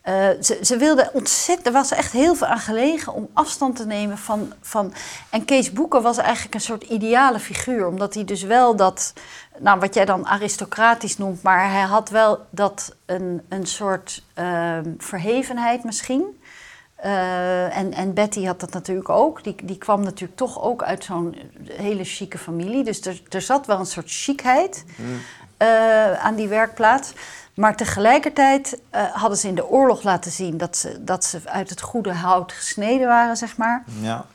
Eh, 0.03 0.29
ze, 0.41 0.59
ze 0.61 0.77
wilde 0.77 1.09
ontzettend, 1.13 1.67
er 1.67 1.73
was 1.73 1.91
echt 1.91 2.11
heel 2.11 2.35
veel 2.35 2.47
aan 2.47 2.59
gelegen 2.59 3.13
om 3.13 3.29
afstand 3.33 3.75
te 3.75 3.85
nemen 3.85 4.17
van, 4.17 4.53
van... 4.61 4.93
En 5.29 5.45
Kees 5.45 5.71
Boeken 5.71 6.01
was 6.01 6.17
eigenlijk 6.17 6.53
een 6.53 6.61
soort 6.61 6.83
ideale 6.83 7.39
figuur, 7.39 7.87
omdat 7.87 8.13
hij 8.13 8.23
dus 8.23 8.43
wel 8.43 8.75
dat, 8.75 9.13
nou 9.59 9.79
wat 9.79 9.93
jij 9.93 10.05
dan 10.05 10.27
aristocratisch 10.27 11.17
noemt, 11.17 11.43
maar 11.43 11.71
hij 11.71 11.81
had 11.81 12.09
wel 12.09 12.45
dat 12.49 12.95
een, 13.05 13.41
een 13.49 13.65
soort 13.65 14.23
ehm, 14.33 14.91
verhevenheid 14.97 15.83
misschien. 15.83 16.41
Eh, 16.95 17.77
en, 17.77 17.93
en 17.93 18.13
Betty 18.13 18.45
had 18.45 18.59
dat 18.59 18.73
natuurlijk 18.73 19.09
ook. 19.09 19.43
Die, 19.43 19.55
die 19.63 19.77
kwam 19.77 20.03
natuurlijk 20.03 20.37
toch 20.37 20.61
ook 20.61 20.83
uit 20.83 21.03
zo'n 21.03 21.35
hele 21.71 22.03
chique 22.03 22.37
familie. 22.37 22.83
Dus 22.83 23.01
er, 23.01 23.21
er 23.29 23.41
zat 23.41 23.65
wel 23.65 23.79
een 23.79 23.85
soort 23.85 24.11
chicheid 24.11 24.85
eh, 25.63 26.25
aan 26.25 26.35
die 26.35 26.47
werkplaats. 26.47 27.13
Maar 27.53 27.75
tegelijkertijd 27.75 28.79
eh, 28.89 29.03
hadden 29.11 29.37
ze 29.37 29.47
in 29.47 29.55
de 29.55 29.69
oorlog 29.69 30.03
laten 30.03 30.31
zien 30.31 30.57
dat 30.57 30.77
ze, 30.77 31.03
dat 31.03 31.25
ze 31.25 31.39
uit 31.45 31.69
het 31.69 31.81
goede 31.81 32.13
hout 32.13 32.51
gesneden 32.51 33.07
waren, 33.07 33.37
zeg 33.37 33.57
maar. 33.57 33.83
Ja. 34.01 34.25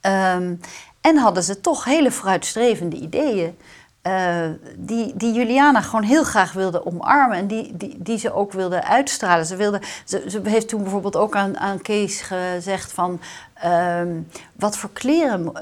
Ehm, 0.00 0.54
en 1.00 1.16
hadden 1.16 1.42
ze 1.42 1.60
toch 1.60 1.84
hele 1.84 2.10
vooruitstrevende 2.10 2.96
ideeën. 2.96 3.58
eh, 4.02 4.48
die, 4.76 5.12
die 5.16 5.32
Juliana 5.32 5.80
gewoon 5.80 6.02
heel 6.04 6.24
graag 6.24 6.52
wilde 6.52 6.86
omarmen 6.86 7.36
en 7.36 7.46
die, 7.46 7.76
die, 7.76 7.96
die 7.98 8.18
ze 8.18 8.32
ook 8.32 8.52
wilde 8.52 8.84
uitstralen. 8.84 9.46
Ze, 9.46 9.56
wilde, 9.56 9.80
ze, 10.04 10.24
ze 10.28 10.40
heeft 10.44 10.68
toen 10.68 10.82
bijvoorbeeld 10.82 11.16
ook 11.16 11.36
aan, 11.36 11.58
aan 11.58 11.82
Kees 11.82 12.20
gezegd 12.20 12.92
van... 12.92 13.20
ehm, 13.54 14.20
wat 14.52 14.76
voor 14.76 14.90
kleren 14.92 15.52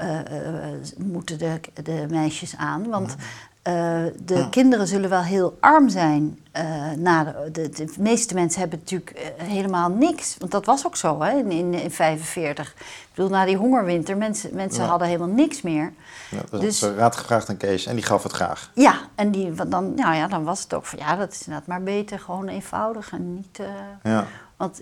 moeten 0.97 1.37
de, 1.37 1.59
de 1.83 2.05
meisjes 2.09 2.57
aan? 2.57 2.89
Want 2.89 3.15
eh, 3.61 4.03
de 4.23 4.47
kinderen 4.49 4.87
zullen 4.87 5.09
wel 5.09 5.21
heel 5.21 5.57
arm 5.59 5.89
zijn. 5.89 6.39
eh, 6.51 6.91
na 6.97 7.23
de, 7.23 7.51
de, 7.51 7.69
de 7.69 7.93
meeste 7.99 8.33
mensen 8.33 8.59
hebben 8.59 8.79
natuurlijk 8.79 9.09
eh, 9.11 9.45
helemaal 9.47 9.89
niks. 9.89 10.35
Want 10.39 10.51
dat 10.51 10.65
was 10.65 10.85
ook 10.85 10.95
zo 10.95 11.21
hè, 11.21 11.37
in, 11.37 11.51
in, 11.51 11.73
in 11.73 11.91
45. 11.91 12.69
Ik 12.77 13.07
bedoel, 13.15 13.31
na 13.31 13.45
die 13.45 13.55
hongerwinter, 13.57 14.17
mensen, 14.17 14.55
mensen 14.55 14.83
Ja. 14.83 14.89
hadden 14.89 15.07
helemaal 15.07 15.35
niks 15.35 15.61
meer. 15.61 15.93
Ja, 16.31 16.59
Dus- 16.59 16.81
is 16.83 16.89
raad 16.89 17.15
gevraagd 17.15 17.49
aan 17.49 17.57
Kees 17.57 17.85
en 17.85 17.95
die 17.95 18.03
gaf 18.03 18.23
het 18.23 18.31
graag. 18.31 18.71
Ja, 18.75 18.95
en 19.15 19.31
die, 19.31 19.53
want 19.53 19.71
dan, 19.71 19.93
nou 19.95 20.15
ja, 20.15 20.27
dan 20.27 20.43
was 20.43 20.63
het 20.63 20.73
ook 20.73 20.85
van 20.85 20.99
ja, 20.99 21.15
dat 21.15 21.31
is 21.31 21.39
inderdaad 21.45 21.67
maar 21.67 21.83
beter, 21.83 22.19
gewoon 22.19 22.47
eenvoudig 22.47 23.11
en 23.11 23.33
niet. 23.33 23.59
Ja. 24.03 24.25
want 24.57 24.81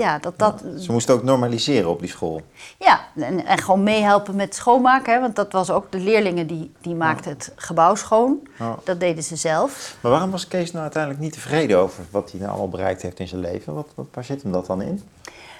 ja, 0.00 0.18
dat 0.18 0.38
dat. 0.38 0.62
Ze 0.78 0.92
moesten 0.92 1.14
ook 1.14 1.22
normaliseren 1.22 1.90
op 1.90 2.00
die 2.00 2.08
school. 2.08 2.42
Ja, 2.78 3.00
en, 3.16 3.46
en 3.46 3.58
gewoon 3.58 3.82
meehelpen 3.82 4.36
met 4.36 4.54
schoonmaken, 4.54 5.12
hè, 5.12 5.20
want 5.20 5.36
dat 5.36 5.52
was 5.52 5.70
ook 5.70 5.92
de 5.92 5.98
leerlingen 5.98 6.46
die, 6.46 6.72
die 6.80 6.94
maakten 6.94 7.30
het 7.30 7.52
gebouw 7.56 7.94
schoon. 7.94 8.38
Ja. 8.58 8.76
Dat 8.84 9.00
deden 9.00 9.22
ze 9.22 9.36
zelf. 9.36 9.96
Maar 10.00 10.10
waarom 10.10 10.30
was 10.30 10.48
Kees 10.48 10.70
nou 10.70 10.82
uiteindelijk 10.82 11.22
niet 11.22 11.32
tevreden 11.32 11.78
over 11.78 12.04
wat 12.10 12.30
hij 12.30 12.40
nou 12.40 12.52
allemaal 12.52 12.68
bereikt 12.68 13.02
heeft 13.02 13.18
in 13.18 13.28
zijn 13.28 13.40
leven? 13.40 13.74
Wat, 13.74 13.88
wat, 13.94 14.06
waar 14.12 14.24
zit 14.24 14.42
hem 14.42 14.52
dat 14.52 14.66
dan 14.66 14.82
in? 14.82 15.02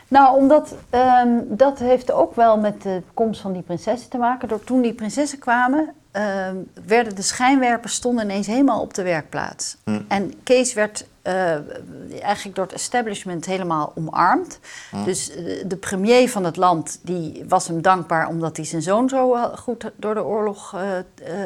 Nou, 0.09 0.37
omdat 0.37 0.75
ehm, 0.91 1.29
dat 1.47 1.79
heeft 1.79 2.13
ook 2.13 2.35
wel 2.35 2.59
met 2.59 2.83
de 2.83 3.03
komst 3.15 3.41
van 3.41 3.53
die 3.53 3.63
prinsessen 3.63 4.11
te 4.11 4.19
maken. 4.19 4.49
Door 4.49 4.65
toen 4.65 4.81
die 4.81 4.95
prinsessen 4.95 5.39
kwamen, 5.39 5.95
ehm, 6.11 6.57
werden 6.87 7.15
de 7.15 7.23
schijnwerpers 7.23 7.95
stonden 7.95 8.25
ineens 8.25 8.47
helemaal 8.47 8.81
op 8.81 8.95
de 8.95 9.03
werkplaats. 9.03 9.77
Hm. 9.85 10.01
En 10.09 10.43
Kees 10.43 10.73
werd 10.73 11.05
eh, 11.23 11.55
eigenlijk 12.23 12.57
door 12.57 12.65
het 12.65 12.75
establishment 12.75 13.47
helemaal 13.47 13.93
omarmd. 13.95 14.59
Dus 15.05 15.31
eh, 15.31 15.65
de 15.67 15.77
premier 15.77 16.31
van 16.31 16.45
het 16.45 16.57
land 16.57 16.99
die 17.03 17.45
was 17.49 17.69
hem 17.69 17.83
dankbaar 17.83 18.29
omdat 18.29 18.57
hij 18.57 18.67
zijn 18.67 18.83
zoon 18.83 19.09
zo 19.09 19.35
eh, 19.35 19.45
goed 19.45 19.91
door 19.97 20.15
de 20.15 20.25
oorlog 20.25 20.77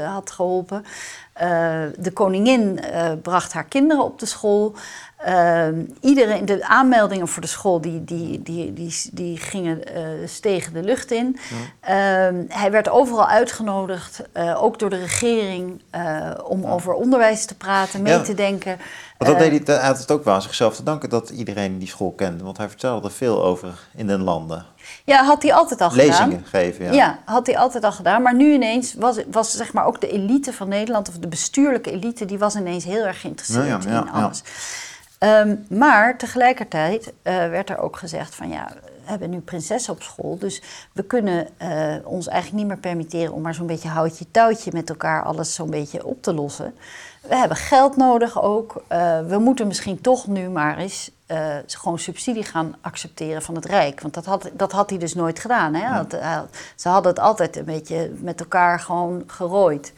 had 0.06 0.30
geholpen. 0.30 0.84
Eh, 1.32 1.82
de 1.98 2.12
koningin 2.12 2.80
bracht 3.22 3.52
haar 3.52 3.64
kinderen 3.64 4.04
op 4.04 4.18
de 4.18 4.26
school. 4.26 4.74
Ehm, 5.16 5.84
iedereen, 6.00 6.44
de 6.44 6.66
aanmeldingen 6.66 7.28
voor 7.28 7.42
de 7.42 7.48
school 7.48 7.80
die, 7.80 8.04
die, 8.04 8.42
die, 8.42 8.72
die, 8.72 8.94
die 9.12 9.36
gingen, 9.36 9.80
stegen 10.28 10.72
de 10.72 10.82
lucht 10.82 11.10
in. 11.10 11.38
Ehm, 11.80 12.44
hij 12.48 12.70
werd 12.70 12.88
overal 12.88 13.26
uitgenodigd, 13.26 14.22
ook 14.56 14.78
door 14.78 14.90
de 14.90 14.98
regering, 15.00 15.82
eh, 15.90 16.30
om 16.44 16.64
over 16.66 16.92
onderwijs 16.92 17.44
te 17.44 17.54
praten, 17.54 18.02
mee 18.02 18.12
Ja. 18.12 18.20
te 18.22 18.34
denken. 18.34 18.76
Want 19.18 19.30
dat 19.30 19.42
Eh, 19.42 19.50
deed 19.50 19.66
hij, 19.66 19.76
hij 19.76 19.86
had 19.86 19.98
het 19.98 20.10
ook 20.10 20.24
wel 20.24 20.34
aan 20.34 20.42
zichzelf 20.42 20.76
te 20.76 20.82
danken 20.82 21.08
dat 21.08 21.30
iedereen 21.30 21.78
die 21.78 21.88
school 21.88 22.12
kende. 22.12 22.44
Want 22.44 22.56
hij 22.56 22.68
vertelde 22.68 23.06
er 23.08 23.14
veel 23.14 23.44
over 23.44 23.68
in 23.96 24.06
den 24.06 24.22
landen. 24.22 24.64
Ja, 25.04 25.24
had 25.24 25.42
hij 25.42 25.54
altijd 25.54 25.80
al 25.80 25.90
gedaan. 25.90 26.06
Lezingen 26.06 26.44
geven, 26.46 26.84
ja. 26.84 26.92
Ja. 26.92 27.18
had 27.24 27.46
hij 27.46 27.58
altijd 27.58 27.84
al 27.84 27.92
gedaan. 27.92 28.22
Maar 28.22 28.34
nu 28.34 28.52
ineens 28.52 28.94
was, 28.94 29.16
was 29.30 29.50
zeg 29.50 29.72
maar 29.72 29.84
ook 29.86 30.00
de 30.00 30.08
elite 30.08 30.52
van 30.52 30.68
Nederland, 30.68 31.08
of 31.08 31.14
de 31.14 31.28
bestuurlijke 31.28 31.90
elite, 31.90 32.24
die 32.24 32.38
was 32.38 32.54
ineens 32.54 32.84
heel 32.84 33.04
erg 33.04 33.20
geïnteresseerd 33.20 33.66
Ja, 33.66 33.78
ja, 33.84 33.90
ja, 33.94 34.00
in 34.00 34.10
alles. 34.10 34.42
Ehm, 35.18 35.56
maar 35.68 36.18
tegelijkertijd 36.18 37.12
eh, 37.22 37.34
werd 37.36 37.70
er 37.70 37.78
ook 37.78 37.96
gezegd 37.96 38.34
van 38.34 38.48
ja, 38.48 38.68
hebben 39.04 39.30
nu 39.30 39.40
prinsessen 39.40 39.92
op 39.92 40.02
school, 40.02 40.38
dus 40.38 40.62
we 40.92 41.02
kunnen 41.02 41.48
eh, 41.56 41.94
ons 42.04 42.28
eigenlijk 42.28 42.58
niet 42.58 42.72
meer 42.72 42.80
permitteren 42.80 43.32
om 43.32 43.42
maar 43.42 43.54
zo'n 43.54 43.66
beetje 43.66 43.88
houtje 43.88 44.30
touwtje 44.30 44.70
met 44.72 44.88
elkaar 44.88 45.22
alles 45.22 45.54
zo'n 45.54 45.70
beetje 45.70 46.06
op 46.06 46.22
te 46.22 46.34
lossen. 46.34 46.74
We 47.20 47.36
hebben 47.36 47.56
geld 47.56 47.96
nodig 47.96 48.42
ook. 48.42 48.82
Eh, 48.88 49.20
we 49.26 49.38
moeten 49.38 49.66
misschien 49.66 50.00
toch 50.00 50.26
nu 50.26 50.48
maar 50.48 50.78
eens 50.78 51.10
eh, 51.26 51.56
gewoon 51.66 51.98
subsidie 51.98 52.44
gaan 52.44 52.76
accepteren 52.80 53.42
van 53.42 53.54
het 53.54 53.64
Rijk. 53.64 54.00
Want 54.00 54.14
dat 54.14 54.24
had, 54.24 54.50
dat 54.52 54.72
had 54.72 54.90
hij 54.90 54.98
dus 54.98 55.14
nooit 55.14 55.38
gedaan. 55.38 55.74
Hè? 55.74 56.04
Dat, 56.04 56.20
ze 56.76 56.88
hadden 56.88 57.12
het 57.12 57.20
altijd 57.20 57.56
een 57.56 57.64
beetje 57.64 58.12
met 58.20 58.40
elkaar 58.40 58.80
gewoon 58.80 59.22
gerooid. 59.26 59.92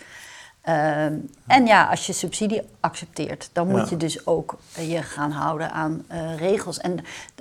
Ehm, 0.67 1.13
en 1.47 1.67
ja, 1.67 1.85
als 1.85 2.07
je 2.07 2.13
subsidie 2.13 2.63
accepteert, 2.81 3.51
dan 3.53 3.69
moet 3.69 3.81
Ja. 3.81 3.87
je 3.91 3.97
dus 3.97 4.27
ook 4.27 4.57
je 4.81 5.03
gaan 5.03 5.31
houden 5.31 5.71
aan 5.73 6.05
eh, 6.09 6.37
regels. 6.39 6.79
En 6.79 6.99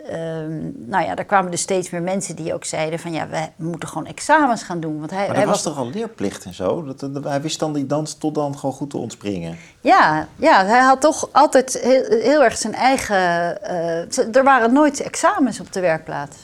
ehm, 0.09 0.59
nou 0.89 1.05
ja, 1.05 1.15
daar 1.15 1.25
kwamen 1.25 1.51
dus 1.51 1.61
steeds 1.61 1.89
meer 1.89 2.01
mensen 2.01 2.35
die 2.35 2.53
ook 2.53 2.65
zeiden 2.65 2.99
van 2.99 3.11
ja, 3.11 3.27
we 3.27 3.39
moeten 3.55 3.89
gewoon 3.89 4.07
examens 4.07 4.63
gaan 4.63 4.79
doen. 4.79 4.99
Want 4.99 5.11
hij, 5.11 5.27
Maar 5.27 5.35
hij 5.35 5.47
was 5.47 5.61
toch 5.61 5.77
al 5.77 5.89
leerplicht 5.89 6.45
en 6.45 6.53
zo? 6.53 6.83
Dat, 6.95 7.23
hij 7.23 7.41
wist 7.41 7.59
dan 7.59 7.73
die 7.73 7.85
dans 7.85 8.13
tot 8.17 8.35
dan 8.35 8.57
gewoon 8.57 8.75
goed 8.75 8.89
te 8.89 8.97
ontspringen. 8.97 9.57
Ja, 9.81 10.27
ja, 10.35 10.65
hij 10.65 10.79
had 10.79 11.01
toch 11.01 11.29
altijd 11.31 11.79
heel, 11.81 12.03
heel 12.21 12.43
erg 12.43 12.57
zijn 12.57 12.73
eigen. 12.73 13.15
eh, 13.63 14.35
er 14.35 14.43
waren 14.43 14.73
nooit 14.73 14.99
examens 15.01 15.59
op 15.59 15.73
de 15.73 15.79
werkplaats. 15.79 16.35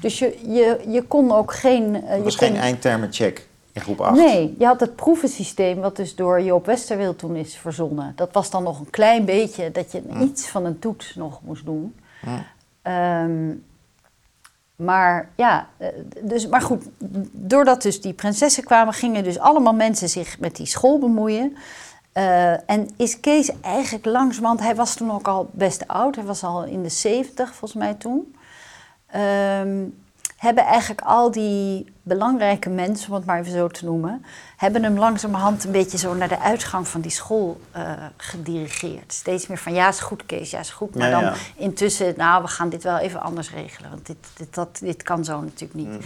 Dus 0.00 0.18
je, 0.18 0.38
je, 0.46 0.80
je 0.88 1.02
kon 1.02 1.32
ook 1.32 1.52
geen. 1.54 2.02
eh, 2.04 2.10
Er 2.10 2.16
je 2.16 2.22
was 2.22 2.36
kon, 2.36 2.46
geen 2.48 2.56
eindtermencheck 2.56 3.46
in 3.76 3.82
groep 3.82 4.00
8. 4.00 4.16
Nee, 4.16 4.54
je 4.58 4.66
had 4.66 4.80
het 4.80 4.96
proevensysteem 4.96 5.80
wat 5.80 5.96
dus 5.96 6.14
door 6.14 6.42
Joop 6.42 6.66
Westerwiel 6.66 7.16
toen 7.16 7.36
is 7.36 7.56
verzonnen. 7.56 8.12
Dat 8.16 8.32
was 8.32 8.50
dan 8.50 8.62
nog 8.62 8.80
een 8.80 8.90
klein 8.90 9.24
beetje 9.24 9.72
dat 9.72 9.92
je 9.92 10.02
iets 10.20 10.48
van 10.48 10.64
een 10.64 10.78
toets 10.78 11.14
nog 11.14 11.40
moest 11.42 11.64
doen. 11.64 11.94
Ja. 12.22 12.44
Ehm, 12.82 13.54
maar 14.76 15.28
ja, 15.36 15.68
eh, 15.76 15.88
dus, 16.22 16.48
maar 16.48 16.60
goed, 16.60 16.84
doordat 17.32 17.82
dus 17.82 18.00
die 18.00 18.12
prinsessen 18.12 18.64
kwamen, 18.64 18.94
gingen 18.94 19.24
dus 19.24 19.38
allemaal 19.38 19.74
mensen 19.74 20.08
zich 20.08 20.38
met 20.38 20.56
die 20.56 20.66
school 20.66 20.98
bemoeien. 20.98 21.56
Eh, 22.12 22.70
en 22.70 22.90
is 22.96 23.20
Kees 23.20 23.60
eigenlijk 23.60 24.04
langzamerhand, 24.04 24.60
hij 24.60 24.74
was 24.74 24.94
toen 24.94 25.12
ook 25.12 25.28
al 25.28 25.48
best 25.52 25.88
oud, 25.88 26.14
hij 26.14 26.24
was 26.24 26.44
al 26.44 26.64
in 26.64 26.82
de 26.82 26.88
70 26.88 27.54
volgens 27.54 27.80
mij 27.80 27.94
toen. 27.94 28.34
Ehm, 29.06 29.84
hebben 30.36 30.64
eigenlijk 30.64 31.00
al 31.00 31.30
die 31.30 31.92
belangrijke 32.02 32.68
mensen, 32.70 33.08
om 33.08 33.14
het 33.14 33.24
maar 33.24 33.40
even 33.40 33.52
zo 33.52 33.68
te 33.68 33.84
noemen, 33.84 34.24
hebben 34.56 34.82
hem 34.82 34.98
langzamerhand 34.98 35.64
een 35.64 35.70
beetje 35.72 35.98
zo 35.98 36.14
naar 36.14 36.28
de 36.28 36.40
uitgang 36.40 36.88
van 36.88 37.00
die 37.00 37.10
school 37.10 37.60
uh, 37.76 37.92
gedirigeerd. 38.16 39.12
Steeds 39.12 39.46
meer 39.46 39.58
van 39.58 39.72
ja, 39.74 39.88
is 39.88 40.00
goed 40.00 40.26
Kees, 40.26 40.50
ja, 40.50 40.58
is 40.58 40.70
goed. 40.70 40.94
Maar 40.94 41.08
Ja, 41.08 41.20
dan 41.20 41.30
ja. 41.30 41.34
intussen, 41.56 42.14
nou, 42.16 42.42
we 42.42 42.48
gaan 42.48 42.68
dit 42.68 42.82
wel 42.82 42.98
even 42.98 43.20
anders 43.20 43.50
regelen. 43.52 43.90
Want 43.90 44.06
dit, 44.06 44.16
dit, 44.36 44.54
dat, 44.54 44.78
dit 44.80 45.02
kan 45.02 45.24
zo 45.24 45.40
natuurlijk 45.40 45.74
niet. 45.74 45.88
Mm. 45.88 45.98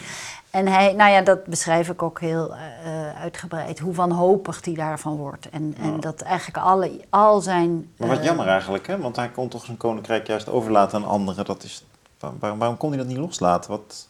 En 0.50 0.66
hij, 0.66 0.92
nou 0.92 1.10
ja, 1.10 1.20
dat 1.20 1.44
beschrijf 1.44 1.88
ik 1.88 2.02
ook 2.02 2.20
heel 2.20 2.54
eh, 2.54 3.20
uitgebreid. 3.20 3.78
Hoe 3.78 3.94
wanhopig 3.94 4.64
hij 4.64 4.74
daarvan 4.74 5.16
wordt. 5.16 5.48
En, 5.50 5.74
en 5.80 6.00
dat 6.00 6.20
eigenlijk 6.20 6.58
alle, 6.64 7.00
al 7.08 7.40
zijn... 7.40 7.90
Maar 7.96 8.08
wat 8.08 8.18
eh, 8.18 8.24
jammer 8.24 8.46
eigenlijk, 8.46 8.86
hè? 8.86 8.98
Want 8.98 9.16
hij 9.16 9.28
kon 9.28 9.48
toch 9.48 9.64
zijn 9.64 9.76
koninkrijk 9.76 10.26
juist 10.26 10.48
overlaten 10.48 10.98
aan 11.02 11.08
anderen. 11.08 11.44
Dat 11.44 11.62
is, 11.62 11.84
waar- 12.18 12.32
waarom, 12.40 12.58
waarom 12.58 12.76
kon 12.76 12.88
hij 12.88 12.98
dat 12.98 13.06
niet 13.06 13.16
loslaten? 13.16 13.70
Wat, 13.70 14.08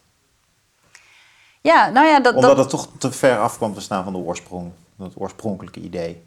Ja, 1.60 1.90
nou 1.90 2.06
ja, 2.06 2.20
dat... 2.20 2.34
omdat 2.34 2.56
dat, 2.56 2.58
het 2.58 2.68
toch 2.68 2.88
te 2.98 3.12
ver 3.12 3.38
af 3.38 3.56
kwam 3.56 3.74
te 3.74 3.80
staan 3.80 4.04
van 4.04 4.12
de 4.12 4.18
oorsprong. 4.18 4.70
van 4.96 5.06
Het 5.06 5.14
oorspronkelijke 5.16 5.80
idee. 5.80 6.22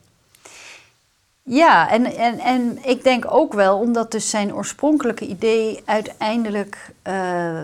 Ja, 1.44 1.90
en, 1.90 2.06
en, 2.06 2.40
en 2.40 2.78
ik 2.82 3.04
denk 3.04 3.26
ook 3.28 3.54
wel, 3.54 3.80
omdat 3.80 4.12
dus 4.12 4.30
zijn 4.30 4.56
oorspronkelijke 4.56 5.26
idee 5.28 5.82
uiteindelijk 5.86 6.94
eh, 7.02 7.62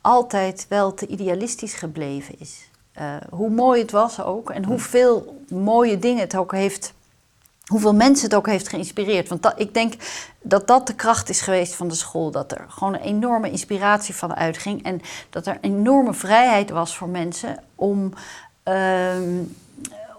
altijd 0.00 0.66
wel 0.68 0.94
te 0.94 1.06
idealistisch 1.06 1.74
gebleven 1.74 2.34
is. 2.38 2.68
Eh, 2.92 3.16
hoe 3.30 3.50
mooi 3.50 3.80
het 3.80 3.90
was 3.90 4.20
ook 4.20 4.50
en 4.50 4.64
hoeveel 4.64 5.42
mooie 5.48 5.98
dingen 5.98 6.20
het 6.20 6.36
ook 6.36 6.52
heeft, 6.52 6.92
hoeveel 7.68 7.94
mensen 7.94 8.24
het 8.24 8.34
ook 8.34 8.46
heeft 8.46 8.68
geïnspireerd. 8.68 9.28
Want 9.28 9.42
dat, 9.42 9.52
ik 9.56 9.74
denk 9.74 9.94
dat 10.42 10.66
dat 10.66 10.86
de 10.86 10.94
kracht 10.94 11.28
is 11.28 11.40
geweest 11.40 11.74
van 11.74 11.88
de 11.88 11.94
school, 11.94 12.30
dat 12.30 12.52
er 12.52 12.64
gewoon 12.68 12.94
een 12.94 13.00
enorme 13.00 13.50
inspiratie 13.50 14.14
van 14.14 14.34
uitging 14.34 14.82
en 14.82 15.00
dat 15.30 15.46
er 15.46 15.58
enorme 15.60 16.14
vrijheid 16.14 16.70
was 16.70 16.96
voor 16.96 17.08
mensen 17.08 17.62
om. 17.74 18.12
ehm, 18.62 19.42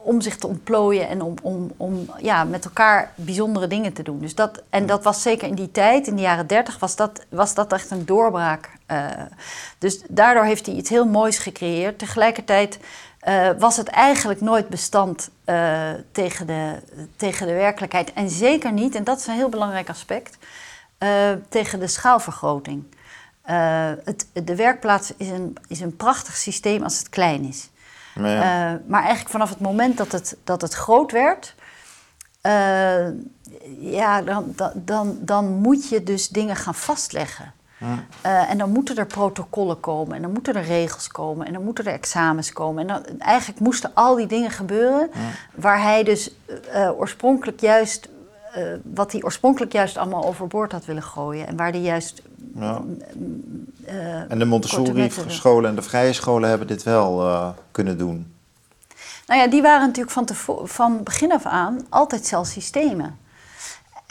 om 0.02 0.22
zich 0.22 0.38
te 0.38 0.47
ontplooien 0.47 1.08
en 1.08 1.22
om, 1.22 1.34
om, 1.41 1.72
om 1.78 2.10
ja, 2.22 2.43
met 2.43 2.66
elkaar 2.66 3.12
bijzondere 3.16 3.68
dingen 3.68 3.93
te 3.93 4.04
doen. 4.04 4.20
Dus 4.20 4.36
dat, 4.36 4.64
en 4.70 4.86
dat 4.86 5.04
was 5.04 5.22
zeker 5.22 5.47
in 5.47 5.56
die 5.56 5.72
tijd, 5.72 6.08
in 6.08 6.16
de 6.16 6.22
jaren 6.22 6.47
dertig, 6.47 6.80
was 6.80 6.95
dat, 6.95 7.26
was 7.30 7.54
dat 7.54 7.74
echt 7.74 7.91
een 7.91 8.06
doorbraak. 8.06 8.70
Eh, 8.86 9.06
dus 9.78 10.02
daardoor 10.08 10.43
heeft 10.43 10.66
hij 10.66 10.76
iets 10.76 10.89
heel 10.89 11.06
moois 11.06 11.38
gecreëerd. 11.38 12.00
Tegelijkertijd 12.00 12.80
eh, 13.20 13.50
was 13.58 13.78
het 13.78 13.88
eigenlijk 13.88 14.42
nooit 14.42 14.70
bestand 14.70 15.30
eh, 15.46 15.90
tegen, 16.12 16.48
de, 16.48 16.76
tegen 17.16 17.48
de 17.48 17.54
werkelijkheid. 17.54 18.14
En 18.14 18.30
zeker 18.30 18.72
niet, 18.72 18.96
en 18.96 19.04
dat 19.04 19.20
is 19.20 19.28
een 19.28 19.34
heel 19.34 19.50
belangrijk 19.50 19.90
aspect, 19.90 20.38
eh, 20.98 21.32
tegen 21.50 21.80
de 21.80 21.88
schaalvergroting. 21.88 22.84
Het, 24.04 24.28
de 24.34 24.56
werkplaats 24.56 25.14
is 25.18 25.30
een, 25.30 25.58
is 25.68 25.80
een 25.80 25.96
prachtig 25.96 26.36
systeem 26.36 26.84
als 26.84 26.98
het 26.98 27.10
klein 27.10 27.44
is. 27.44 27.70
Maar 28.16 28.30
ja, 28.30 28.82
maar 28.88 29.00
eigenlijk 29.00 29.32
vanaf 29.32 29.50
het 29.50 29.60
moment 29.60 29.98
dat 29.98 30.12
het, 30.12 30.38
dat 30.44 30.62
het 30.62 30.74
groot 30.74 31.12
werd, 31.12 31.56
ja, 33.80 34.22
dan, 34.22 34.56
dan, 34.76 35.18
dan 35.22 35.46
moet 35.46 35.90
je 35.90 36.04
dus 36.04 36.28
dingen 36.28 36.56
gaan 36.56 36.76
vastleggen. 36.76 37.54
Ja. 37.80 38.04
Eh, 38.22 38.50
en 38.50 38.58
dan 38.58 38.70
moeten 38.72 38.96
er 38.96 39.06
protocollen 39.06 39.80
komen, 39.80 40.16
en 40.16 40.22
dan 40.22 40.32
moeten 40.32 40.56
er 40.56 40.64
regels 40.64 41.08
komen, 41.08 41.48
en 41.48 41.54
dan 41.54 41.64
moeten 41.64 41.86
er 41.86 41.94
examens 41.94 42.54
komen. 42.54 42.82
En 42.82 42.88
dan, 42.88 43.20
eigenlijk 43.20 43.60
moesten 43.60 43.92
al 43.94 44.16
die 44.16 44.28
dingen 44.28 44.52
gebeuren 44.52 45.10
waar 45.56 45.82
hij 45.82 46.04
dus 46.04 46.32
eh, 46.72 46.92
oorspronkelijk 47.00 47.60
juist, 47.60 48.10
eh, 48.54 48.64
wat 48.84 49.12
hij 49.12 49.24
oorspronkelijk 49.24 49.72
juist 49.72 49.98
allemaal 49.98 50.26
overboord 50.26 50.72
had 50.72 50.86
willen 50.86 51.04
gooien. 51.04 51.48
En 51.48 51.56
waar 51.58 51.72
hij 51.72 51.82
juist. 51.82 52.22
ja. 52.56 52.82
eh, 53.86 54.16
En 54.16 54.22
de 54.22 54.28
korte 54.30 54.46
Montessori 54.46 54.92
metten- 54.94 55.32
scholen 55.32 55.70
en 55.70 55.76
de 55.76 55.82
vrije 55.82 56.14
scholen 56.14 56.50
hebben 56.50 56.68
dit 56.68 56.84
wel 56.84 57.56
kunnen 57.72 57.98
doen. 57.98 58.34
Nou 59.28 59.42
ja, 59.42 59.48
die 59.48 59.62
waren 59.62 59.88
natuurlijk 59.88 60.12
van, 60.12 60.28
van 60.68 61.04
begin 61.04 61.32
af 61.32 61.46
aan 61.46 61.86
altijd 61.90 62.26
zelfs 62.26 62.52
systemen. 62.52 63.18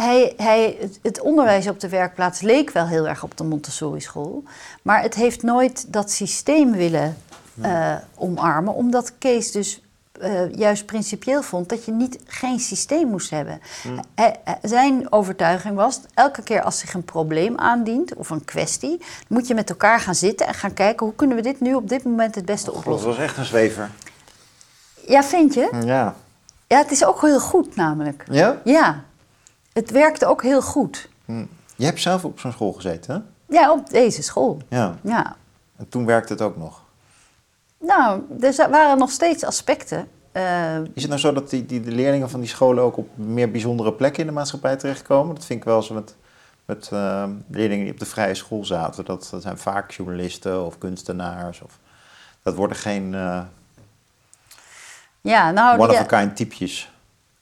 Hij, 0.02 0.32
hij, 0.36 0.90
het, 1.02 1.20
onderwijs 1.20 1.68
op 1.68 1.80
de 1.80 1.88
werkplaats 1.88 2.40
leek 2.40 2.70
wel 2.70 2.86
heel 2.86 3.08
erg 3.08 3.22
op 3.22 3.36
de 3.36 3.44
Montessori-school. 3.44 4.42
Maar 4.82 5.02
het 5.02 5.14
heeft 5.14 5.42
nooit 5.42 5.92
dat 5.92 6.10
systeem 6.10 6.72
willen 6.72 7.16
eh, 7.60 7.94
omarmen. 8.14 8.74
Omdat 8.74 9.12
Kees 9.18 9.50
dus 9.52 9.82
eh, 10.20 10.52
juist 10.54 10.86
principieel 10.86 11.42
vond 11.42 11.68
dat 11.68 11.84
je 11.84 11.92
niet, 11.92 12.18
geen 12.26 12.58
systeem 12.60 13.08
moest 13.08 13.30
hebben. 13.30 13.60
Hij- 14.14 14.36
zijn 14.62 15.12
overtuiging 15.12 15.74
was, 15.76 16.00
elke 16.14 16.42
keer 16.42 16.62
als 16.62 16.78
zich 16.78 16.94
een 16.94 17.04
probleem 17.04 17.56
aandient 17.58 18.14
of 18.14 18.30
een 18.30 18.44
kwestie... 18.44 19.00
moet 19.28 19.46
je 19.46 19.54
met 19.54 19.70
elkaar 19.70 20.00
gaan 20.00 20.14
zitten 20.14 20.46
en 20.46 20.54
gaan 20.54 20.74
kijken... 20.74 21.06
hoe 21.06 21.14
kunnen 21.14 21.36
we 21.36 21.42
dit 21.42 21.60
nu 21.60 21.74
op 21.74 21.88
dit 21.88 22.04
moment 22.04 22.34
het 22.34 22.44
beste 22.44 22.66
Dat 22.66 22.74
oplossen. 22.74 23.08
was 23.08 23.18
echt 23.18 23.36
een 23.36 23.44
zwever. 23.44 23.90
Ja, 25.06 25.22
vind 25.24 25.54
je? 25.54 25.80
Ja. 25.84 26.14
Ja, 26.66 26.78
het 26.78 26.90
is 26.90 27.04
ook 27.04 27.20
heel 27.20 27.40
goed 27.40 27.76
namelijk. 27.76 28.24
Ja? 28.30 28.60
Ja, 28.64 29.04
het 29.78 29.90
werkte 29.90 30.26
ook 30.26 30.42
heel 30.42 30.62
goed. 30.62 31.08
Hm. 31.24 31.44
Je 31.76 31.84
hebt 31.84 32.00
zelf 32.00 32.24
op 32.24 32.40
zo'n 32.40 32.52
school 32.52 32.72
gezeten, 32.72 33.14
hè? 33.14 33.20
Ja, 33.58 33.72
op 33.72 33.90
deze 33.90 34.22
school. 34.22 34.58
Ja. 34.68 34.94
Ja. 35.02 35.36
En 35.76 35.88
toen 35.88 36.06
werkte 36.06 36.32
het 36.32 36.42
ook 36.42 36.56
nog. 36.56 36.82
Nou, 37.80 38.20
er 38.40 38.70
waren 38.70 38.98
nog 38.98 39.10
steeds 39.10 39.44
aspecten. 39.44 40.08
eh, 40.32 40.76
Is 40.92 41.02
het 41.02 41.08
nou 41.08 41.20
zo 41.20 41.32
dat 41.32 41.50
die, 41.50 41.66
die, 41.66 41.80
de 41.80 41.90
leerlingen 41.92 42.30
van 42.30 42.40
die 42.40 42.48
scholen 42.48 42.84
ook 42.84 42.96
op 42.96 43.08
meer 43.16 43.50
bijzondere 43.50 43.92
plekken 43.92 44.20
in 44.20 44.26
de 44.26 44.32
maatschappij 44.32 44.76
terechtkomen? 44.76 45.34
Dat 45.34 45.44
vind 45.44 45.58
ik 45.58 45.64
wel 45.64 45.82
zo 45.82 45.94
met, 45.94 46.14
met 46.64 46.88
eh, 46.92 47.24
leerlingen 47.50 47.84
die 47.84 47.92
op 47.92 47.98
de 47.98 48.06
vrije 48.06 48.34
school 48.34 48.64
zaten. 48.64 49.04
Dat, 49.04 49.28
dat 49.30 49.42
zijn 49.42 49.58
vaak 49.58 49.90
journalisten 49.90 50.64
of 50.64 50.78
kunstenaars. 50.78 51.62
Of, 51.62 51.78
dat 52.42 52.54
worden 52.54 52.76
geen 52.76 53.14
eh 53.14 53.40
ja, 55.20 55.50
nou, 55.50 55.78
ja, 55.78 55.84
one-of-a-kind 55.84 56.36
typjes. 56.36 56.92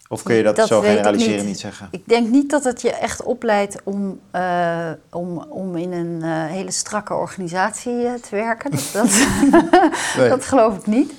Of 0.08 0.22
kun 0.22 0.34
je 0.34 0.42
dat, 0.42 0.56
Dat 0.56 0.68
zo 0.68 0.80
generaliseren 0.80 1.36
niet. 1.36 1.46
niet 1.46 1.58
zeggen? 1.58 1.88
ik 1.90 2.08
denk 2.08 2.28
niet 2.28 2.50
dat 2.50 2.64
het 2.64 2.82
je 2.82 2.92
echt 2.92 3.22
opleidt 3.22 3.76
om, 3.84 4.20
eh, 4.30 4.90
om, 5.10 5.38
om 5.38 5.76
in 5.76 5.92
een 5.92 6.22
eh, 6.22 6.44
hele 6.46 6.70
strakke 6.70 7.14
organisatie 7.14 8.06
eh, 8.06 8.12
te 8.14 8.36
werken. 8.36 8.70
Dat, 8.70 8.90
dat, 8.92 9.26
Nee. 10.16 10.28
dat 10.28 10.44
geloof 10.44 10.76
ik 10.76 10.86
niet. 10.86 11.12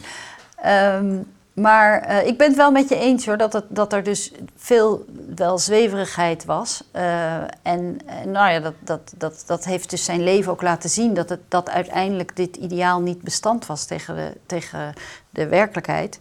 Ehm, 0.61 1.15
maar 1.53 2.23
ik 2.25 2.37
ben 2.37 2.47
het 2.47 2.57
wel 2.57 2.71
met 2.71 2.89
je 2.89 2.95
eens 2.95 3.25
hoor, 3.25 3.37
dat, 3.37 3.53
het, 3.53 3.65
dat 3.69 3.93
er 3.93 4.03
dus 4.03 4.31
veel 4.55 5.05
wel 5.35 5.57
zweverigheid 5.57 6.45
was. 6.45 6.83
En 6.91 7.99
en 8.05 8.31
nou 8.31 8.51
ja, 8.51 8.59
dat, 8.59 8.73
dat, 8.79 9.13
dat, 9.17 9.43
dat 9.45 9.65
heeft 9.65 9.89
dus 9.89 10.05
zijn 10.05 10.23
leven 10.23 10.51
ook 10.51 10.61
laten 10.61 10.89
zien 10.89 11.13
dat, 11.13 11.29
het, 11.29 11.39
dat 11.47 11.69
uiteindelijk 11.69 12.35
dit 12.35 12.55
ideaal 12.55 13.01
niet 13.01 13.21
bestand 13.21 13.65
was 13.65 13.85
tegen 13.85 14.15
de, 14.15 14.31
tegen 14.45 14.93
de 15.29 15.47
werkelijkheid. 15.47 16.19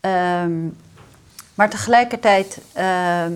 Ehm, 0.00 0.68
maar 1.60 1.70
tegelijkertijd 1.70 2.58
ehm, 2.72 3.34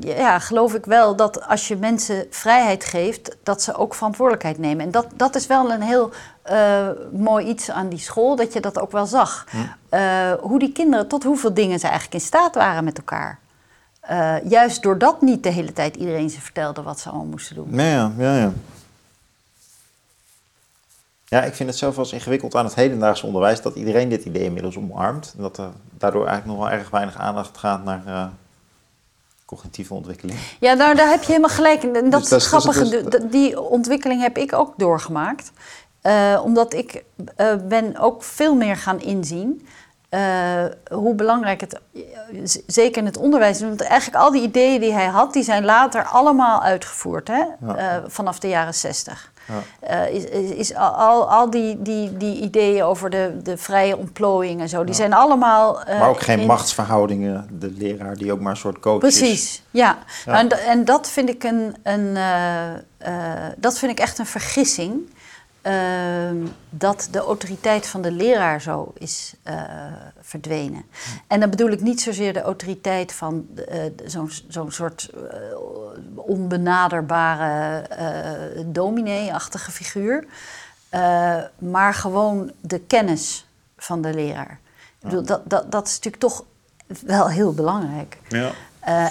ja, 0.00 0.38
geloof 0.38 0.74
ik 0.74 0.84
wel 0.84 1.16
dat 1.16 1.46
als 1.46 1.68
je 1.68 1.76
mensen 1.76 2.26
vrijheid 2.30 2.84
geeft, 2.84 3.36
dat 3.42 3.62
ze 3.62 3.74
ook 3.74 3.94
verantwoordelijkheid 3.94 4.58
nemen. 4.58 4.84
En 4.84 4.90
dat, 4.90 5.06
dat 5.14 5.34
is 5.34 5.46
wel 5.46 5.72
een 5.72 5.82
heel 5.82 6.10
eh, 6.42 6.88
mooi 7.12 7.46
iets 7.46 7.70
aan 7.70 7.88
die 7.88 7.98
school, 7.98 8.36
dat 8.36 8.52
je 8.52 8.60
dat 8.60 8.78
ook 8.78 8.92
wel 8.92 9.06
zag. 9.06 9.46
Eh, 9.88 10.32
hoe 10.40 10.58
die 10.58 10.72
kinderen, 10.72 11.08
tot 11.08 11.24
hoeveel 11.24 11.54
dingen 11.54 11.78
ze 11.78 11.86
eigenlijk 11.86 12.14
in 12.14 12.26
staat 12.26 12.54
waren 12.54 12.84
met 12.84 12.96
elkaar. 12.96 13.38
Eh, 14.00 14.34
juist 14.48 14.82
doordat 14.82 15.20
niet 15.20 15.42
de 15.42 15.50
hele 15.50 15.72
tijd 15.72 15.96
iedereen 15.96 16.30
ze 16.30 16.40
vertelde 16.40 16.82
wat 16.82 17.00
ze 17.00 17.08
allemaal 17.08 17.26
moesten 17.26 17.54
doen. 17.54 17.68
Ja, 17.70 18.12
ja, 18.18 18.36
ja, 18.36 18.52
ja. 21.28 21.42
Ik 21.42 21.54
vind 21.54 21.68
het 21.68 21.78
zelf 21.78 21.94
wel 21.96 22.04
eens 22.04 22.12
ingewikkeld 22.14 22.54
aan 22.54 22.64
het 22.64 22.74
hedendaagse 22.74 23.26
onderwijs 23.26 23.62
dat 23.62 23.74
iedereen 23.74 24.08
dit 24.08 24.24
idee 24.24 24.42
inmiddels 24.44 24.76
omarmt. 24.76 25.32
En 25.36 25.42
dat 25.42 25.58
er 25.58 25.68
daardoor 25.98 26.26
eigenlijk 26.26 26.58
nog 26.58 26.68
wel 26.68 26.78
erg 26.78 26.90
weinig 26.90 27.16
aandacht 27.16 27.58
gaat 27.58 27.84
naar 27.84 28.02
eh, 28.06 28.24
cognitieve 29.44 29.94
ontwikkeling. 29.94 30.38
Ja, 30.60 30.72
nou, 30.74 30.94
daar 30.94 31.08
heb 31.10 31.20
je 31.20 31.26
helemaal 31.26 31.50
gelijk. 31.50 31.82
En 31.82 32.10
dat 32.10 32.20
Dus 32.20 32.22
is 32.22 32.28
dat 32.28 32.30
het 32.30 32.42
is- 32.42 32.50
dat 32.50 32.74
grappige. 32.74 33.02
dat 33.10 33.14
is- 33.22 33.28
d- 33.28 33.32
die 33.32 33.60
ontwikkeling 33.60 34.20
heb 34.20 34.36
ik 34.38 34.52
ook 34.52 34.74
doorgemaakt. 34.76 35.52
Eh, 36.00 36.40
omdat 36.44 36.74
ik 36.74 37.04
eh, 37.36 37.54
ben 37.68 37.98
ook 37.98 38.22
veel 38.22 38.54
meer 38.54 38.76
gaan 38.76 39.00
inzien 39.00 39.66
hoe 40.90 41.14
belangrijk 41.14 41.60
het, 41.60 41.80
zeker 42.66 42.98
in 42.98 43.06
het 43.06 43.16
onderwijs, 43.16 43.56
is. 43.56 43.62
want 43.62 43.80
eigenlijk 43.80 44.22
al 44.24 44.30
die 44.30 44.42
ideeën 44.42 44.80
die 44.80 44.92
hij 44.92 45.06
had, 45.06 45.32
die 45.32 45.42
zijn 45.42 45.64
later 45.64 46.04
allemaal 46.04 46.62
uitgevoerd, 46.62 47.28
hè? 47.28 47.44
Ja. 47.66 48.02
Vanaf 48.06 48.38
de 48.38 48.48
jaren 48.48 48.74
zestig. 48.74 49.32
Ja. 49.48 49.62
Eh, 50.06 50.14
is, 50.14 50.24
is, 50.24 50.50
is 50.50 50.74
al, 50.74 51.30
al, 51.30 51.50
die, 51.50 51.82
die, 51.82 52.16
die 52.16 52.40
ideeën 52.40 52.82
over 52.82 53.10
de, 53.10 53.36
de 53.42 53.56
vrije 53.56 53.96
ontplooiing 53.96 54.60
en 54.60 54.68
zo, 54.68 54.84
die 54.84 54.94
zijn 54.94 55.12
allemaal... 55.12 55.82
eh, 55.82 55.98
maar 56.00 56.08
ook 56.08 56.20
geen 56.20 56.40
in- 56.40 56.46
machtsverhoudingen. 56.46 57.48
De 57.58 57.70
leraar 57.78 58.16
die 58.16 58.32
ook 58.32 58.40
maar 58.40 58.50
een 58.50 58.56
soort 58.56 58.78
coach 58.80 59.02
is. 59.02 59.18
Precies, 59.18 59.62
ja. 59.70 59.98
Ja. 60.24 60.32
Nou, 60.32 60.38
en, 60.48 60.58
en 60.66 60.84
dat 60.84 61.08
vind 61.10 61.28
ik 61.28 61.42
een, 61.44 61.76
een 61.82 62.16
eh, 62.16 63.46
dat 63.56 63.78
vind 63.78 63.92
ik 63.92 64.00
echt 64.00 64.18
een 64.18 64.26
vergissing. 64.26 65.14
Ehm, 65.66 66.36
dat 66.70 67.08
de 67.10 67.18
autoriteit 67.18 67.86
van 67.86 68.02
de 68.02 68.10
leraar 68.10 68.60
zo 68.60 68.92
is 68.98 69.34
eh, 69.42 69.62
verdwenen. 70.20 70.84
En 71.26 71.40
dan 71.40 71.50
bedoel 71.50 71.70
ik 71.70 71.80
niet 71.80 72.00
zozeer 72.00 72.32
de 72.32 72.40
autoriteit 72.40 73.12
van 73.12 73.46
eh, 73.68 73.80
zo'n 74.48 74.72
soort 74.72 75.10
eh, 75.14 75.20
onbenaderbare 76.14 77.86
dominee-achtige 78.66 79.70
figuur, 79.70 80.26
maar 81.58 81.94
gewoon 81.94 82.52
de 82.60 82.80
kennis 82.80 83.46
van 83.76 84.02
de 84.02 84.14
leraar. 84.14 84.60
Ik 84.98 85.08
bedoel, 85.08 85.22
dat, 85.22 85.40
dat, 85.44 85.72
dat 85.72 85.86
is 85.86 85.94
natuurlijk 85.94 86.22
toch 86.22 86.44
wel 87.02 87.28
heel 87.28 87.54
belangrijk. 87.54 88.18
Ja. 88.28 88.50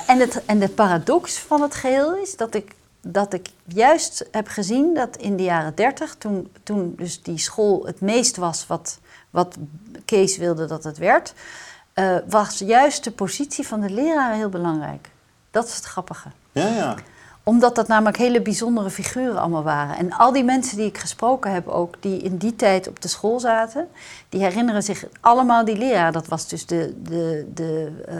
En, 0.07 0.19
het, 0.19 0.45
en 0.45 0.59
de 0.59 0.69
paradox 0.69 1.39
van 1.39 1.61
het 1.61 1.75
geheel 1.75 2.15
is 2.15 2.37
dat 2.37 2.53
ik, 2.53 2.71
dat 3.07 3.33
ik 3.33 3.49
juist 3.63 4.27
heb 4.31 4.47
gezien 4.47 4.93
dat 4.93 5.17
in 5.17 5.37
de 5.37 5.43
jaren 5.43 5.75
dertig, 5.75 6.15
toen, 6.15 6.51
toen 6.63 6.93
dus 6.97 7.21
die 7.21 7.37
school 7.37 7.85
het 7.85 8.01
meest 8.01 8.35
was 8.35 8.67
wat, 8.67 8.99
wat 9.29 9.57
Kees 10.05 10.37
wilde 10.37 10.65
dat 10.65 10.83
het 10.83 10.97
werd, 10.97 11.33
eh, 11.93 12.17
was 12.27 12.59
juist 12.59 13.03
de 13.03 13.11
positie 13.11 13.67
van 13.67 13.79
de 13.81 13.89
leraar 13.89 14.33
heel 14.33 14.49
belangrijk. 14.49 15.09
Dat 15.51 15.67
is 15.67 15.75
het 15.75 15.85
grappige 15.85 16.29
Ja, 16.51 16.67
ja. 16.67 16.95
Omdat 17.47 17.75
dat 17.75 17.87
namelijk 17.87 18.17
hele 18.17 18.41
bijzondere 18.41 18.89
figuren 18.89 19.37
allemaal 19.39 19.63
waren. 19.63 19.97
En 19.97 20.11
al 20.13 20.31
die 20.31 20.43
mensen 20.43 20.77
die 20.77 20.85
ik 20.85 20.97
gesproken 20.97 21.51
heb 21.51 21.67
ook, 21.67 21.95
die 21.99 22.17
in 22.21 22.37
die 22.37 22.55
tijd 22.55 22.87
op 22.87 23.01
de 23.01 23.07
school 23.07 23.39
zaten, 23.39 23.87
die 24.29 24.41
herinneren 24.41 24.83
zich 24.83 25.05
allemaal 25.19 25.65
die 25.65 25.77
leraar. 25.77 26.11
Dat 26.11 26.27
was 26.27 26.47
dus 26.47 26.65
de, 26.65 26.93
de, 27.03 27.47
de 27.53 27.91
eh, 28.07 28.15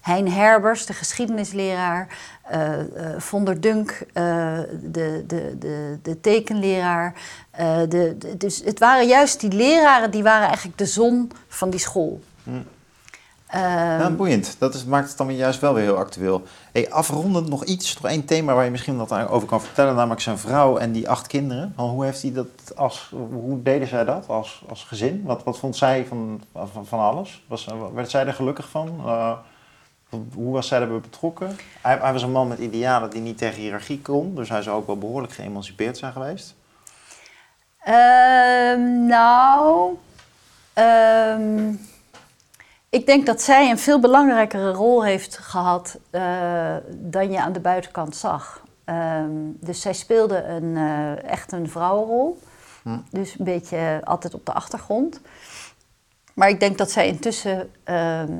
Hein 0.00 0.32
Herbers, 0.32 0.86
de 0.86 0.92
geschiedenisleraar, 0.92 2.08
eh 2.42 2.80
eh, 2.80 2.86
Von 3.18 3.44
der 3.44 3.60
Dunk, 3.60 4.06
eh, 4.12 4.58
de, 4.82 5.24
de, 5.26 5.56
de, 5.58 5.98
de 6.02 6.20
tekenleraar. 6.20 7.14
Eh, 7.50 7.76
de- 7.88 8.16
dus 8.38 8.62
het 8.64 8.78
waren 8.78 9.06
juist 9.06 9.40
die 9.40 9.52
leraren, 9.52 10.10
die 10.10 10.22
waren 10.22 10.46
eigenlijk 10.46 10.78
de 10.78 10.86
zon 10.86 11.32
van 11.48 11.70
die 11.70 11.80
school. 11.80 12.20
Hm. 12.44 12.50
Ehm, 13.52 14.00
Ja, 14.00 14.10
boeiend. 14.10 14.56
Dat 14.58 14.74
is, 14.74 14.84
maakt 14.84 15.08
het 15.08 15.16
dan 15.16 15.26
weer 15.26 15.36
juist 15.36 15.60
wel 15.60 15.74
weer 15.74 15.82
heel 15.82 15.96
actueel. 15.96 16.42
Hey, 16.72 16.90
afrondend 16.90 17.48
nog 17.48 17.64
iets, 17.64 17.94
nog 17.94 18.10
één 18.10 18.24
thema 18.24 18.54
waar 18.54 18.64
je 18.64 18.70
misschien 18.70 18.96
wat 18.96 19.28
over 19.28 19.48
kan 19.48 19.60
vertellen, 19.60 19.94
namelijk 19.94 20.20
zijn 20.20 20.38
vrouw 20.38 20.76
en 20.76 20.92
die 20.92 21.08
acht 21.08 21.26
kinderen. 21.26 21.72
Hoe 21.76 22.04
heeft 22.04 22.22
hij 22.22 22.32
dat 22.32 22.46
als, 22.76 23.12
hoe 23.32 23.62
deden 23.62 23.88
zij 23.88 24.04
dat 24.04 24.28
als, 24.28 24.62
als 24.68 24.84
gezin? 24.84 25.22
Wat, 25.24 25.42
wat 25.44 25.58
vond 25.58 25.76
zij 25.76 26.04
van, 26.08 26.42
van, 26.72 26.86
van 26.86 26.98
alles? 26.98 27.44
Was, 27.48 27.68
werd 27.94 28.10
zij 28.10 28.26
er 28.26 28.34
gelukkig 28.34 28.68
van? 28.68 29.00
Eh, 29.06 29.32
hoe 30.34 30.52
was 30.52 30.68
zij 30.68 30.80
erbij 30.80 31.00
betrokken? 31.00 31.56
Hij, 31.80 31.98
hij 32.00 32.12
was 32.12 32.22
een 32.22 32.30
man 32.32 32.48
met 32.48 32.58
idealen 32.58 33.10
die 33.10 33.20
niet 33.20 33.38
tegen 33.38 33.60
hiërarchie 33.60 34.00
kon, 34.00 34.34
dus 34.34 34.48
hij 34.48 34.62
zou 34.62 34.76
ook 34.76 34.86
wel 34.86 34.98
behoorlijk 34.98 35.32
geëmancipeerd 35.32 35.98
zijn 35.98 36.12
geweest. 36.12 36.54
Ehm, 37.78 39.06
nou, 39.06 39.90
ehm, 40.72 41.72
ik 42.92 43.06
denk 43.06 43.26
dat 43.26 43.42
zij 43.42 43.70
een 43.70 43.78
veel 43.78 44.00
belangrijkere 44.00 44.72
rol 44.72 45.04
heeft 45.04 45.38
gehad 45.38 45.98
eh, 46.10 46.76
dan 46.88 47.30
je 47.30 47.40
aan 47.40 47.52
de 47.52 47.60
buitenkant 47.60 48.16
zag. 48.16 48.62
Ehm, 48.84 49.30
dus 49.60 49.80
zij 49.80 49.92
speelde 49.92 50.44
een, 50.44 50.76
eh, 50.76 51.24
echt 51.30 51.52
een 51.52 51.68
vrouwenrol. 51.68 52.38
Hm. 52.82 52.98
Dus 53.10 53.38
een 53.38 53.44
beetje 53.44 54.00
altijd 54.04 54.34
op 54.34 54.46
de 54.46 54.52
achtergrond. 54.52 55.20
Maar 56.34 56.48
ik 56.48 56.60
denk 56.60 56.78
dat 56.78 56.90
zij 56.90 57.06
intussen 57.06 57.70
ehm, 57.84 58.32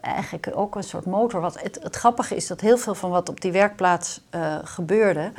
eigenlijk 0.00 0.50
ook 0.54 0.74
een 0.74 0.82
soort 0.82 1.06
motor 1.06 1.40
was. 1.40 1.54
Het, 1.60 1.78
het 1.82 1.96
grappige 1.96 2.36
is 2.36 2.46
dat 2.46 2.60
heel 2.60 2.78
veel 2.78 2.94
van 2.94 3.10
wat 3.10 3.28
op 3.28 3.40
die 3.40 3.52
werkplaats 3.52 4.20
eh, 4.30 4.58
gebeurde, 4.64 5.32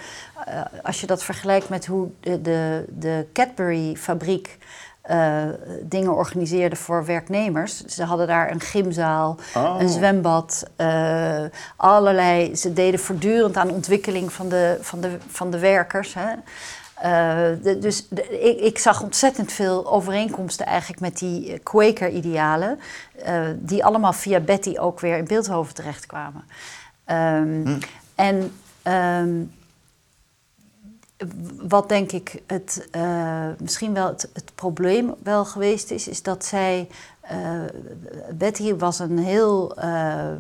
eh, 0.46 0.62
als 0.84 1.02
je 1.02 1.08
dat 1.08 1.24
vergelijkt 1.24 1.70
met 1.70 1.86
hoe 1.86 2.10
de, 2.20 2.42
de, 2.42 2.86
de 2.90 3.28
Cadbury-fabriek 3.34 4.58
eh, 5.12 5.44
dingen 5.84 6.14
organiseerde 6.16 6.76
voor 6.76 7.06
werknemers. 7.06 7.86
Ze 7.86 8.04
hadden 8.04 8.28
daar 8.28 8.52
een 8.52 8.60
gymzaal, 8.60 9.38
Oh. 9.56 9.76
een 9.80 9.90
zwembad, 9.90 10.64
eh, 10.76 11.44
allerlei. 11.76 12.56
Ze 12.56 12.74
deden 12.74 13.00
voortdurend 13.00 13.58
aan 13.58 13.70
ontwikkeling 13.72 14.34
van 14.34 14.50
de, 14.50 14.78
van 14.82 15.02
de, 15.02 15.18
van 15.28 15.52
de 15.52 15.60
werkers. 15.60 16.14
Hè. 16.14 16.30
Eh, 16.96 17.64
de- 17.64 17.78
dus 17.80 18.08
de- 18.10 18.40
ik, 18.40 18.60
ik 18.60 18.78
zag 18.80 19.02
ontzettend 19.04 19.52
veel 19.52 19.92
overeenkomsten 19.92 20.66
eigenlijk 20.66 21.02
met 21.02 21.18
die 21.18 21.60
Quaker-idealen, 21.60 22.80
die 23.56 23.86
allemaal 23.86 24.14
via 24.14 24.40
Betty 24.40 24.76
ook 24.80 25.00
weer 25.00 25.18
in 25.18 25.26
Beeldhoven 25.28 25.74
terechtkwamen. 25.74 26.44
Ehm, 27.06 27.62
Hm. 27.64 27.78
En 28.16 28.52
ehm, 28.84 29.30
wat 31.58 31.90
denk 31.90 32.12
ik 32.12 32.42
het, 32.48 32.88
eh, 32.92 33.48
misschien 33.58 33.94
wel 33.94 34.08
het, 34.08 34.52
probleem 34.56 35.14
wel 35.24 35.46
geweest 35.46 35.92
is, 35.92 36.08
is 36.08 36.24
dat 36.24 36.46
zij, 36.46 36.88
eh, 37.22 37.40
Betty 38.32 38.76
was 38.76 39.00
een 39.00 39.18
heel, 39.18 39.76
eh, 39.76 40.32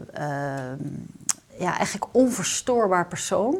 ja, 1.57 1.77
eigenlijk 1.77 2.05
onverstoorbaar 2.11 3.07
persoon, 3.07 3.57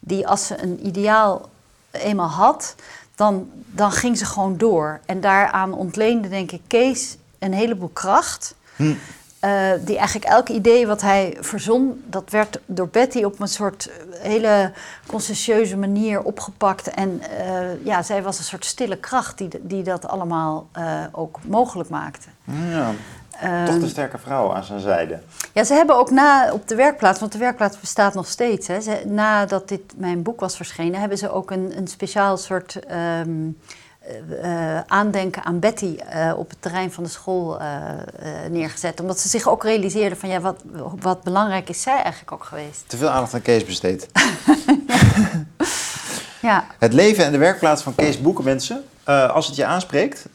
die 0.00 0.26
als 0.26 0.46
ze 0.46 0.62
een 0.62 0.86
ideaal 0.86 1.48
eenmaal 1.90 2.28
had, 2.28 2.74
dan, 3.14 3.50
dan 3.66 3.92
ging 3.92 4.18
ze 4.18 4.24
gewoon 4.24 4.56
door. 4.56 5.00
En 5.06 5.20
daaraan 5.20 5.72
ontleende, 5.72 6.28
denk 6.28 6.52
ik, 6.52 6.62
Kees 6.66 7.16
een 7.38 7.52
heleboel 7.52 7.90
kracht. 7.92 8.54
Hm. 8.76 8.94
Eh, 9.40 9.70
die 9.84 9.96
eigenlijk 9.96 10.30
elk 10.30 10.48
idee 10.48 10.86
wat 10.86 11.00
hij 11.00 11.36
verzon, 11.40 12.04
dat 12.06 12.30
werd 12.30 12.60
door 12.66 12.88
Betty 12.88 13.22
op 13.22 13.40
een 13.40 13.48
soort 13.48 13.90
eh, 13.90 14.20
hele 14.20 14.72
conscientieuze 15.06 15.76
manier 15.76 16.22
opgepakt. 16.22 16.88
En 16.88 17.20
eh, 17.38 17.84
ja, 17.84 18.02
zij 18.02 18.22
was 18.22 18.38
een 18.38 18.44
soort 18.44 18.64
stille 18.64 18.96
kracht 18.96 19.38
die, 19.38 19.48
die 19.62 19.82
dat 19.82 20.08
allemaal 20.08 20.68
ook 21.12 21.38
mogelijk 21.44 21.88
maakte. 21.88 22.28
Ja, 22.70 22.92
Ehm, 23.40 23.64
toch 23.64 23.78
de 23.78 23.88
sterke 23.88 24.18
vrouw 24.18 24.54
aan 24.54 24.64
zijn 24.64 24.80
zijde. 24.80 25.18
ja, 25.52 25.64
ze 25.64 25.74
hebben 25.74 25.96
ook 25.96 26.10
na 26.10 26.52
op 26.52 26.68
de 26.68 26.74
werkplaats, 26.74 27.20
want 27.20 27.32
de 27.32 27.38
werkplaats 27.38 27.80
bestaat 27.80 28.14
nog 28.14 28.26
steeds. 28.26 28.66
Hè, 28.66 28.80
ze, 28.80 29.02
nadat 29.06 29.68
dit 29.68 29.80
mijn 29.96 30.22
boek 30.22 30.40
was 30.40 30.56
verschenen, 30.56 31.00
hebben 31.00 31.18
ze 31.18 31.30
ook 31.30 31.50
een, 31.50 31.76
een 31.76 31.86
speciaal 31.86 32.36
soort 32.36 32.84
ehm, 32.86 33.48
eh, 34.42 34.80
aandenken 34.80 35.44
aan 35.44 35.58
Betty 35.58 35.96
eh, 35.96 36.32
op 36.36 36.48
het 36.48 36.62
terrein 36.62 36.92
van 36.92 37.04
de 37.04 37.10
school 37.10 37.60
eh, 37.60 37.66
neergezet. 38.50 39.00
Omdat 39.00 39.18
ze 39.18 39.28
zich 39.28 39.48
ook 39.48 39.64
realiseerden 39.64 40.18
van 40.18 40.28
ja, 40.28 40.40
wat, 40.40 40.62
wat 41.00 41.22
belangrijk 41.22 41.68
is 41.68 41.82
zij 41.82 42.02
eigenlijk 42.02 42.32
ook 42.32 42.44
geweest. 42.44 42.84
Te 42.86 42.96
veel 42.96 43.08
aandacht 43.08 43.34
aan 43.34 43.42
Kees 43.42 43.64
besteed. 43.64 44.08
Ja, 46.42 46.66
Het 46.78 46.92
leven 46.92 47.24
en 47.24 47.32
de 47.32 47.38
werkplaats 47.38 47.82
van 47.82 47.94
Kees 47.94 48.20
Boekenmensen. 48.20 48.84
Eh, 49.04 49.30
als 49.30 49.46
het 49.46 49.56
je 49.56 49.64
aanspreekt, 49.64 50.26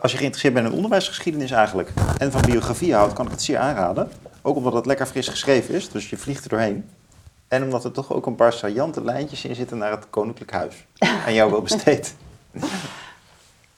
als 0.00 0.12
je 0.12 0.18
geïnteresseerd 0.18 0.54
bent 0.54 0.66
in 0.66 0.72
onderwijsgeschiedenis 0.72 1.50
eigenlijk... 1.50 1.90
en 2.18 2.32
van 2.32 2.40
biografie 2.40 2.94
houdt, 2.94 3.12
kan 3.12 3.24
ik 3.24 3.30
het 3.30 3.42
zeer 3.42 3.58
aanraden. 3.58 4.10
Ook 4.42 4.56
omdat 4.56 4.72
het 4.72 4.86
lekker 4.86 5.06
fris 5.06 5.28
geschreven 5.28 5.74
is, 5.74 5.90
dus 5.90 6.10
je 6.10 6.16
vliegt 6.16 6.44
er 6.44 6.50
doorheen. 6.50 6.88
En 7.48 7.62
omdat 7.62 7.84
er 7.84 7.92
toch 7.92 8.12
ook 8.12 8.26
een 8.26 8.34
paar 8.34 8.52
saillante 8.52 9.04
lijntjes 9.04 9.44
in 9.44 9.54
zitten 9.54 9.78
naar 9.78 9.90
het 9.90 10.06
Koninklijk 10.10 10.52
Huis. 10.52 10.86
Aan 11.26 11.34
jou 11.34 11.50
wel 11.50 11.62
besteed. 11.62 12.14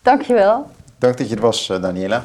Dankjewel. 0.02 0.70
Dank 0.98 1.18
dat 1.18 1.28
je 1.28 1.34
er 1.34 1.40
was, 1.40 1.68
eh, 1.68 1.82
Daniela. 1.82 2.22